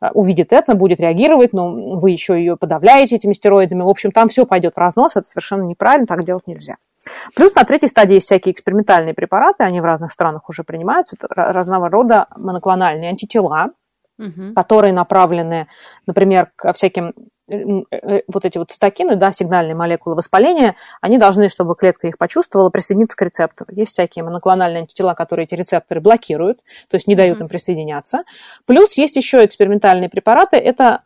э, 0.01 0.09
увидит 0.13 0.53
это, 0.53 0.75
будет 0.75 0.99
реагировать, 0.99 1.53
но 1.53 1.71
вы 1.71 2.11
еще 2.11 2.35
ее 2.35 2.57
подавляете 2.57 3.15
этими 3.15 3.33
стероидами. 3.33 3.83
В 3.83 3.89
общем, 3.89 4.11
там 4.11 4.29
все 4.29 4.45
пойдет 4.45 4.75
в 4.75 4.79
разнос, 4.79 5.15
это 5.15 5.27
совершенно 5.27 5.63
неправильно, 5.63 6.07
так 6.07 6.23
делать 6.25 6.47
нельзя. 6.47 6.75
Плюс 7.35 7.53
на 7.53 7.65
третьей 7.65 7.89
стадии 7.89 8.15
есть 8.15 8.27
всякие 8.27 8.53
экспериментальные 8.53 9.13
препараты, 9.13 9.63
они 9.63 9.81
в 9.81 9.85
разных 9.85 10.13
странах 10.13 10.47
уже 10.47 10.63
принимаются, 10.63 11.17
это 11.19 11.27
разного 11.33 11.89
рода 11.89 12.27
моноклональные 12.37 13.09
антитела, 13.09 13.71
угу. 14.17 14.53
которые 14.55 14.93
направлены, 14.93 15.67
например, 16.05 16.49
к 16.55 16.71
всяким 16.73 17.07
Э, 17.07 17.11
э, 17.11 17.32
вот 17.47 18.45
эти 18.45 18.57
вот 18.57 18.71
цитокины, 18.71 19.15
да, 19.15 19.31
сигнальные 19.31 19.75
молекулы 19.75 20.15
воспаления, 20.15 20.75
они 21.01 21.17
должны, 21.17 21.49
чтобы 21.49 21.75
клетка 21.75 22.07
их 22.07 22.17
почувствовала, 22.17 22.69
присоединиться 22.69 23.17
к 23.17 23.21
рецептору. 23.21 23.69
Есть 23.73 23.93
всякие 23.93 24.23
моноклональные 24.23 24.81
антитела, 24.81 25.13
которые 25.13 25.45
эти 25.45 25.55
рецепторы 25.55 25.99
блокируют, 25.99 26.59
то 26.89 26.95
есть 26.95 27.07
не 27.07 27.15
дают 27.15 27.39
им 27.41 27.47
присоединяться. 27.47 28.19
Плюс 28.65 28.93
есть 28.97 29.15
еще 29.15 29.43
экспериментальные 29.43 30.09
препараты, 30.09 30.57
это 30.57 31.01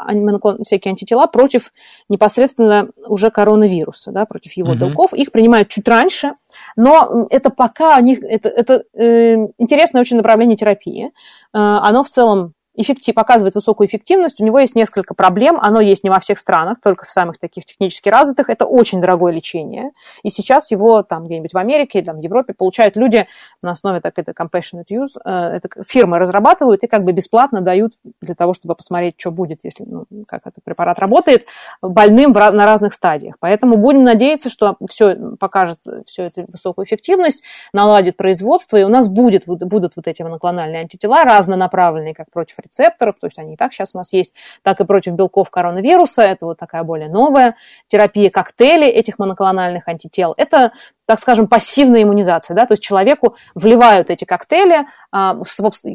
всякие 0.64 0.92
антитела 0.92 1.28
против 1.28 1.74
непосредственно 2.10 2.90
уже 3.06 3.32
коронавируса, 3.32 4.12
да, 4.12 4.26
против 4.26 4.54
его 4.54 4.74
mm-hmm. 4.74 4.78
белков. 4.78 5.14
Их 5.14 5.32
принимают 5.32 5.70
чуть 5.70 5.88
раньше, 5.88 6.34
но 6.76 7.28
это 7.30 7.50
пока 7.50 7.98
у 7.98 8.02
них, 8.02 8.20
это, 8.22 8.50
это 8.50 8.84
э, 8.94 9.36
интересное 9.58 10.02
очень 10.02 10.18
направление 10.18 10.58
терапии. 10.58 11.08
Э, 11.08 11.10
оно 11.54 12.04
в 12.04 12.10
целом 12.10 12.54
эффектив, 12.78 13.14
показывает 13.14 13.56
высокую 13.56 13.88
эффективность, 13.88 14.40
у 14.40 14.46
него 14.46 14.60
есть 14.60 14.76
несколько 14.76 15.14
проблем, 15.14 15.58
оно 15.60 15.82
есть 15.82 16.04
не 16.04 16.10
во 16.10 16.20
всех 16.20 16.38
странах, 16.40 16.78
только 16.82 17.06
в 17.06 17.12
самых 17.12 17.40
таких 17.40 17.66
технически 17.66 18.10
развитых, 18.10 18.50
это 18.50 18.66
очень 18.66 19.02
дорогое 19.02 19.34
лечение, 19.34 19.92
и 20.24 20.30
сейчас 20.30 20.72
его 20.72 21.04
там 21.04 21.26
где-нибудь 21.26 21.54
в 21.54 21.58
Америке, 21.58 22.02
там, 22.02 22.18
в 22.18 22.22
Европе 22.22 22.54
получают 22.54 22.96
люди 22.96 23.28
на 23.62 23.72
основе 23.72 24.00
так 24.00 24.14
это 24.16 24.32
compassionate 24.32 24.86
use, 24.92 25.20
э, 25.26 25.58
это 25.58 25.70
фирмы 25.88 26.20
разрабатывают 26.20 26.84
и 26.84 26.88
как 26.88 27.04
бы 27.04 27.12
бесплатно 27.12 27.62
дают 27.62 27.94
для 28.22 28.36
того, 28.36 28.54
чтобы 28.54 28.76
посмотреть, 28.76 29.16
что 29.18 29.32
будет, 29.32 29.60
если, 29.64 29.84
ну, 29.86 30.06
как 30.28 30.42
этот 30.46 30.64
препарат 30.64 31.00
работает, 31.00 31.46
больным 31.82 32.34
в, 32.34 32.36
на 32.38 32.66
разных 32.66 32.94
стадиях. 32.94 33.36
Поэтому 33.40 33.78
будем 33.78 34.04
надеяться, 34.04 34.50
что 34.50 34.76
все 34.90 35.16
покажет 35.40 35.80
всю 36.06 36.24
эту 36.24 36.46
высокую 36.52 36.86
эффективность, 36.86 37.44
наладит 37.74 38.18
производство, 38.18 38.78
и 38.78 38.84
у 38.84 38.90
нас 38.90 39.10
будет, 39.10 39.44
будут 39.46 39.96
вот 39.96 40.08
эти 40.08 40.22
моноклональные 40.22 40.82
антитела 40.82 41.24
разнонаправленные, 41.24 42.14
как 42.14 42.32
против 42.32 42.60
рецепторов, 42.68 43.16
то 43.20 43.28
есть 43.28 43.40
они 43.40 43.54
и 43.54 43.58
так 43.58 43.74
сейчас 43.74 43.92
у 43.94 43.98
нас 43.98 44.14
есть, 44.14 44.36
так 44.62 44.80
и 44.80 44.86
против 44.86 45.14
белков 45.14 45.50
коронавируса. 45.50 46.22
Это 46.22 46.46
вот 46.46 46.58
такая 46.58 46.84
более 46.84 47.10
новая 47.10 47.56
терапия, 47.88 48.30
коктейли 48.30 48.88
этих 48.88 49.20
моноклональных 49.20 49.88
антител. 49.88 50.34
Это 50.38 50.72
так 51.08 51.22
скажем, 51.22 51.48
пассивная 51.48 52.04
иммунизация, 52.04 52.54
да, 52.54 52.66
то 52.66 52.74
есть 52.74 52.84
человеку 52.84 53.38
вливают 53.56 54.10
эти 54.10 54.26
коктейли, 54.26 54.88
а, 55.10 55.38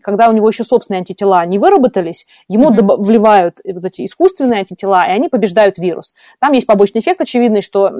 когда 0.02 0.30
у 0.30 0.32
него 0.32 0.48
еще 0.48 0.64
собственные 0.64 1.00
антитела 1.00 1.44
не 1.44 1.58
выработались, 1.58 2.26
ему 2.48 2.70
mm-hmm. 2.70 3.02
вливают 3.02 3.60
вот 3.62 3.84
эти 3.84 4.06
искусственные 4.06 4.60
антитела, 4.60 5.06
и 5.06 5.10
они 5.10 5.28
побеждают 5.28 5.76
вирус. 5.76 6.14
Там 6.40 6.52
есть 6.52 6.66
побочный 6.66 7.02
эффект 7.02 7.20
очевидный, 7.20 7.60
что 7.60 7.90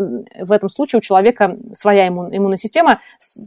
в 0.41 0.51
этом 0.51 0.71
случае 0.71 0.99
у 0.99 1.03
человека 1.03 1.55
своя 1.75 2.09
иммун, 2.09 2.35
иммунная 2.35 2.57
система 2.57 3.01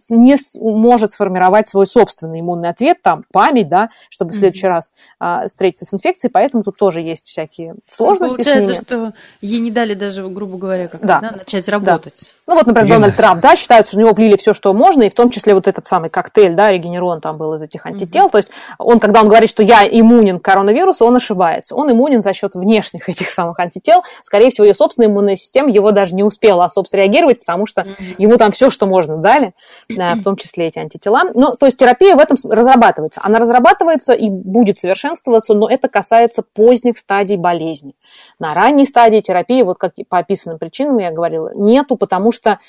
не 0.10 0.36
может 0.60 1.14
сформировать 1.14 1.68
свой 1.68 1.88
собственный 1.88 2.42
иммунный 2.42 2.70
ответ, 2.70 3.02
там, 3.02 3.26
память, 3.34 3.68
да, 3.68 3.90
чтобы 4.10 4.32
в 4.32 4.36
следующий 4.36 4.68
mm-hmm. 4.68 4.70
раз 4.70 4.94
а, 5.20 5.48
встретиться 5.48 5.86
с 5.86 5.94
инфекцией, 5.94 6.32
поэтому 6.32 6.64
тут 6.64 6.78
тоже 6.78 7.02
есть 7.02 7.26
всякие 7.26 7.74
сложности. 7.92 8.36
Получается, 8.36 8.80
что 8.80 9.14
ей 9.42 9.60
не 9.60 9.72
дали 9.72 9.96
даже, 9.96 10.28
грубо 10.28 10.60
говоря, 10.60 10.88
как 10.88 11.02
да. 11.02 11.20
Да, 11.20 11.38
начать 11.38 11.68
работать. 11.68 12.32
Да. 12.32 12.35
Ну 12.48 12.54
вот, 12.54 12.68
например, 12.68 12.88
Лена. 12.88 13.00
Дональд 13.00 13.18
Трамп, 13.18 13.42
да, 13.42 13.56
считается, 13.56 13.92
что 13.92 14.00
у 14.00 14.04
него 14.04 14.14
влили 14.14 14.38
все, 14.38 14.54
что 14.54 14.72
можно, 14.74 15.04
и 15.04 15.10
в 15.10 15.16
том 15.16 15.32
числе 15.32 15.56
вот 15.56 15.68
этот 15.68 15.88
самый 15.88 16.10
коктейль, 16.10 16.54
да, 16.54 16.72
регенерон 16.72 17.20
там 17.20 17.38
был 17.38 17.56
из 17.56 17.62
этих 17.64 17.86
антител. 17.88 18.28
Mm-hmm. 18.28 18.32
То 18.32 18.38
есть 18.38 18.50
он, 18.78 19.00
когда 19.00 19.22
он 19.22 19.30
говорит, 19.30 19.50
что 19.50 19.64
я 19.64 19.82
иммунен 19.84 20.40
к 20.40 20.44
коронавирусу, 20.44 21.06
он 21.06 21.16
ошибается. 21.16 21.76
Он 21.76 21.92
иммунен 21.92 22.22
за 22.22 22.34
счет 22.34 22.54
внешних 22.54 23.10
этих 23.10 23.32
самых 23.32 23.60
антител. 23.60 24.04
Скорее 24.22 24.52
всего, 24.52 24.66
ее 24.66 24.76
собственная 24.76 25.10
иммунная 25.10 25.36
система 25.38 25.72
его 25.72 25.92
даже 25.92 26.14
не 26.14 26.24
успела 26.24 26.66
особо 26.66 26.86
среагировать, 26.86 27.40
потому 27.40 27.66
что 27.66 27.82
mm-hmm. 27.82 28.16
ему 28.20 28.38
там 28.38 28.52
все, 28.52 28.70
что 28.70 28.86
можно, 28.86 29.18
дали, 29.18 29.54
да, 29.90 30.14
в 30.14 30.22
том 30.22 30.36
числе 30.36 30.68
эти 30.68 30.78
антитела. 30.78 31.24
Ну, 31.34 31.56
то 31.56 31.66
есть 31.66 31.78
терапия 31.78 32.16
в 32.16 32.20
этом 32.20 32.38
разрабатывается. 32.48 33.22
Она 33.24 33.40
разрабатывается 33.40 34.14
и 34.14 34.30
будет 34.30 34.78
совершенствоваться, 34.78 35.56
но 35.56 35.68
это 35.68 35.88
касается 35.88 36.44
поздних 36.44 37.00
стадий 37.00 37.38
болезни. 37.38 37.96
На 38.38 38.54
ранней 38.54 38.86
стадии 38.86 39.22
терапии, 39.22 39.64
вот 39.64 39.78
как 39.80 39.94
по 40.10 40.20
описанным 40.20 40.60
причинам 40.60 41.00
я 41.00 41.12
говорила, 41.12 41.52
нету, 41.56 41.96
потому 41.96 42.32
что 42.36 42.60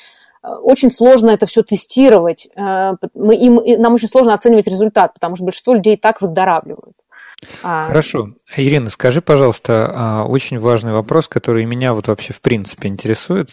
очень 0.62 0.90
сложно 0.90 1.30
это 1.30 1.46
все 1.46 1.62
тестировать. 1.62 2.48
Э, 2.56 2.92
мы, 3.14 3.36
им, 3.36 3.60
нам 3.80 3.94
очень 3.94 4.08
сложно 4.08 4.34
оценивать 4.34 4.66
результат, 4.66 5.14
потому 5.14 5.36
что 5.36 5.44
большинство 5.44 5.74
людей 5.74 5.96
так 5.96 6.20
выздоравливают. 6.20 6.96
А, 7.62 7.82
Хорошо. 7.82 8.30
Ирина, 8.56 8.88
скажи, 8.88 9.20
пожалуйста, 9.20 9.92
а, 9.92 10.24
очень 10.24 10.58
важный 10.58 10.92
вопрос, 10.92 11.28
который 11.28 11.66
меня 11.66 11.92
вот 11.92 12.08
вообще 12.08 12.32
в 12.32 12.40
принципе 12.40 12.88
интересует. 12.88 13.50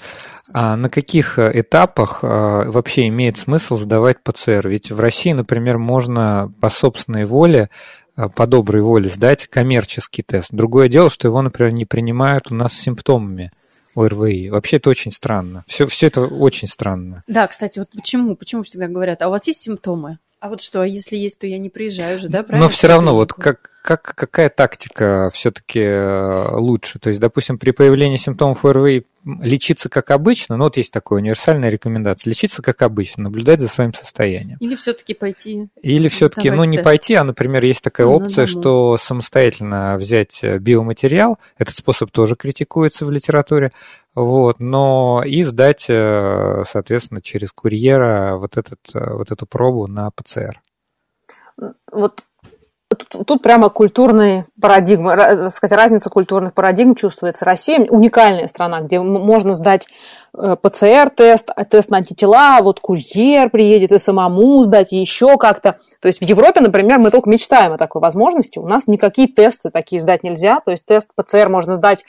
А 0.54 0.76
на 0.76 0.90
каких 0.90 1.40
этапах 1.40 2.22
вообще 2.22 3.08
имеет 3.08 3.38
смысл 3.38 3.76
сдавать 3.76 4.22
ПЦР? 4.22 4.68
Ведь 4.68 4.92
в 4.92 5.00
России, 5.00 5.32
например, 5.32 5.78
можно 5.78 6.54
по 6.60 6.70
собственной 6.70 7.26
воле 7.26 7.70
по 8.36 8.46
доброй 8.46 8.82
воле 8.84 9.10
сдать 9.10 9.48
коммерческий 9.48 10.22
тест. 10.22 10.50
Другое 10.52 10.90
дело, 10.90 11.10
что 11.10 11.28
его, 11.28 11.42
например, 11.42 11.74
не 11.74 11.86
принимают 11.86 12.52
у 12.52 12.56
нас 12.56 12.74
с 12.74 12.82
симптомами. 12.82 13.50
ОРВИ. 13.96 14.50
Вообще 14.50 14.78
это 14.78 14.90
очень 14.90 15.12
странно. 15.12 15.64
Все, 15.68 15.88
все 15.88 16.08
это 16.08 16.22
очень 16.22 16.68
странно. 16.68 17.24
Да, 17.28 17.48
кстати, 17.48 17.80
вот 17.80 17.90
почему, 17.94 18.36
почему 18.36 18.64
всегда 18.64 18.88
говорят, 18.88 19.22
а 19.22 19.28
у 19.28 19.32
вас 19.32 19.48
есть 19.48 19.62
симптомы? 19.62 20.20
А 20.40 20.50
вот 20.50 20.62
что, 20.62 20.82
а 20.82 20.86
если 20.86 21.16
есть, 21.16 21.40
то 21.40 21.48
я 21.48 21.58
не 21.58 21.70
приезжаю 21.70 22.20
же, 22.20 22.28
да? 22.28 22.44
Правильно? 22.44 22.68
Но 22.68 22.70
все 22.70 22.88
равно, 22.88 23.16
вот 23.16 23.32
как, 23.32 23.72
как, 23.82 24.02
какая 24.04 24.50
тактика 24.50 25.32
все-таки 25.34 25.80
э, 25.80 26.58
лучше? 26.58 27.00
То 27.00 27.08
есть, 27.08 27.22
допустим, 27.22 27.58
при 27.58 27.72
появлении 27.72 28.18
симптомов 28.18 28.66
ОРВИ 28.66 29.06
лечиться 29.26 29.90
как 29.90 30.12
обычно, 30.12 30.58
ну 30.58 30.66
вот 30.66 30.78
есть 30.78 30.92
такая 30.92 31.20
универсальная 31.20 31.70
рекомендация, 31.70 32.30
лечиться 32.30 32.62
как 32.62 32.82
обычно, 32.82 33.24
наблюдать 33.24 33.60
за 33.60 33.68
своим 33.68 33.94
состоянием. 33.94 34.58
Или 34.60 34.76
все-таки 34.76 35.14
пойти. 35.14 35.70
Или 35.82 36.08
все-таки, 36.10 36.52
ну 36.52 36.64
не 36.64 36.78
тест. 36.78 36.86
пойти, 36.86 37.16
а, 37.16 37.24
например, 37.24 37.64
есть 37.64 37.82
такая 37.82 38.08
ну, 38.08 38.14
опция, 38.14 38.46
что 38.46 38.98
самостоятельно 38.98 39.98
взять 39.98 40.44
э, 40.44 40.58
биоматериал, 40.58 41.40
этот 41.58 41.76
способ 41.76 42.12
тоже 42.12 42.36
критикуется 42.36 43.06
в 43.06 43.12
литературе, 43.12 43.72
вот, 44.16 44.60
но 44.60 45.24
и 45.26 45.44
сдать, 45.44 45.86
э, 45.88 46.64
соответственно, 46.70 47.22
через 47.22 47.52
курьера 47.52 48.36
вот, 48.36 48.58
этот, 48.58 48.80
вот 48.94 49.32
эту 49.32 49.46
пробу 49.46 49.88
на 49.88 50.12
ПЦР. 50.12 50.62
Вот 51.92 52.24
Тут, 52.96 53.28
тут 53.28 53.42
прямо 53.42 53.70
культурная 53.70 54.48
парадигма, 54.60 55.16
так 55.16 55.52
сказать, 55.52 55.78
разница 55.78 56.10
культурных 56.10 56.54
парадигм 56.54 56.96
чувствуется. 56.96 57.46
Россия 57.46 57.80
уникальная 57.90 58.48
страна, 58.48 58.82
где 58.82 59.00
можно 59.00 59.54
сдать 59.54 59.88
э, 60.38 60.56
ПЦР-тест, 60.62 61.52
а 61.56 61.66
тест 61.66 61.90
на 61.90 61.98
антитела, 61.98 62.60
вот 62.62 62.80
курьер 62.80 63.50
приедет 63.50 63.92
и 63.92 63.98
самому 63.98 64.64
сдать, 64.64 64.94
и 64.94 64.98
еще 64.98 65.38
как-то. 65.38 65.80
То 66.00 66.08
есть 66.08 66.20
в 66.20 66.24
Европе, 66.24 66.60
например, 66.60 67.00
мы 67.00 67.12
только 67.12 67.30
мечтаем 67.30 67.74
о 67.74 67.78
такой 67.78 68.02
возможности. 68.02 68.60
У 68.60 68.68
нас 68.68 68.88
никакие 68.88 69.28
тесты 69.28 69.70
такие 69.70 70.02
сдать 70.02 70.24
нельзя. 70.24 70.60
То 70.60 70.72
есть 70.72 70.86
тест 70.86 71.10
ПЦР 71.16 71.50
можно 71.50 71.74
сдать 71.74 72.06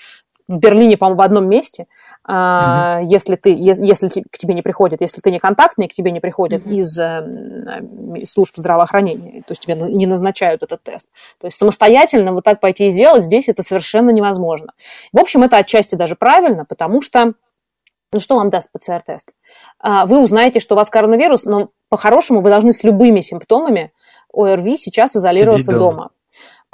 в 0.48 0.58
Берлине, 0.58 0.96
по-моему, 0.96 1.18
в 1.18 1.22
одном 1.22 1.48
месте, 1.48 1.86
Uh-huh. 2.26 3.04
Если 3.04 3.36
ты, 3.36 3.50
если 3.50 4.08
к 4.08 4.38
тебе 4.38 4.54
не 4.54 4.62
приходит, 4.62 5.02
если 5.02 5.20
ты 5.20 5.30
не 5.30 5.38
контактный, 5.38 5.88
к 5.88 5.92
тебе 5.92 6.10
не 6.10 6.20
приходит 6.20 6.66
uh-huh. 6.66 6.74
из 6.74 6.98
э, 6.98 8.24
служб 8.24 8.56
здравоохранения, 8.56 9.42
то 9.42 9.50
есть 9.50 9.60
тебе 9.60 9.74
не 9.74 10.06
назначают 10.06 10.62
этот 10.62 10.82
тест. 10.82 11.08
То 11.38 11.48
есть 11.48 11.58
самостоятельно 11.58 12.32
вот 12.32 12.44
так 12.44 12.60
пойти 12.60 12.86
и 12.86 12.90
сделать 12.90 13.24
здесь 13.24 13.48
это 13.48 13.62
совершенно 13.62 14.08
невозможно. 14.08 14.72
В 15.12 15.20
общем, 15.20 15.42
это 15.42 15.58
отчасти 15.58 15.96
даже 15.96 16.16
правильно, 16.16 16.64
потому 16.64 17.02
что 17.02 17.34
ну 18.14 18.20
что 18.20 18.36
вам 18.36 18.48
даст 18.48 18.70
ПЦР-тест? 18.72 19.32
А, 19.80 20.06
вы 20.06 20.22
узнаете, 20.22 20.60
что 20.60 20.74
у 20.74 20.76
вас 20.76 20.88
коронавирус, 20.88 21.44
но 21.44 21.70
по-хорошему 21.88 22.42
вы 22.42 22.48
должны 22.48 22.72
с 22.72 22.84
любыми 22.84 23.20
симптомами 23.20 23.92
ОРВИ 24.32 24.76
сейчас 24.76 25.16
изолироваться 25.16 25.72
дома. 25.72 25.90
дома. 25.90 26.10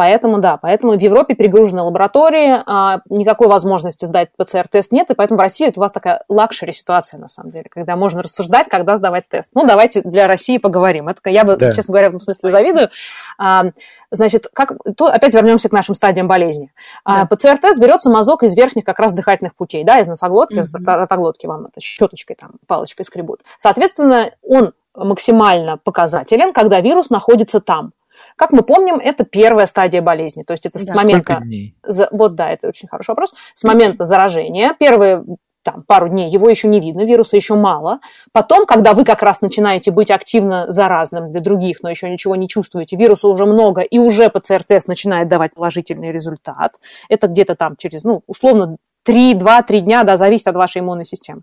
Поэтому, 0.00 0.38
да, 0.38 0.56
поэтому 0.56 0.96
в 0.96 0.98
Европе 0.98 1.34
перегружены 1.34 1.82
лаборатории, 1.82 2.62
а, 2.64 3.00
никакой 3.10 3.48
возможности 3.48 4.06
сдать 4.06 4.30
ПЦР-тест 4.34 4.92
нет, 4.92 5.10
и 5.10 5.14
поэтому 5.14 5.36
в 5.36 5.42
России 5.42 5.68
это 5.68 5.78
у 5.78 5.82
вас 5.82 5.92
такая 5.92 6.24
luxury 6.30 6.72
ситуация, 6.72 7.20
на 7.20 7.28
самом 7.28 7.50
деле, 7.50 7.66
когда 7.70 7.96
можно 7.96 8.22
рассуждать, 8.22 8.66
когда 8.66 8.96
сдавать 8.96 9.28
тест. 9.28 9.50
Ну, 9.54 9.66
давайте 9.66 10.00
для 10.00 10.26
России 10.26 10.56
поговорим. 10.56 11.08
Это 11.08 11.28
я 11.28 11.44
бы, 11.44 11.54
да. 11.58 11.70
честно 11.70 11.92
говоря, 11.92 12.06
в 12.06 12.12
этом 12.12 12.20
смысле 12.22 12.48
завидую. 12.48 12.88
А, 13.36 13.64
значит, 14.10 14.46
как, 14.54 14.72
то 14.96 15.08
опять 15.08 15.34
вернемся 15.34 15.68
к 15.68 15.72
нашим 15.72 15.94
стадиям 15.94 16.28
болезни. 16.28 16.72
А, 17.04 17.26
да. 17.26 17.36
ПЦР-тест 17.36 17.78
берется 17.78 18.08
мазок 18.08 18.42
из 18.42 18.56
верхних 18.56 18.86
как 18.86 19.00
раз 19.00 19.12
дыхательных 19.12 19.54
путей, 19.54 19.84
да, 19.84 20.00
из 20.00 20.06
носоглотки, 20.06 20.54
mm-hmm. 20.54 20.60
из 20.62 20.74
ротоглотки 20.74 21.44
вам 21.44 21.66
это 21.66 21.78
щеточкой, 21.78 22.36
там, 22.40 22.52
палочкой 22.66 23.04
скребут. 23.04 23.42
Соответственно, 23.58 24.30
он 24.42 24.72
максимально 24.94 25.76
показателен, 25.76 26.54
когда 26.54 26.80
вирус 26.80 27.10
находится 27.10 27.60
там. 27.60 27.92
Как 28.36 28.52
мы 28.52 28.62
помним, 28.62 28.96
это 28.96 29.24
первая 29.24 29.66
стадия 29.66 30.02
болезни. 30.02 30.42
То 30.42 30.52
есть 30.52 30.66
это 30.66 30.84
да. 30.84 30.92
с 30.92 30.96
момента... 30.96 31.32
Сколько 31.34 31.44
дней? 31.44 31.74
Вот 32.10 32.34
да, 32.34 32.50
это 32.50 32.68
очень 32.68 32.88
хороший 32.88 33.10
вопрос. 33.10 33.34
С 33.54 33.64
момента 33.64 34.04
заражения, 34.04 34.74
первые 34.78 35.24
там, 35.62 35.82
пару 35.86 36.08
дней, 36.08 36.30
его 36.30 36.48
еще 36.48 36.68
не 36.68 36.80
видно, 36.80 37.02
вируса 37.02 37.36
еще 37.36 37.54
мало. 37.54 38.00
Потом, 38.32 38.66
когда 38.66 38.94
вы 38.94 39.04
как 39.04 39.22
раз 39.22 39.40
начинаете 39.40 39.90
быть 39.90 40.10
активно 40.10 40.70
заразным 40.72 41.30
для 41.30 41.40
других, 41.40 41.82
но 41.82 41.90
еще 41.90 42.08
ничего 42.08 42.36
не 42.36 42.48
чувствуете, 42.48 42.96
вируса 42.96 43.28
уже 43.28 43.44
много, 43.44 43.82
и 43.82 43.98
уже 43.98 44.30
ПЦР-тест 44.30 44.88
начинает 44.88 45.28
давать 45.28 45.54
положительный 45.54 46.12
результат. 46.12 46.76
Это 47.08 47.26
где-то 47.26 47.56
там 47.56 47.76
через, 47.76 48.04
ну, 48.04 48.22
условно, 48.26 48.76
3, 49.04 49.34
2-3 49.34 49.80
дня, 49.80 50.04
да, 50.04 50.16
зависит 50.16 50.46
от 50.46 50.56
вашей 50.56 50.80
иммунной 50.80 51.06
системы. 51.06 51.42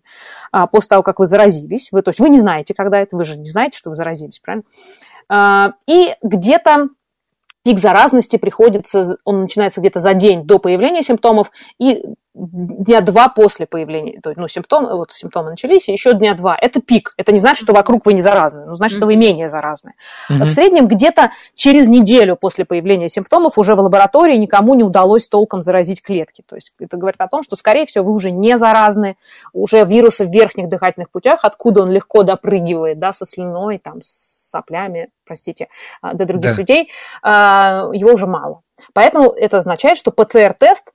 А, 0.52 0.68
после 0.68 0.90
того, 0.90 1.04
как 1.04 1.20
вы 1.20 1.26
заразились, 1.26 1.90
вы, 1.92 2.02
то 2.02 2.10
есть 2.10 2.20
вы 2.20 2.30
не 2.30 2.40
знаете, 2.40 2.74
когда 2.74 3.00
это, 3.00 3.16
вы 3.16 3.26
же 3.26 3.38
не 3.38 3.50
знаете, 3.50 3.78
что 3.78 3.90
вы 3.90 3.96
заразились, 3.96 4.40
правильно? 4.40 4.64
А, 5.30 5.74
и 5.88 6.14
где-то 6.22 6.90
пик 7.64 7.80
заразности 7.80 8.38
приходится, 8.38 9.18
он 9.26 9.42
начинается 9.42 9.82
где-то 9.82 10.00
за 10.00 10.14
день 10.14 10.46
до 10.46 10.58
появления 10.58 11.02
симптомов 11.02 11.52
и 11.80 12.02
дня 12.38 13.02
два 13.02 13.30
после 13.30 13.66
появления, 13.66 14.20
то 14.22 14.30
есть, 14.30 14.40
ну, 14.40 14.48
симптомы, 14.48 14.96
вот 14.96 15.12
симптомы 15.12 15.50
начались, 15.50 15.90
и 15.90 15.92
еще 15.92 16.14
дня 16.14 16.36
два. 16.36 16.58
Это 16.60 16.82
пик. 16.82 17.14
Это 17.18 17.32
не 17.32 17.40
значит, 17.40 17.64
что 17.64 17.74
вокруг 17.74 18.06
вы 18.06 18.14
не 18.14 18.22
заразны, 18.22 18.66
но 18.66 18.76
значит, 18.76 18.98
mm-hmm. 18.98 19.00
что 19.00 19.06
вы 19.08 19.16
менее 19.16 19.50
заразны. 19.50 19.94
Mm-hmm. 20.30 20.46
В 20.46 20.50
среднем 20.50 20.88
где-то 20.88 21.32
через 21.56 21.88
неделю 21.88 22.36
после 22.36 22.66
появления 22.66 23.10
симптомов 23.10 23.58
уже 23.58 23.76
в 23.76 23.80
лаборатории 23.80 24.38
никому 24.38 24.76
не 24.76 24.84
удалось 24.84 25.28
толком 25.28 25.62
заразить 25.62 26.02
клетки. 26.02 26.44
То 26.48 26.56
есть 26.56 26.74
это 26.80 26.98
говорит 26.98 27.20
о 27.20 27.28
том, 27.28 27.44
что, 27.44 27.56
скорее 27.56 27.86
всего, 27.86 28.06
вы 28.06 28.12
уже 28.14 28.32
не 28.32 28.58
заразны, 28.58 29.18
уже 29.54 29.84
вирусы 29.84 30.26
в 30.26 30.32
верхних 30.32 30.70
дыхательных 30.70 31.10
путях, 31.10 31.40
откуда 31.44 31.82
он 31.82 31.92
легко 31.92 32.24
допрыгивает, 32.24 33.00
да, 33.00 33.14
со 33.14 33.26
слюной, 33.26 33.80
там, 33.80 34.02
с 34.04 34.50
соплями, 34.52 35.10
простите, 35.26 35.68
а, 36.02 36.14
до 36.14 36.26
других 36.26 36.54
да. 36.54 36.58
людей, 36.60 36.90
а, 37.22 37.90
его 37.94 38.14
уже 38.14 38.28
мало. 38.28 38.62
Поэтому 38.94 39.32
это 39.32 39.60
означает, 39.60 39.98
что 39.98 40.12
ПЦР-тест 40.12 40.92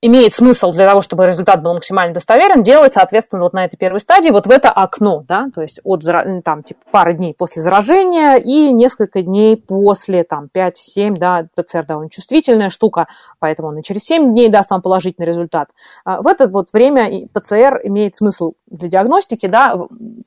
имеет 0.00 0.32
смысл 0.32 0.70
для 0.70 0.86
того, 0.86 1.00
чтобы 1.00 1.26
результат 1.26 1.62
был 1.62 1.74
максимально 1.74 2.14
достоверен, 2.14 2.62
делать, 2.62 2.92
соответственно, 2.92 3.42
вот 3.42 3.52
на 3.52 3.64
этой 3.64 3.76
первой 3.76 4.00
стадии, 4.00 4.30
вот 4.30 4.46
в 4.46 4.50
это 4.50 4.70
окно, 4.70 5.24
да, 5.26 5.48
то 5.52 5.60
есть 5.60 5.80
от 5.82 6.02
там, 6.44 6.62
типа, 6.62 6.80
пары 6.90 7.14
дней 7.14 7.34
после 7.36 7.62
заражения 7.62 8.36
и 8.36 8.72
несколько 8.72 9.22
дней 9.22 9.56
после, 9.56 10.22
там, 10.22 10.48
5-7, 10.54 11.16
да, 11.16 11.48
ПЦР 11.54 11.84
довольно 11.86 12.10
чувствительная 12.10 12.70
штука, 12.70 13.08
поэтому 13.40 13.68
он 13.68 13.82
через 13.82 14.04
7 14.04 14.32
дней 14.32 14.48
даст 14.48 14.70
вам 14.70 14.82
положительный 14.82 15.26
результат. 15.26 15.70
А 16.04 16.22
в 16.22 16.28
это 16.28 16.46
вот 16.46 16.68
время 16.72 17.28
ПЦР 17.32 17.80
имеет 17.84 18.14
смысл 18.14 18.52
для 18.70 18.88
диагностики, 18.88 19.46
да, 19.46 19.76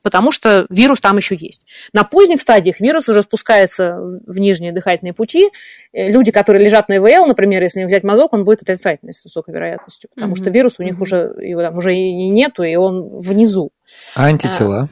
потому 0.02 0.32
что 0.32 0.66
вирус 0.68 1.00
там 1.00 1.16
еще 1.16 1.34
есть. 1.34 1.66
На 1.92 2.04
поздних 2.04 2.40
стадиях 2.40 2.80
вирус 2.80 3.08
уже 3.08 3.22
спускается 3.22 3.96
в 4.26 4.38
нижние 4.38 4.72
дыхательные 4.72 5.14
пути. 5.14 5.50
Э, 5.92 6.10
люди, 6.10 6.32
которые 6.32 6.64
лежат 6.64 6.88
на 6.88 6.96
ИВЛ, 6.96 7.26
например, 7.26 7.62
если 7.62 7.84
взять 7.84 8.04
мазок, 8.04 8.32
он 8.32 8.44
будет 8.44 8.62
отрицательный 8.62 9.14
с 9.14 9.24
высокой 9.24 9.54
вероятностью, 9.62 10.10
потому 10.14 10.34
mm-hmm. 10.34 10.36
что 10.36 10.50
вирус 10.50 10.74
у 10.78 10.82
них 10.82 10.96
mm-hmm. 10.96 11.02
уже, 11.02 11.34
его 11.38 11.62
там 11.62 11.76
уже 11.76 11.94
и 11.94 12.28
нету, 12.28 12.62
и 12.62 12.74
он 12.74 13.20
внизу. 13.20 13.70
А 14.14 14.26
антитела? 14.26 14.88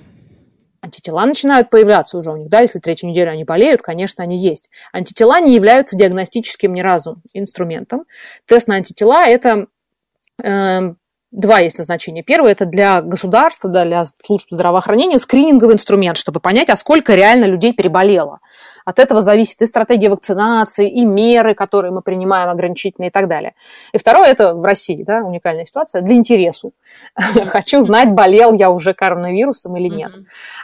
А, 0.81 0.87
антитела 0.87 1.25
начинают 1.27 1.71
появляться 1.71 2.19
уже 2.19 2.31
у 2.31 2.37
них, 2.37 2.49
да, 2.49 2.61
если 2.61 2.79
третью 2.79 3.11
неделю 3.11 3.31
они 3.31 3.45
болеют, 3.45 3.83
конечно, 3.83 4.25
они 4.25 4.39
есть. 4.39 4.69
Антитела 4.93 5.41
не 5.41 5.55
являются 5.55 5.97
диагностическим 5.97 6.73
ни 6.73 6.81
разу 6.81 7.17
инструментом. 7.35 8.05
Тест 8.47 8.69
на 8.69 8.77
антитела– 8.77 9.27
это 9.27 9.67
э, 10.43 10.95
два 11.31 11.59
есть 11.61 11.79
назначения. 11.79 12.23
Первое– 12.23 12.53
это 12.53 12.65
для 12.65 13.03
государства, 13.03 13.69
да, 13.71 13.85
для 13.85 14.05
служб 14.05 14.47
здравоохранения 14.51 15.19
скрининговый 15.19 15.75
инструмент, 15.75 16.17
чтобы 16.17 16.41
понять, 16.41 16.71
а 16.71 16.77
сколько 16.77 17.15
реально 17.15 17.45
людей 17.45 17.73
переболело. 17.73 18.41
От 18.85 18.99
этого 18.99 19.23
зависит 19.23 19.61
и 19.63 19.67
стратегия 19.67 20.11
вакцинации, 20.11 20.91
и 20.91 21.05
меры, 21.05 21.55
которые 21.55 21.93
мы 21.93 22.03
принимаем, 22.03 22.51
ограничительные 22.51 23.09
и 23.09 23.13
так 23.13 23.29
далее. 23.29 23.55
И 23.93 23.99
второе, 23.99 24.29
это 24.29 24.55
в 24.55 24.65
России, 24.65 25.03
да, 25.03 25.19
уникальная 25.19 25.65
ситуация, 25.65 26.03
для 26.03 26.15
интересу. 26.15 26.73
Хочу 27.15 27.81
знать, 27.81 28.11
болел 28.11 28.53
я 28.53 28.71
уже 28.71 28.95
коронавирусом 28.95 29.77
или 29.77 29.89
нет. 29.89 30.13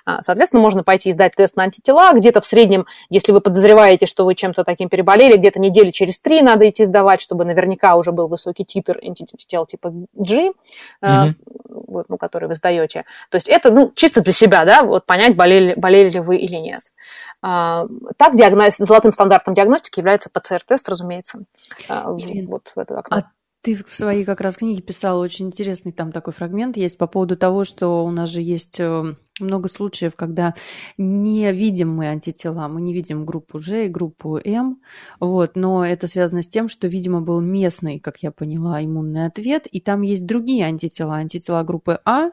А, 0.04 0.22
соответственно, 0.22 0.62
можно 0.62 0.82
пойти 0.82 1.10
и 1.10 1.12
сдать 1.12 1.34
тест 1.34 1.56
на 1.56 1.64
антитела. 1.64 2.12
Где-то 2.12 2.40
в 2.40 2.44
среднем, 2.44 2.86
если 3.10 3.32
вы 3.32 3.40
подозреваете, 3.40 4.06
что 4.06 4.24
вы 4.24 4.34
чем-то 4.34 4.64
таким 4.64 4.88
переболели, 4.88 5.36
где-то 5.36 5.58
недели 5.58 5.90
через 5.90 6.20
три 6.20 6.42
надо 6.42 6.68
идти 6.68 6.84
сдавать, 6.84 7.20
чтобы 7.20 7.44
наверняка 7.44 7.96
уже 7.96 8.12
был 8.12 8.28
высокий 8.28 8.64
титр 8.64 8.98
антител 9.02 9.66
типа 9.66 9.92
G, 10.14 10.52
вот, 11.86 12.06
ну, 12.08 12.16
который 12.18 12.48
вы 12.48 12.54
сдаете. 12.54 13.04
То 13.30 13.36
есть 13.36 13.48
это 13.48 13.70
ну, 13.70 13.92
чисто 13.94 14.22
для 14.22 14.32
себя, 14.32 14.64
да, 14.64 14.82
вот 14.82 15.06
понять, 15.06 15.36
болели, 15.36 15.74
болели 15.76 16.10
ли 16.10 16.20
вы 16.20 16.36
или 16.36 16.56
нет. 16.56 16.80
А, 17.48 17.84
так, 18.16 18.34
диагноз, 18.34 18.76
золотым 18.78 19.12
стандартом 19.12 19.54
диагностики 19.54 20.00
является 20.00 20.28
ПЦР-тест, 20.28 20.88
разумеется, 20.88 21.44
а, 21.88 22.12
Ирина, 22.18 22.50
вот 22.50 22.72
в 22.74 22.76
это 22.76 22.98
окно. 22.98 23.18
А 23.18 23.30
ты 23.62 23.76
в 23.76 23.94
своей 23.94 24.24
как 24.24 24.40
раз 24.40 24.56
книге 24.56 24.82
писала 24.82 25.22
очень 25.22 25.46
интересный 25.46 25.92
там 25.92 26.10
такой 26.10 26.32
фрагмент 26.32 26.76
есть 26.76 26.98
по 26.98 27.06
поводу 27.06 27.36
того, 27.36 27.62
что 27.62 28.04
у 28.04 28.10
нас 28.10 28.30
же 28.30 28.40
есть 28.40 28.80
э, 28.80 29.14
много 29.38 29.68
случаев, 29.68 30.16
когда 30.16 30.54
не 30.98 31.52
видим 31.52 31.94
мы 31.94 32.08
антитела, 32.08 32.66
мы 32.66 32.80
не 32.80 32.92
видим 32.92 33.24
группу 33.24 33.60
G 33.60 33.86
и 33.86 33.88
группу 33.88 34.38
М, 34.38 34.80
вот, 35.20 35.54
но 35.54 35.86
это 35.86 36.08
связано 36.08 36.42
с 36.42 36.48
тем, 36.48 36.68
что, 36.68 36.88
видимо, 36.88 37.20
был 37.20 37.40
местный, 37.40 38.00
как 38.00 38.24
я 38.24 38.32
поняла, 38.32 38.82
иммунный 38.82 39.26
ответ, 39.26 39.68
и 39.68 39.80
там 39.80 40.02
есть 40.02 40.26
другие 40.26 40.64
антитела, 40.64 41.14
антитела 41.14 41.62
группы 41.62 42.00
А, 42.04 42.30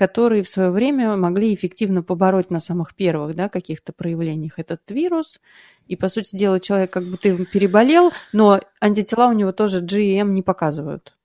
которые 0.00 0.42
в 0.42 0.48
свое 0.48 0.70
время 0.70 1.14
могли 1.14 1.54
эффективно 1.54 2.02
побороть 2.02 2.48
на 2.48 2.58
самых 2.58 2.94
первых 2.94 3.36
да, 3.36 3.50
каких-то 3.50 3.92
проявлениях 3.92 4.58
этот 4.58 4.80
вирус. 4.90 5.42
И, 5.88 5.94
по 5.94 6.08
сути 6.08 6.34
дела, 6.34 6.58
человек 6.58 6.90
как 6.90 7.04
будто 7.04 7.44
переболел, 7.44 8.10
но 8.32 8.60
антитела 8.80 9.26
у 9.26 9.32
него 9.32 9.52
тоже 9.52 9.84
GM 9.84 10.30
не 10.30 10.40
показывают. 10.40 11.18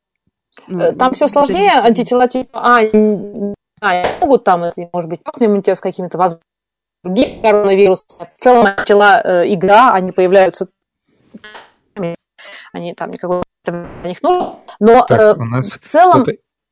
Ну, 0.67 0.82
э, 0.82 0.91
там 0.91 1.13
все 1.13 1.30
сложнее, 1.30 1.71
это... 1.73 1.88
антитела 1.88 2.28
типа 2.28 2.49
А 2.53 2.82
а, 3.82 4.19
могут 4.19 4.43
там, 4.43 4.65
если, 4.65 4.89
может 4.91 5.09
быть, 5.09 5.21
иммунитет 5.39 5.78
с 5.78 5.80
какими-то 5.80 6.17
возможными 6.17 6.43
другими 7.01 7.41
коронавирусами. 7.41 8.30
В 8.38 8.41
целом 8.41 8.65
антитела 8.65 9.21
э, 9.23 9.53
игра, 9.53 9.93
они 9.93 10.11
появляются 10.11 10.67
они 12.73 12.93
там 12.93 13.09
никакого 13.11 13.41
для 13.63 13.86
них 14.03 14.21
нужно. 14.21 14.59
Но 14.82 15.05
так, 15.05 15.17
э, 15.17 15.34
у 15.39 15.45
нас 15.45 15.71
в 15.71 15.80
целом... 15.80 16.26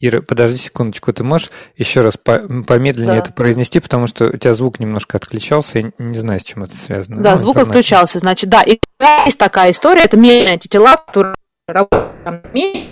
Ира, 0.05 0.21
подожди 0.21 0.57
секундочку, 0.57 1.13
ты 1.13 1.23
можешь 1.23 1.49
еще 1.77 2.01
раз 2.01 2.17
помедленнее 2.17 3.15
да. 3.15 3.19
это 3.19 3.31
произнести, 3.31 3.79
потому 3.79 4.07
что 4.07 4.25
у 4.25 4.37
тебя 4.37 4.53
звук 4.53 4.79
немножко 4.79 5.17
отключался, 5.17 5.79
я 5.79 5.91
не 5.97 6.17
знаю, 6.17 6.41
с 6.41 6.43
чем 6.43 6.63
это 6.63 6.75
связано. 6.75 7.23
Да, 7.23 7.31
ну, 7.31 7.37
звук 7.37 7.55
интернете. 7.55 7.79
отключался, 7.79 8.19
значит, 8.19 8.49
да, 8.49 8.63
и 8.63 8.79
есть 9.25 9.37
такая 9.37 9.71
история, 9.71 10.01
это 10.01 10.17
медленные 10.17 10.53
антитела, 10.53 10.97
которые 10.97 11.35
работают 11.67 12.13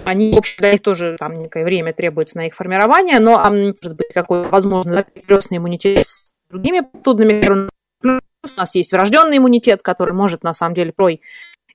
они, 0.05 0.33
в 0.33 0.37
общем, 0.37 0.55
для 0.59 0.71
них 0.71 0.81
тоже 0.81 1.15
там 1.19 1.33
некое 1.33 1.63
время 1.63 1.93
требуется 1.93 2.37
на 2.37 2.47
их 2.47 2.55
формирование, 2.55 3.19
но 3.19 3.37
может 3.37 3.95
быть 3.97 4.13
какой 4.13 4.47
возможно 4.47 5.03
перекрестный 5.03 5.57
иммунитет 5.57 6.07
с 6.07 6.31
другими 6.49 6.81
трудными 7.03 7.69
у 8.43 8.47
нас 8.57 8.73
есть 8.73 8.91
врожденный 8.91 9.37
иммунитет, 9.37 9.81
который 9.83 10.13
может 10.13 10.43
на 10.43 10.53
самом 10.53 10.73
деле 10.73 10.91
прой 10.91 11.21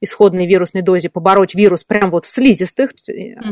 исходной 0.01 0.47
вирусной 0.47 0.83
дозе 0.83 1.09
побороть 1.09 1.55
вирус 1.55 1.85
прямо 1.85 2.11
вот 2.11 2.25
в 2.25 2.29
слизистых, 2.29 2.91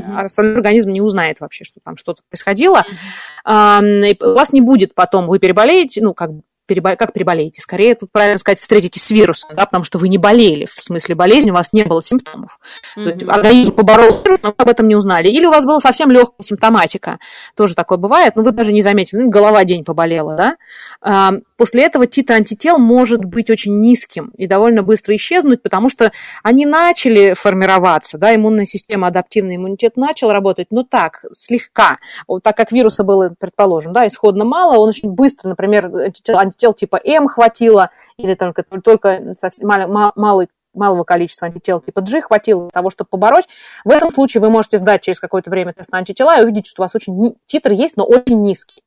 а 0.06 0.22
остальной 0.22 0.56
организм 0.56 0.90
не 0.90 1.00
узнает 1.00 1.40
вообще, 1.40 1.64
что 1.64 1.80
там 1.80 1.96
что-то 1.96 2.22
происходило. 2.28 2.78
Uh-huh. 2.78 3.44
А, 3.44 3.80
у 3.80 4.34
вас 4.34 4.52
не 4.52 4.60
будет 4.60 4.94
потом, 4.94 5.26
вы 5.26 5.38
переболеете, 5.38 6.02
ну, 6.02 6.14
как 6.14 6.30
перебо... 6.66 6.96
как 6.96 7.12
переболеете? 7.12 7.60
Скорее, 7.60 7.94
тут 7.94 8.10
правильно 8.12 8.38
сказать, 8.38 8.60
встретитесь 8.60 9.02
с 9.02 9.10
вирусом, 9.10 9.50
да, 9.56 9.66
потому 9.66 9.84
что 9.84 9.98
вы 9.98 10.08
не 10.08 10.18
болели, 10.18 10.66
в 10.66 10.80
смысле 10.80 11.14
болезни, 11.14 11.50
у 11.50 11.54
вас 11.54 11.72
не 11.72 11.84
было 11.84 12.02
симптомов. 12.02 12.58
Mm-hmm. 12.96 13.04
То 13.04 13.10
есть 13.10 13.28
организм 13.28 13.72
поборол 13.72 14.22
вирус, 14.24 14.40
но 14.42 14.48
вы 14.50 14.54
об 14.56 14.68
этом 14.68 14.88
не 14.88 14.96
узнали. 14.96 15.28
Или 15.28 15.46
у 15.46 15.50
вас 15.50 15.64
была 15.64 15.80
совсем 15.80 16.10
легкая 16.10 16.42
симптоматика, 16.42 17.18
тоже 17.56 17.74
такое 17.74 17.98
бывает, 17.98 18.36
но 18.36 18.42
вы 18.42 18.52
даже 18.52 18.72
не 18.72 18.82
заметили, 18.82 19.20
ну, 19.20 19.30
голова 19.30 19.64
день 19.64 19.84
поболела, 19.84 20.36
да. 20.36 20.56
А, 21.00 21.32
после 21.56 21.84
этого 21.84 22.06
титр 22.06 22.34
антител 22.34 22.78
может 22.78 23.24
быть 23.24 23.50
очень 23.50 23.80
низким 23.80 24.32
и 24.36 24.46
довольно 24.46 24.82
быстро 24.82 25.14
исчезнуть, 25.16 25.62
потому 25.62 25.88
что 25.88 26.12
они 26.42 26.66
начали 26.66 27.34
формироваться, 27.34 28.18
да, 28.18 28.34
иммунная 28.34 28.64
система, 28.64 29.08
адаптивный 29.08 29.56
иммунитет 29.56 29.96
начал 29.96 30.30
работать, 30.30 30.68
но 30.70 30.82
так, 30.82 31.24
слегка. 31.32 31.98
Вот 32.26 32.42
так 32.42 32.56
как 32.56 32.72
вируса 32.72 33.04
было, 33.04 33.34
предположим, 33.38 33.92
да, 33.92 34.06
исходно 34.06 34.44
мало, 34.44 34.78
он 34.78 34.88
очень 34.88 35.10
быстро, 35.10 35.48
например, 35.48 35.90
антител 36.28 36.38
типа 36.54 37.00
М 37.04 37.28
хватило, 37.28 37.90
или 38.16 38.34
только, 38.34 38.62
только 38.62 39.34
совсем 39.40 39.68
малый 39.68 40.48
малого 40.74 41.04
количества 41.04 41.46
антител 41.46 41.80
типа 41.80 42.00
G 42.00 42.20
хватило 42.20 42.62
для 42.62 42.70
того, 42.70 42.90
чтобы 42.90 43.08
побороть. 43.08 43.46
В 43.84 43.90
этом 43.90 44.10
случае 44.10 44.40
вы 44.40 44.50
можете 44.50 44.78
сдать 44.78 45.02
через 45.02 45.20
какое-то 45.20 45.50
время 45.50 45.72
тест 45.72 45.92
на 45.92 45.98
антитела 45.98 46.38
и 46.38 46.42
увидеть, 46.42 46.66
что 46.66 46.82
у 46.82 46.84
вас 46.84 46.94
очень 46.96 47.36
титр 47.46 47.70
есть, 47.70 47.96
но 47.96 48.04
очень 48.04 48.40
низкий. 48.40 48.82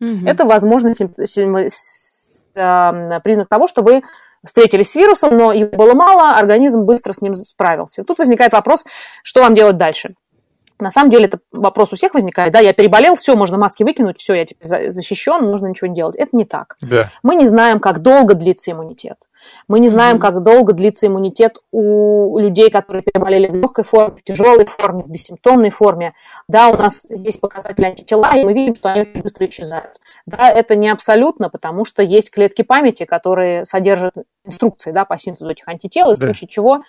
Угу. 0.00 0.26
Это, 0.26 0.44
возможно, 0.44 0.94
признак 2.54 3.48
того, 3.48 3.66
что 3.66 3.82
вы 3.82 4.02
встретились 4.44 4.90
с 4.90 4.94
вирусом, 4.94 5.36
но 5.36 5.52
его 5.52 5.70
было 5.76 5.94
мало, 5.94 6.36
организм 6.36 6.82
быстро 6.82 7.12
с 7.12 7.20
ним 7.20 7.34
справился. 7.34 8.04
Тут 8.04 8.18
возникает 8.18 8.52
вопрос, 8.52 8.84
что 9.24 9.42
вам 9.42 9.54
делать 9.54 9.76
дальше. 9.76 10.10
На 10.78 10.90
самом 10.90 11.10
деле 11.10 11.26
это 11.26 11.40
вопрос 11.52 11.92
у 11.92 11.96
всех 11.96 12.14
возникает, 12.14 12.52
да, 12.52 12.60
я 12.60 12.72
переболел, 12.72 13.14
все, 13.14 13.34
можно 13.36 13.58
маски 13.58 13.82
выкинуть, 13.82 14.18
все, 14.18 14.34
я 14.34 14.44
теперь 14.44 14.92
защищен, 14.92 15.50
нужно 15.50 15.68
ничего 15.68 15.88
не 15.88 15.96
делать. 15.96 16.16
Это 16.16 16.36
не 16.36 16.44
так. 16.44 16.76
Да. 16.80 17.10
Мы 17.22 17.36
не 17.36 17.46
знаем, 17.46 17.80
как 17.80 18.02
долго 18.02 18.34
длится 18.34 18.72
иммунитет. 18.72 19.16
Мы 19.68 19.80
не 19.80 19.88
знаем, 19.88 20.16
mm-hmm. 20.16 20.20
как 20.20 20.42
долго 20.42 20.72
длится 20.72 21.06
иммунитет 21.06 21.58
у 21.70 22.38
людей, 22.38 22.70
которые 22.70 23.02
переболели 23.02 23.48
в 23.48 23.54
легкой 23.54 23.84
форме, 23.84 24.16
в 24.16 24.22
тяжелой 24.22 24.66
форме, 24.66 25.02
в 25.04 25.08
бессимптомной 25.08 25.70
форме. 25.70 26.14
Да, 26.48 26.68
у 26.68 26.76
нас 26.76 27.06
есть 27.08 27.40
показатели 27.40 27.84
антитела, 27.84 28.30
и 28.34 28.44
мы 28.44 28.52
видим, 28.52 28.74
что 28.76 28.90
они 28.90 29.02
очень 29.02 29.22
быстро 29.22 29.46
исчезают. 29.46 29.98
Да, 30.26 30.50
это 30.50 30.76
не 30.76 30.88
абсолютно, 30.88 31.50
потому 31.50 31.84
что 31.84 32.02
есть 32.02 32.30
клетки 32.30 32.62
памяти, 32.62 33.04
которые 33.04 33.64
содержат 33.64 34.14
инструкции 34.44 34.90
да, 34.90 35.04
по 35.04 35.18
синтезу 35.18 35.50
этих 35.50 35.66
антител, 35.68 36.10
и 36.10 36.14
в 36.14 36.18
случае 36.18 36.48
чего 36.48 36.82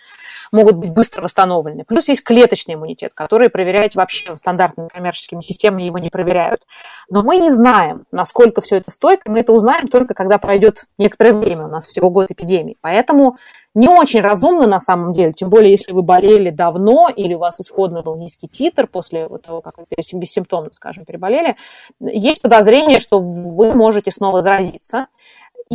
могут 0.51 0.76
быть 0.76 0.91
быстро 0.91 1.21
восстановлены. 1.21 1.84
Плюс 1.84 2.07
есть 2.07 2.24
клеточный 2.24 2.76
иммунитет, 2.76 3.13
который 3.13 3.49
проверять 3.49 3.95
вообще 3.95 4.36
стандартными 4.38 4.88
коммерческими 4.88 5.41
системами 5.41 5.84
его 5.84 5.97
не 5.97 6.09
проверяют. 6.09 6.61
Но 7.09 7.21
мы 7.21 7.38
не 7.38 7.51
знаем, 7.51 8.05
насколько 8.11 8.61
все 8.61 8.78
это 8.78 8.91
стойко. 8.91 9.30
Мы 9.30 9.39
это 9.39 9.51
узнаем 9.51 9.88
только, 9.88 10.13
когда 10.13 10.38
пройдет 10.38 10.86
некоторое 10.97 11.34
время. 11.34 11.65
У 11.65 11.69
нас 11.69 11.86
всего 11.86 12.09
год 12.09 12.30
эпидемии. 12.30 12.62
Поэтому 12.82 13.38
не 13.76 13.88
очень 13.88 14.22
разумно 14.22 14.68
на 14.68 14.80
самом 14.80 15.14
деле, 15.14 15.32
тем 15.32 15.49
более, 15.49 15.72
если 15.72 15.93
вы 15.93 16.03
болели 16.03 16.49
давно 16.49 17.09
или 17.09 17.34
у 17.34 17.39
вас 17.39 17.59
исходно 17.59 18.03
был 18.03 18.16
низкий 18.16 18.47
титр 18.47 18.88
после 18.88 19.28
того, 19.39 19.61
как 19.61 19.78
вы 19.78 19.86
бессимптомно, 20.14 20.70
скажем, 20.74 21.05
переболели, 21.05 21.55
есть 21.99 22.41
подозрение, 22.41 22.99
что 22.99 23.20
вы 23.20 23.74
можете 23.74 24.11
снова 24.11 24.41
заразиться. 24.41 25.07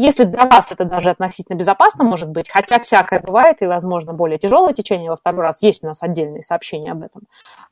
Если 0.00 0.22
для 0.22 0.46
вас 0.46 0.70
это 0.70 0.84
даже 0.84 1.10
относительно 1.10 1.56
безопасно 1.56 2.04
может 2.04 2.28
быть, 2.28 2.48
хотя 2.48 2.78
всякое 2.78 3.18
бывает, 3.18 3.62
и, 3.62 3.66
возможно, 3.66 4.12
более 4.12 4.38
тяжелое 4.38 4.72
течение 4.72 5.10
во 5.10 5.16
второй 5.16 5.42
раз, 5.42 5.60
есть 5.60 5.82
у 5.82 5.88
нас 5.88 6.04
отдельные 6.04 6.44
сообщения 6.44 6.92
об 6.92 7.02
этом, 7.02 7.22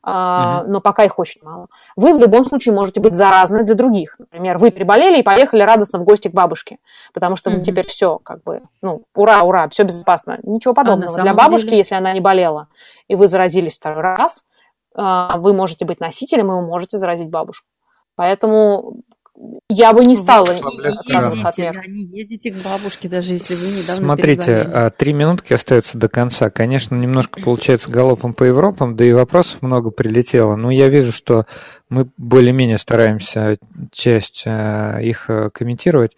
mm-hmm. 0.05 0.65
но 0.67 0.81
пока 0.81 1.05
их 1.05 1.19
очень 1.19 1.41
мало. 1.41 1.67
Вы 1.95 2.13
в 2.13 2.19
любом 2.19 2.43
случае 2.43 2.75
можете 2.75 2.99
быть 2.99 3.13
заразны 3.13 3.63
для 3.63 3.75
других. 3.75 4.17
Например, 4.19 4.57
вы 4.57 4.71
переболели 4.71 5.19
и 5.19 5.23
поехали 5.23 5.61
радостно 5.61 5.99
в 5.99 6.03
гости 6.03 6.27
к 6.27 6.33
бабушке, 6.33 6.79
потому 7.13 7.37
что 7.37 7.49
mm-hmm. 7.49 7.61
теперь 7.61 7.87
все, 7.87 8.17
как 8.17 8.43
бы, 8.43 8.63
ну, 8.81 9.03
ура, 9.15 9.41
ура, 9.43 9.69
все 9.69 9.83
безопасно. 9.83 10.39
Ничего 10.43 10.73
а 10.73 10.75
подобного. 10.75 11.17
А 11.17 11.21
для 11.21 11.33
бабушки, 11.33 11.67
деле... 11.67 11.77
если 11.77 11.95
она 11.95 12.11
не 12.11 12.19
болела, 12.19 12.67
и 13.07 13.15
вы 13.15 13.29
заразились 13.29 13.77
второй 13.77 14.01
раз, 14.01 14.43
а, 14.95 15.37
вы 15.37 15.53
можете 15.53 15.85
быть 15.85 16.01
носителем, 16.01 16.47
и 16.51 16.55
вы 16.55 16.61
можете 16.61 16.97
заразить 16.97 17.29
бабушку. 17.29 17.67
Поэтому 18.17 18.95
я 19.69 19.93
бы 19.93 20.05
не 20.05 20.15
стала 20.15 20.49
отказываться 20.49 21.49
от 21.49 21.57
мер. 21.57 21.87
Не 21.87 22.05
ездите 22.05 22.51
к 22.51 22.55
бабушке, 22.55 23.07
даже 23.07 23.33
если 23.33 23.53
вы 23.53 23.67
недавно 23.67 24.03
Смотрите. 24.05 24.53
А, 24.53 24.89
три 24.89 25.13
минутки 25.13 25.53
остается 25.53 25.97
до 25.97 26.07
конца. 26.07 26.49
Конечно, 26.49 26.95
немножко 26.95 27.41
получается 27.41 27.91
галопом 27.91 28.33
по 28.33 28.45
Европам, 28.45 28.95
да 28.95 29.05
и 29.05 29.11
вопросов 29.11 29.61
много 29.61 29.91
прилетело. 29.91 30.55
Но 30.55 30.71
я 30.71 30.89
вижу, 30.89 31.11
что 31.11 31.45
мы 31.89 32.09
более-менее 32.17 32.77
стараемся 32.77 33.57
часть 33.91 34.43
а, 34.47 34.99
их 34.99 35.29
а, 35.29 35.49
комментировать. 35.49 36.17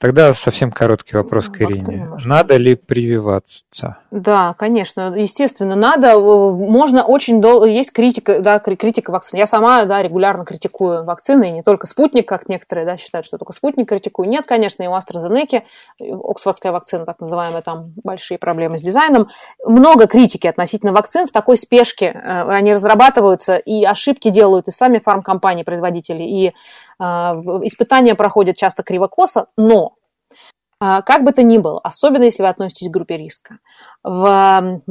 Тогда 0.00 0.32
совсем 0.32 0.70
короткий 0.70 1.16
вопрос 1.16 1.48
к 1.48 1.60
Ирине. 1.60 2.08
Надо 2.24 2.56
ли 2.56 2.76
прививаться? 2.76 3.98
Да, 4.12 4.54
конечно, 4.56 5.12
естественно, 5.16 5.74
надо. 5.74 6.20
Можно 6.20 7.02
очень 7.02 7.40
долго... 7.40 7.66
Есть 7.66 7.92
критика, 7.92 8.38
да, 8.38 8.60
критика 8.60 9.10
вакцин. 9.10 9.40
Я 9.40 9.48
сама, 9.48 9.84
да, 9.86 10.00
регулярно 10.00 10.44
критикую 10.44 11.04
вакцины, 11.04 11.48
и 11.48 11.52
не 11.52 11.62
только 11.64 11.88
спутник, 11.88 12.28
как 12.28 12.48
некоторые, 12.48 12.86
да, 12.86 12.96
считают, 12.96 13.26
что 13.26 13.38
только 13.38 13.52
спутник 13.52 13.88
критикую. 13.88 14.28
Нет, 14.28 14.46
конечно, 14.46 14.84
и 14.84 14.86
у 14.86 14.92
AstraZeneca, 14.92 15.62
оксфордская 16.00 16.70
вакцина, 16.70 17.04
так 17.04 17.18
называемая, 17.18 17.62
там 17.62 17.92
большие 18.04 18.38
проблемы 18.38 18.78
с 18.78 18.82
дизайном. 18.82 19.30
Много 19.64 20.06
критики 20.06 20.46
относительно 20.46 20.92
вакцин 20.92 21.26
в 21.26 21.32
такой 21.32 21.56
спешке. 21.56 22.22
Э, 22.24 22.48
они 22.48 22.72
разрабатываются, 22.72 23.56
и 23.56 23.82
ошибки 23.82 24.30
делают 24.30 24.68
и 24.68 24.70
сами 24.70 25.00
фармкомпании, 25.00 25.64
производители, 25.64 26.22
и 26.22 26.54
испытания 27.00 28.14
проходят 28.14 28.56
часто 28.56 28.82
кривокосо, 28.82 29.46
но 29.56 29.94
а, 30.80 31.02
как 31.02 31.24
бы 31.24 31.32
то 31.32 31.42
ни 31.42 31.58
было, 31.58 31.80
особенно 31.82 32.24
если 32.24 32.42
вы 32.42 32.48
относитесь 32.48 32.88
к 32.88 32.92
группе 32.92 33.16
риска, 33.16 33.58
в 34.04 34.82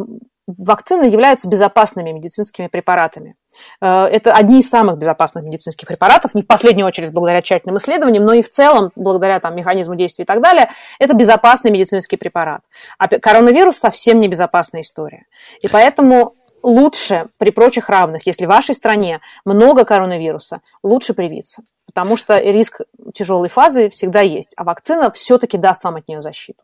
вакцины 0.47 1.05
являются 1.05 1.49
безопасными 1.49 2.11
медицинскими 2.11 2.67
препаратами. 2.67 3.35
Э, 3.81 4.05
это 4.05 4.31
одни 4.31 4.59
из 4.59 4.69
самых 4.69 4.97
безопасных 4.97 5.43
медицинских 5.43 5.87
препаратов, 5.87 6.33
не 6.33 6.41
в 6.41 6.47
последнюю 6.47 6.87
очередь 6.87 7.11
благодаря 7.11 7.41
тщательным 7.41 7.77
исследованиям, 7.77 8.23
но 8.23 8.33
и 8.33 8.41
в 8.41 8.49
целом, 8.49 8.91
благодаря 8.95 9.39
там, 9.39 9.55
механизму 9.55 9.95
действия 9.95 10.23
и 10.23 10.25
так 10.25 10.41
далее, 10.41 10.69
это 10.99 11.13
безопасный 11.13 11.69
медицинский 11.69 12.15
препарат. 12.15 12.61
А 12.97 13.07
коронавирус 13.07 13.77
совсем 13.77 14.19
не 14.19 14.29
безопасная 14.29 14.81
история. 14.81 15.25
И 15.61 15.67
поэтому 15.67 16.35
лучше 16.67 17.27
при 17.37 17.51
прочих 17.51 17.89
равных, 17.89 18.27
если 18.27 18.45
в 18.45 18.49
вашей 18.49 18.75
стране 18.75 19.21
много 19.45 19.85
коронавируса, 19.85 20.61
лучше 20.83 21.13
привиться 21.13 21.63
потому 21.87 22.17
что 22.17 22.37
риск 22.37 22.81
тяжелой 23.13 23.49
фазы 23.49 23.89
всегда 23.89 24.21
есть, 24.21 24.53
а 24.55 24.63
вакцина 24.63 25.09
все-таки 25.11 25.57
даст 25.57 25.83
вам 25.83 25.95
от 25.95 26.07
нее 26.07 26.21
защиту. 26.21 26.63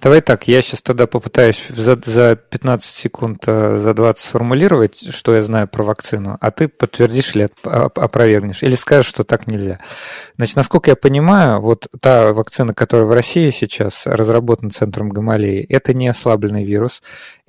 Давай 0.00 0.20
так, 0.20 0.48
я 0.48 0.62
сейчас 0.62 0.82
тогда 0.82 1.06
попытаюсь 1.06 1.62
за, 1.68 2.00
за 2.04 2.36
15 2.36 2.94
секунд, 2.94 3.42
э, 3.46 3.78
за 3.78 3.92
20 3.92 4.24
сформулировать, 4.24 5.14
что 5.14 5.34
я 5.34 5.42
знаю 5.42 5.68
про 5.68 5.84
вакцину, 5.84 6.38
а 6.40 6.50
ты 6.50 6.68
подтвердишь 6.68 7.34
или 7.34 7.50
опровергнешь, 7.64 8.62
или 8.62 8.74
скажешь, 8.74 9.10
что 9.10 9.24
так 9.24 9.46
нельзя. 9.46 9.78
Значит, 10.36 10.56
насколько 10.56 10.90
я 10.90 10.96
понимаю, 10.96 11.60
вот 11.60 11.88
та 12.00 12.32
вакцина, 12.32 12.72
которая 12.72 13.06
в 13.06 13.12
России 13.12 13.50
сейчас 13.50 14.06
разработана 14.06 14.70
Центром 14.70 15.10
Гамалеи, 15.10 15.66
это 15.68 15.92
не 15.92 16.08
ослабленный 16.08 16.64
вирус, 16.64 17.02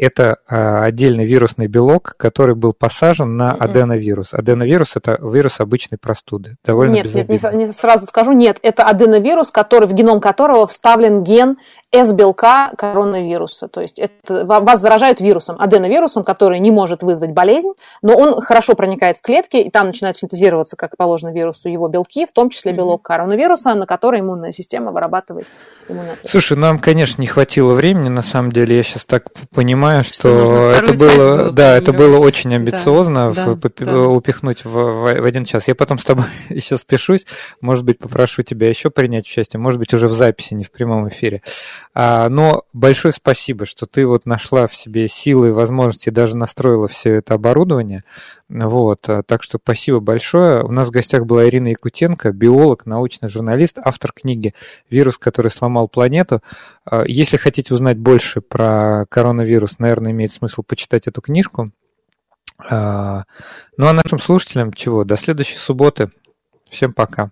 это 0.03 0.37
а, 0.47 0.83
отдельный 0.83 1.25
вирусный 1.25 1.67
белок, 1.67 2.15
который 2.17 2.55
был 2.55 2.73
посажен 2.73 3.37
на 3.37 3.51
аденовирус. 3.51 4.33
Аденовирус– 4.33 4.95
это 4.95 5.17
вирус 5.21 5.59
обычной 5.59 5.97
простуды, 5.97 6.57
довольно 6.65 6.93
Нет, 6.93 7.13
нет, 7.13 7.29
не, 7.29 7.65
не 7.65 7.71
сразу 7.71 8.05
скажу, 8.05 8.33
нет, 8.33 8.59
это 8.61 8.83
аденовирус, 8.83 9.51
который, 9.51 9.87
в 9.87 9.93
геном 9.93 10.19
которого 10.19 10.67
вставлен 10.67 11.23
ген 11.23 11.57
S-белка 11.93 12.71
коронавируса. 12.75 13.67
То 13.67 13.81
есть 13.81 13.99
это, 13.99 14.45
вас 14.45 14.81
заражают 14.81 15.21
вирусом, 15.21 15.57
аденовирусом, 15.59 16.23
который 16.23 16.59
не 16.59 16.71
может 16.71 17.03
вызвать 17.03 17.31
болезнь, 17.31 17.71
но 18.01 18.17
он 18.17 18.41
хорошо 18.41 18.73
проникает 18.73 19.17
в 19.17 19.21
клетки, 19.21 19.57
и 19.57 19.69
там 19.69 19.87
начинают 19.87 20.17
синтезироваться, 20.17 20.75
как 20.75 20.97
положено 20.97 21.31
вирусу, 21.31 21.69
его 21.69 21.87
белки, 21.87 22.25
в 22.25 22.31
том 22.31 22.49
числе 22.49 22.73
белок 22.73 23.03
коронавируса, 23.03 23.75
на 23.75 23.85
который 23.85 24.21
иммунная 24.21 24.51
система 24.51 24.91
вырабатывает 24.91 25.45
иммунный 25.87 26.13
Слушай, 26.27 26.57
нам, 26.57 26.79
конечно, 26.79 27.21
не 27.21 27.27
хватило 27.27 27.75
времени, 27.75 28.09
на 28.09 28.23
самом 28.23 28.51
деле. 28.51 28.75
Я 28.75 28.83
сейчас 28.83 29.05
так 29.05 29.25
понимаю, 29.53 29.92
что, 30.01 30.45
что 30.45 30.71
это 30.71 30.97
было, 30.97 31.51
да, 31.51 31.77
это 31.77 31.93
было 31.93 32.17
очень 32.17 32.55
амбициозно 32.55 33.31
да, 33.33 33.43
в, 33.43 33.59
да, 33.59 33.69
да. 33.85 34.07
упихнуть 34.07 34.65
в, 34.65 34.71
в 34.71 35.25
один 35.25 35.45
час. 35.45 35.67
Я 35.67 35.75
потом 35.75 35.99
с 35.99 36.05
тобой 36.05 36.25
сейчас 36.49 36.79
спешусь, 36.79 37.27
может 37.61 37.85
быть, 37.85 37.99
попрошу 37.99 38.41
тебя 38.41 38.69
еще 38.69 38.89
принять 38.89 39.25
участие, 39.25 39.59
может 39.59 39.79
быть, 39.79 39.93
уже 39.93 40.07
в 40.07 40.13
записи, 40.13 40.53
не 40.53 40.63
в 40.63 40.71
прямом 40.71 41.09
эфире. 41.09 41.41
А, 41.93 42.29
но 42.29 42.63
большое 42.73 43.13
спасибо, 43.13 43.65
что 43.65 43.85
ты 43.85 44.07
вот 44.07 44.25
нашла 44.25 44.67
в 44.67 44.75
себе 44.75 45.07
силы 45.07 45.49
и 45.49 45.51
возможности, 45.51 46.09
даже 46.09 46.37
настроила 46.37 46.87
все 46.87 47.15
это 47.15 47.35
оборудование. 47.35 48.03
Вот, 48.49 49.09
а, 49.09 49.23
так 49.23 49.43
что 49.43 49.59
спасибо 49.61 49.99
большое. 49.99 50.63
У 50.63 50.71
нас 50.71 50.87
в 50.87 50.91
гостях 50.91 51.25
была 51.25 51.47
Ирина 51.47 51.69
Якутенко, 51.69 52.31
биолог, 52.31 52.85
научный 52.85 53.29
журналист, 53.29 53.79
автор 53.83 54.11
книги 54.11 54.53
«Вирус, 54.89 55.17
который 55.17 55.51
сломал 55.51 55.87
планету». 55.87 56.41
А, 56.85 57.03
если 57.05 57.37
хотите 57.37 57.73
узнать 57.73 57.97
больше 57.97 58.41
про 58.41 59.05
коронавирус, 59.09 59.72
наверное, 59.79 60.11
имеет 60.11 60.31
смысл 60.31 60.63
почитать 60.63 61.07
эту 61.07 61.21
книжку. 61.21 61.71
Ну 62.69 62.69
а 62.69 63.25
нашим 63.77 64.19
слушателям 64.19 64.73
чего? 64.73 65.03
До 65.03 65.17
следующей 65.17 65.57
субботы. 65.57 66.09
Всем 66.69 66.93
пока. 66.93 67.31